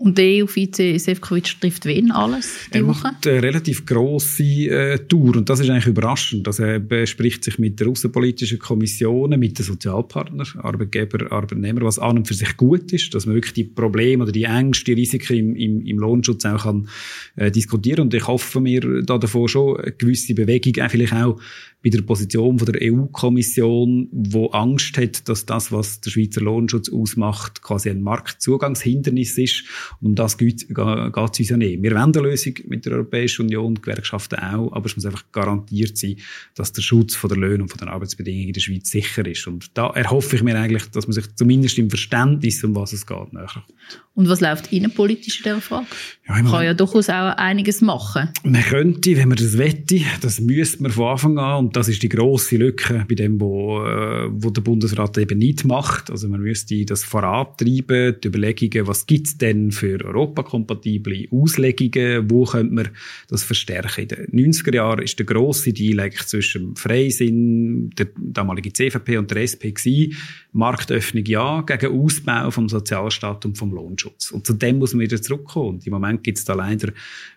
Und 0.00 0.16
der 0.16 0.42
EU-Vize 0.42 0.98
Sefcovic 0.98 1.60
trifft 1.60 1.84
wen 1.84 2.10
alles 2.10 2.70
die 2.72 2.78
er 2.78 2.86
Woche? 2.86 3.02
macht 3.02 3.26
eine 3.26 3.42
relativ 3.42 3.84
grosse 3.84 4.42
äh, 4.42 4.98
Tour 4.98 5.36
und 5.36 5.50
das 5.50 5.60
ist 5.60 5.68
eigentlich 5.68 5.88
überraschend. 5.88 6.46
Also 6.46 6.62
er 6.62 6.80
bespricht 6.80 7.44
sich 7.44 7.58
mit 7.58 7.78
der 7.80 7.88
außenpolitischen 7.88 8.58
Kommission, 8.58 9.38
mit 9.38 9.58
den 9.58 9.66
Sozialpartnern, 9.66 10.46
Arbeitgeber, 10.56 11.30
Arbeitnehmer, 11.30 11.82
was 11.82 11.98
an 11.98 12.16
und 12.16 12.26
für 12.26 12.32
sich 12.32 12.56
gut 12.56 12.90
ist, 12.94 13.14
dass 13.14 13.26
man 13.26 13.34
wirklich 13.34 13.52
die 13.52 13.64
Probleme 13.64 14.22
oder 14.22 14.32
die 14.32 14.44
Ängste, 14.44 14.86
die 14.86 15.02
Risiken 15.02 15.36
im, 15.36 15.54
im, 15.54 15.84
im 15.84 15.98
Lohnschutz 15.98 16.46
auch 16.46 16.62
kann, 16.62 16.88
äh, 17.36 17.50
diskutieren 17.50 18.04
und 18.04 18.14
ich 18.14 18.26
hoffe 18.26 18.58
mir 18.62 19.02
da 19.02 19.18
davor 19.18 19.50
schon 19.50 19.80
eine 19.80 19.92
gewisse 19.92 20.32
Bewegung, 20.32 20.82
auch 20.82 20.90
vielleicht 20.90 21.12
auch 21.12 21.38
bei 21.82 21.88
der 21.88 22.02
Position 22.02 22.58
von 22.58 22.70
der 22.70 22.92
EU-Kommission, 22.92 24.08
wo 24.12 24.48
Angst 24.48 24.98
hat, 24.98 25.28
dass 25.28 25.46
das, 25.46 25.72
was 25.72 26.00
der 26.00 26.10
Schweizer 26.10 26.42
Lohnschutz 26.42 26.90
ausmacht, 26.90 27.62
quasi 27.62 27.88
ein 27.88 28.02
Marktzugangshindernis 28.02 29.38
ist. 29.38 29.64
Und 30.00 30.08
um 30.08 30.14
das 30.14 30.38
geht 30.38 30.62
es 30.62 31.40
uns 31.40 31.48
ja 31.48 31.56
nicht. 31.56 31.82
Wir 31.82 31.90
wollen 31.92 32.14
eine 32.14 32.20
Lösung 32.20 32.54
mit 32.68 32.84
der 32.86 32.92
Europäischen 32.92 33.42
Union, 33.42 33.74
die 33.74 33.82
Gewerkschaften 33.82 34.38
auch, 34.38 34.72
aber 34.72 34.86
es 34.86 34.96
muss 34.96 35.06
einfach 35.06 35.24
garantiert 35.32 35.96
sein, 35.96 36.16
dass 36.54 36.72
der 36.72 36.82
Schutz 36.82 37.14
von 37.14 37.28
der 37.28 37.38
Löhne 37.38 37.62
und 37.62 37.68
von 37.68 37.78
den 37.78 37.88
Arbeitsbedingungen 37.88 38.48
in 38.48 38.52
der 38.52 38.60
Schweiz 38.60 38.90
sicher 38.90 39.26
ist. 39.26 39.46
Und 39.46 39.76
da 39.76 39.90
erhoffe 39.90 40.36
ich 40.36 40.42
mir 40.42 40.58
eigentlich, 40.58 40.90
dass 40.90 41.06
man 41.06 41.12
sich 41.12 41.34
zumindest 41.34 41.78
im 41.78 41.90
Verständnis, 41.90 42.62
um 42.64 42.74
was 42.74 42.92
es 42.92 43.06
geht, 43.06 43.32
näher 43.32 43.46
kommt. 43.52 43.66
Und 44.14 44.28
was 44.28 44.40
läuft 44.40 44.72
innenpolitisch 44.72 45.38
in 45.38 45.44
dieser 45.44 45.60
Frage? 45.60 45.86
Ja, 46.28 46.34
man 46.34 46.52
kann 46.52 46.64
ja 46.64 46.74
durchaus 46.74 47.08
auch 47.08 47.36
einiges 47.36 47.80
machen. 47.80 48.28
Man 48.44 48.62
könnte, 48.62 49.16
wenn 49.16 49.28
man 49.28 49.38
das 49.38 49.56
wette, 49.56 50.00
das 50.20 50.40
müsste 50.40 50.82
man 50.82 50.92
von 50.92 51.06
Anfang 51.06 51.38
an 51.38 51.66
und 51.66 51.76
das 51.76 51.88
ist 51.88 52.02
die 52.02 52.08
große 52.08 52.56
Lücke 52.56 53.06
bei 53.08 53.14
dem, 53.14 53.40
wo, 53.40 53.82
äh, 53.82 54.28
wo 54.30 54.50
der 54.50 54.60
Bundesrat 54.62 55.16
eben 55.16 55.38
nicht 55.38 55.64
macht. 55.64 56.10
Also 56.10 56.28
man 56.28 56.40
müsste 56.40 56.84
das 56.84 57.02
vorantreiben, 57.04 58.16
die 58.22 58.28
Überlegungen, 58.28 58.86
was 58.86 59.06
gibt's 59.06 59.38
denn 59.38 59.72
für 59.80 60.04
europakompatible 60.04 61.26
Auslegungen, 61.30 62.30
wo 62.30 62.44
könnte 62.44 62.74
man 62.74 62.88
das 63.28 63.44
verstärken. 63.44 64.02
In 64.02 64.08
den 64.08 64.52
90er 64.52 64.74
Jahren 64.74 65.02
ist 65.02 65.18
der 65.18 65.26
grosse 65.26 65.72
Deal 65.72 66.00
eigentlich 66.00 66.26
zwischen 66.26 66.76
Freisinn, 66.76 67.90
der 67.90 68.08
damaligen 68.18 68.74
CVP 68.74 69.16
und 69.16 69.30
der 69.30 69.38
SP 69.48 69.72
gewesen. 69.72 70.16
Marktöffnung 70.52 71.24
ja, 71.24 71.62
gegen 71.62 71.98
Ausbau 71.98 72.50
vom 72.50 72.68
Sozialstaat 72.68 73.46
und 73.46 73.56
vom 73.56 73.72
Lohnschutz. 73.72 74.30
Und 74.30 74.46
zu 74.46 74.52
dem 74.52 74.78
muss 74.78 74.92
man 74.92 75.00
wieder 75.00 75.20
zurückkommen. 75.20 75.76
Und 75.76 75.86
im 75.86 75.92
Moment 75.92 76.22
gibt 76.22 76.38
es 76.38 76.44
da 76.44 76.54
leider 76.54 76.92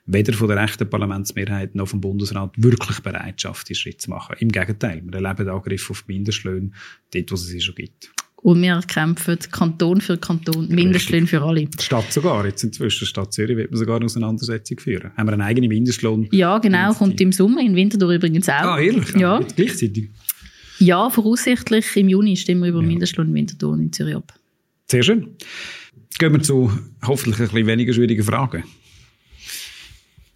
weder 0.06 0.34
von 0.34 0.50
der 0.50 0.58
rechten 0.58 0.90
Parlamentsmehrheit 0.90 1.76
noch 1.76 1.88
vom 1.88 2.02
Bundesrat 2.02 2.52
wirklich 2.58 3.00
Bereitschaft, 3.00 3.70
diesen 3.70 3.80
Schritt 3.80 4.02
zu 4.02 4.10
machen. 4.10 4.36
Im 4.40 4.50
Gegenteil, 4.50 5.02
wir 5.06 5.14
erleben 5.14 5.48
Angriff 5.48 5.90
auf 5.90 6.04
die 6.04 6.14
Mindestlöhne, 6.14 6.72
dort, 7.14 7.32
wo 7.32 7.36
es 7.36 7.48
sie 7.48 7.62
schon 7.62 7.76
gibt. 7.76 8.12
Und 8.44 8.62
wir 8.62 8.78
kämpfen 8.86 9.40
Kanton 9.52 10.02
für 10.02 10.18
Kanton, 10.18 10.68
Mindestlöhne 10.68 11.28
für 11.28 11.42
alle. 11.42 11.66
Die 11.66 11.82
Stadt 11.82 12.12
sogar, 12.12 12.46
jetzt 12.46 12.62
inzwischen 12.62 13.08
Stadt 13.08 13.32
Zürich 13.32 13.56
wird 13.56 13.72
man 13.72 13.80
sogar 13.80 13.96
eine 13.96 14.06
Auseinandersetzung 14.06 14.80
führen. 14.82 15.12
Haben 15.16 15.28
wir 15.28 15.34
einen 15.34 15.42
eigenen 15.42 15.70
Mindestlohn? 15.70 16.28
Ja, 16.32 16.58
genau, 16.58 16.94
kommt 16.94 17.22
im 17.22 17.32
Sommer, 17.32 17.62
in 17.62 17.74
Winterthur 17.74 18.12
übrigens 18.12 18.50
auch. 18.50 18.54
Ah, 18.54 18.80
ehrlich? 18.82 19.10
Ja. 19.14 19.40
ja. 19.40 19.48
Gleichzeitig? 19.56 20.10
Ja, 20.78 21.10
voraussichtlich 21.10 21.96
im 21.96 22.10
Juni 22.10 22.36
stimmen 22.36 22.64
wir 22.64 22.70
über 22.70 22.82
ja. 22.82 22.88
Mindestlohn 22.88 23.30
in 23.30 23.34
Winterthur 23.34 23.76
in 23.76 23.94
Zürich 23.94 24.18
ab. 24.18 24.34
Sehr 24.88 25.04
schön. 25.04 25.38
Gehen 26.20 26.34
wir 26.34 26.42
zu 26.42 26.70
hoffentlich 27.02 27.40
ein 27.40 27.48
bisschen 27.48 27.68
weniger 27.68 27.94
schwierigen 27.94 28.24
Fragen. 28.24 28.66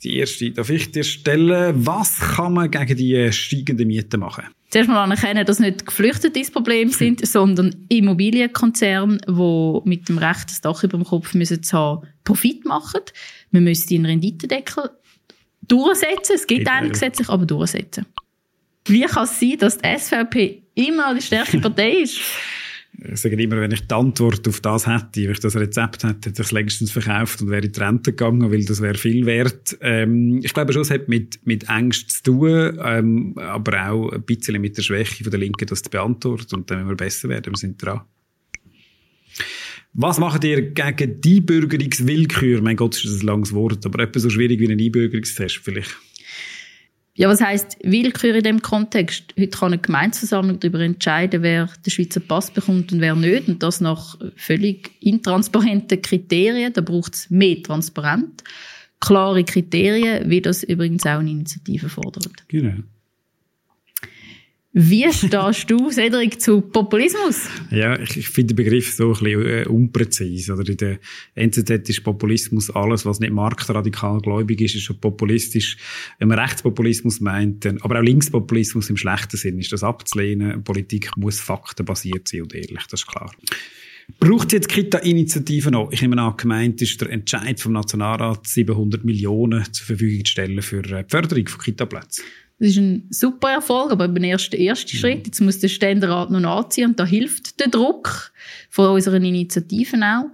Die 0.03 0.17
erste 0.17 0.51
darf 0.51 0.69
ich 0.69 0.91
dir 0.91 1.03
stellen. 1.03 1.85
Was 1.85 2.19
kann 2.19 2.53
man 2.53 2.69
gegen 2.69 2.95
die 2.95 3.31
steigenden 3.31 3.87
Mieten 3.87 4.19
machen? 4.19 4.45
Zuerst 4.69 4.89
mal 4.89 5.03
anerkennen, 5.03 5.45
dass 5.45 5.59
nicht 5.59 5.85
Geflüchtete 5.85 6.39
das 6.39 6.51
Problem 6.51 6.89
sind, 6.91 7.25
sondern 7.25 7.85
Immobilienkonzerne, 7.89 9.17
die 9.27 9.79
mit 9.89 10.09
dem 10.09 10.17
Recht 10.17 10.49
das 10.49 10.61
Dach 10.61 10.83
über 10.83 10.97
dem 10.97 11.05
Kopf 11.05 11.33
müssen 11.33 11.61
haben, 11.71 12.07
Profit 12.23 12.65
machen. 12.65 13.01
Wir 13.51 13.61
müssen 13.61 13.87
den 13.87 14.05
Renditendeckel 14.05 14.89
durchsetzen. 15.67 16.35
Es 16.35 16.45
gibt 16.45 16.67
einen 16.67 16.91
gesetzlich, 16.91 17.29
aber 17.29 17.45
durchsetzen. 17.45 18.05
Wie 18.85 19.01
kann 19.01 19.23
es 19.23 19.39
sein, 19.39 19.57
dass 19.57 19.77
die 19.77 19.97
SVP 19.97 20.63
immer 20.75 21.15
die 21.15 21.21
stärkste 21.21 21.59
Partei 21.61 22.01
ist? 22.01 22.19
Ich 22.99 23.21
sage 23.21 23.41
immer, 23.41 23.61
wenn 23.61 23.71
ich 23.71 23.85
die 23.85 23.93
Antwort 23.93 24.47
auf 24.47 24.59
das 24.59 24.87
hätte, 24.87 25.23
wenn 25.23 25.31
ich 25.31 25.39
das 25.39 25.55
Rezept 25.55 26.03
hätte, 26.03 26.29
hätte 26.29 26.41
ich 26.41 26.47
es 26.47 26.51
längstens 26.51 26.91
verkauft 26.91 27.41
und 27.41 27.51
wäre 27.51 27.65
in 27.65 27.71
die 27.71 27.79
Rente 27.79 28.11
gegangen, 28.11 28.51
weil 28.51 28.65
das 28.65 28.81
wäre 28.81 28.97
viel 28.97 29.27
wert. 29.27 29.77
Ähm, 29.81 30.41
ich 30.43 30.53
glaube 30.53 30.73
schon, 30.73 30.81
es 30.81 30.89
hat 30.89 31.07
mit, 31.07 31.39
mit 31.45 31.69
Ängsten 31.69 32.09
zu 32.09 32.23
tun, 32.23 32.79
ähm, 32.83 33.37
aber 33.37 33.91
auch 33.91 34.09
ein 34.09 34.23
bisschen 34.23 34.59
mit 34.59 34.77
der 34.77 34.81
Schwäche 34.81 35.23
von 35.23 35.29
der 35.29 35.39
Linken, 35.39 35.67
das 35.67 35.83
zu 35.83 35.91
beantworten 35.91 36.55
und 36.55 36.71
dann 36.71 36.79
müssen 36.79 36.89
wir 36.89 36.95
besser 36.95 37.29
werden. 37.29 37.53
Wir 37.53 37.57
sind 37.57 37.83
dran. 37.83 38.01
Was 39.93 40.19
macht 40.19 40.43
ihr 40.43 40.71
gegen 40.71 41.21
die 41.21 41.37
Einbürgerungswillkür? 41.37 42.61
Mein 42.61 42.77
Gott, 42.77 42.95
ist 42.95 43.05
das 43.05 43.21
ein 43.21 43.27
langes 43.27 43.53
Wort, 43.53 43.85
aber 43.85 44.03
etwas 44.03 44.23
so 44.23 44.29
schwierig 44.29 44.59
wie 44.59 44.71
ein 44.71 44.79
Einbürgerungstest 44.79 45.57
vielleicht. 45.57 45.95
Ja, 47.17 47.27
was 47.29 47.41
heißt 47.41 47.79
Willkür 47.81 48.35
in 48.35 48.43
dem 48.43 48.61
Kontext? 48.61 49.33
Heute 49.39 49.49
kann 49.49 49.73
eine 49.73 49.81
Gemeinsversammlung 49.81 50.59
darüber 50.59 50.81
entscheiden, 50.81 51.41
wer 51.41 51.67
den 51.83 51.89
Schweizer 51.89 52.19
Pass 52.19 52.51
bekommt 52.51 52.93
und 52.93 53.01
wer 53.01 53.15
nicht. 53.15 53.47
Und 53.47 53.63
das 53.63 53.81
nach 53.81 54.19
völlig 54.35 54.91
intransparenten 54.99 55.99
Kriterien. 55.99 56.73
Da 56.73 56.81
braucht 56.81 57.15
es 57.15 57.29
mehr 57.31 57.61
Transparenz. 57.63 58.43
Klare 58.99 59.43
Kriterien, 59.43 60.29
wie 60.29 60.41
das 60.41 60.61
übrigens 60.61 61.07
auch 61.07 61.19
eine 61.19 61.31
Initiative 61.31 61.89
fordert. 61.89 62.47
Genau. 62.49 62.83
Wie 64.79 65.11
stehst 65.11 65.71
du, 65.71 65.89
Cedric, 65.89 66.39
zu 66.39 66.61
Populismus? 66.61 67.47
Ja, 67.71 67.99
ich, 67.99 68.15
ich 68.15 68.29
finde 68.29 68.53
den 68.53 68.57
Begriff 68.57 68.93
so 68.93 69.07
ein 69.07 69.13
bisschen 69.13 69.45
äh, 69.47 69.65
unpräzise. 69.65 70.53
Oder 70.53 70.69
in 70.69 70.77
der 70.77 70.99
NZZ 71.33 71.89
ist 71.89 72.03
Populismus 72.03 72.69
alles, 72.69 73.03
was 73.03 73.19
nicht 73.19 73.33
marktradikal 73.33 74.21
gläubig 74.21 74.61
ist, 74.61 74.75
ist 74.75 74.83
schon 74.83 74.99
populistisch. 74.99 75.77
Wenn 76.19 76.27
man 76.27 76.37
Rechtspopulismus 76.37 77.21
meint, 77.21 77.65
dann, 77.65 77.81
aber 77.81 77.97
auch 77.97 78.03
Linkspopulismus 78.03 78.91
im 78.91 78.97
schlechten 78.97 79.35
Sinn, 79.35 79.57
ist 79.57 79.71
das 79.71 79.83
abzulehnen. 79.83 80.63
Politik 80.63 81.17
muss 81.17 81.39
faktenbasiert 81.39 82.27
sein 82.27 82.43
und 82.43 82.53
ehrlich, 82.53 82.85
das 82.87 83.01
ist 83.01 83.07
klar. 83.07 83.31
Braucht 84.19 84.53
jetzt 84.53 84.69
Kita-Initiativen 84.69 85.71
noch? 85.73 85.91
Ich 85.91 86.03
nehme 86.03 86.21
an, 86.21 86.37
gemeint 86.37 86.83
ist 86.83 87.01
der 87.01 87.09
Entscheid 87.09 87.59
vom 87.59 87.73
Nationalrat, 87.73 88.45
700 88.45 89.03
Millionen 89.03 89.65
zur 89.73 89.87
Verfügung 89.87 90.23
zu 90.23 90.33
stellen 90.33 90.61
für 90.61 90.83
äh, 90.83 91.03
die 91.03 91.09
Förderung 91.09 91.47
von 91.47 91.61
Kita-Plätzen. 91.61 92.23
Das 92.59 92.69
ist 92.69 92.77
ein 92.77 93.07
super 93.11 93.51
Erfolg, 93.51 93.91
aber 93.91 94.05
ein 94.05 94.23
erster, 94.23 94.57
erster 94.57 94.95
mhm. 94.95 94.99
Schritt. 94.99 95.27
Jetzt 95.27 95.41
muss 95.41 95.59
der 95.59 95.67
Ständerat 95.67 96.31
noch 96.31 96.39
nachziehen 96.39 96.89
und 96.89 96.99
da 96.99 97.05
hilft 97.05 97.59
der 97.59 97.67
Druck 97.67 98.31
von 98.69 98.89
unseren 98.89 99.23
Initiativen 99.23 100.03
auch. 100.03 100.31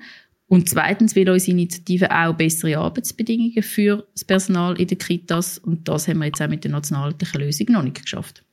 Und 0.48 0.70
zweitens 0.70 1.16
will 1.16 1.30
unsere 1.30 1.52
Initiative 1.52 2.12
auch 2.12 2.34
bessere 2.34 2.78
Arbeitsbedingungen 2.78 3.64
für 3.64 4.08
das 4.14 4.24
Personal 4.24 4.80
in 4.80 4.88
den 4.88 4.98
Kitas 4.98 5.58
und 5.58 5.88
das 5.88 6.08
haben 6.08 6.20
wir 6.20 6.26
jetzt 6.26 6.42
auch 6.42 6.48
mit 6.48 6.64
der 6.64 6.72
nationalheitlichen 6.72 7.42
Lösung 7.42 7.68
noch 7.72 7.84
nicht 7.84 8.02
geschafft 8.04 8.44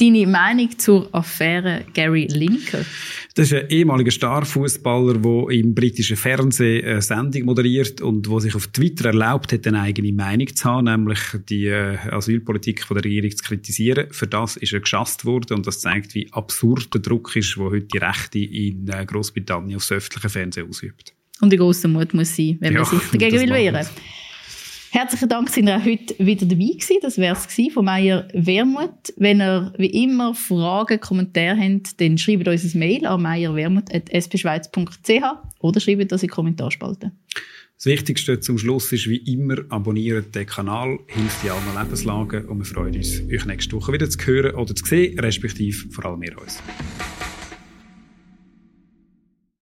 deine 0.00 0.26
Meinung 0.26 0.78
zur 0.78 1.08
Affäre 1.14 1.84
Gary 1.92 2.26
Linker? 2.30 2.84
Das 3.34 3.52
ist 3.52 3.54
ein 3.54 3.68
ehemaliger 3.68 4.10
Starfußballer, 4.10 5.18
der 5.18 5.50
im 5.50 5.74
britischen 5.74 6.16
Fernsehen 6.16 6.84
eine 6.84 7.02
Sendung 7.02 7.44
moderiert 7.44 8.00
und 8.00 8.28
wo 8.28 8.40
sich 8.40 8.54
auf 8.54 8.68
Twitter 8.68 9.06
erlaubt 9.06 9.52
hat, 9.52 9.66
eine 9.66 9.80
eigene 9.80 10.12
Meinung 10.12 10.54
zu 10.54 10.64
haben, 10.64 10.84
nämlich 10.84 11.20
die 11.48 11.66
äh, 11.66 11.96
Asylpolitik 12.10 12.82
von 12.84 12.96
der 12.96 13.04
Regierung 13.04 13.30
zu 13.30 13.44
kritisieren. 13.44 14.08
Für 14.10 14.26
das 14.26 14.56
ist 14.56 14.72
er 14.72 14.80
geschasst 14.80 15.24
worden 15.24 15.58
und 15.58 15.66
das 15.66 15.80
zeigt, 15.80 16.14
wie 16.14 16.28
absurd 16.32 16.92
der 16.92 17.02
Druck 17.02 17.36
ist, 17.36 17.56
wo 17.56 17.70
heute 17.70 17.86
die 17.86 17.98
Rechte 17.98 18.38
in 18.38 18.88
äh, 18.88 19.04
Großbritannien 19.04 19.76
aufs 19.76 19.92
öffentliche 19.92 20.28
Fernsehen 20.28 20.68
ausübt. 20.68 21.14
Und 21.40 21.52
wie 21.52 21.56
großer 21.56 21.88
Mut 21.88 22.14
muss 22.14 22.34
sein, 22.34 22.56
wenn 22.60 22.74
man 22.74 22.84
sich 22.84 23.00
dagegen 23.12 23.40
will 23.40 23.50
wehren. 23.50 23.86
Herzlichen 24.92 25.28
Dank, 25.28 25.48
sind 25.50 25.68
ihr 25.68 25.84
heute 25.84 26.16
wieder 26.18 26.46
dabei 26.46 26.64
gewesen. 26.64 26.96
Das 27.00 27.16
wäre 27.16 27.36
es 27.36 27.46
von 27.72 27.84
Meier 27.84 28.26
Wermut. 28.34 29.14
Wenn 29.16 29.40
ihr 29.40 29.72
wie 29.78 30.04
immer 30.04 30.34
Fragen, 30.34 30.98
Kommentare 30.98 31.56
habt, 31.56 32.00
dann 32.00 32.18
schreibt 32.18 32.48
uns 32.48 32.74
ein 32.74 32.78
Mail 32.80 33.06
an 33.06 33.22
meierwermut.spschweiz.ch 33.22 35.22
oder 35.60 35.80
schreibt 35.80 36.10
das 36.10 36.24
in 36.24 36.26
die 36.26 36.32
Kommentarspalte. 36.32 37.12
Das 37.76 37.86
Wichtigste 37.86 38.40
zum 38.40 38.58
Schluss 38.58 38.90
ist 38.92 39.08
wie 39.08 39.18
immer, 39.32 39.58
abonniert 39.68 40.34
den 40.34 40.46
Kanal, 40.46 40.98
hilft 41.06 41.44
in 41.44 41.50
allen 41.50 41.82
Lebenslagen 41.82 42.46
und 42.46 42.58
wir 42.58 42.64
freuen 42.64 42.96
uns, 42.96 43.22
euch 43.32 43.46
nächste 43.46 43.76
Woche 43.76 43.92
wieder 43.92 44.10
zu 44.10 44.18
hören 44.26 44.56
oder 44.56 44.74
zu 44.74 44.84
sehen, 44.84 45.20
respektive 45.20 45.88
vor 45.90 46.04
allem 46.04 46.24
ihr 46.24 46.36
uns. 46.36 46.60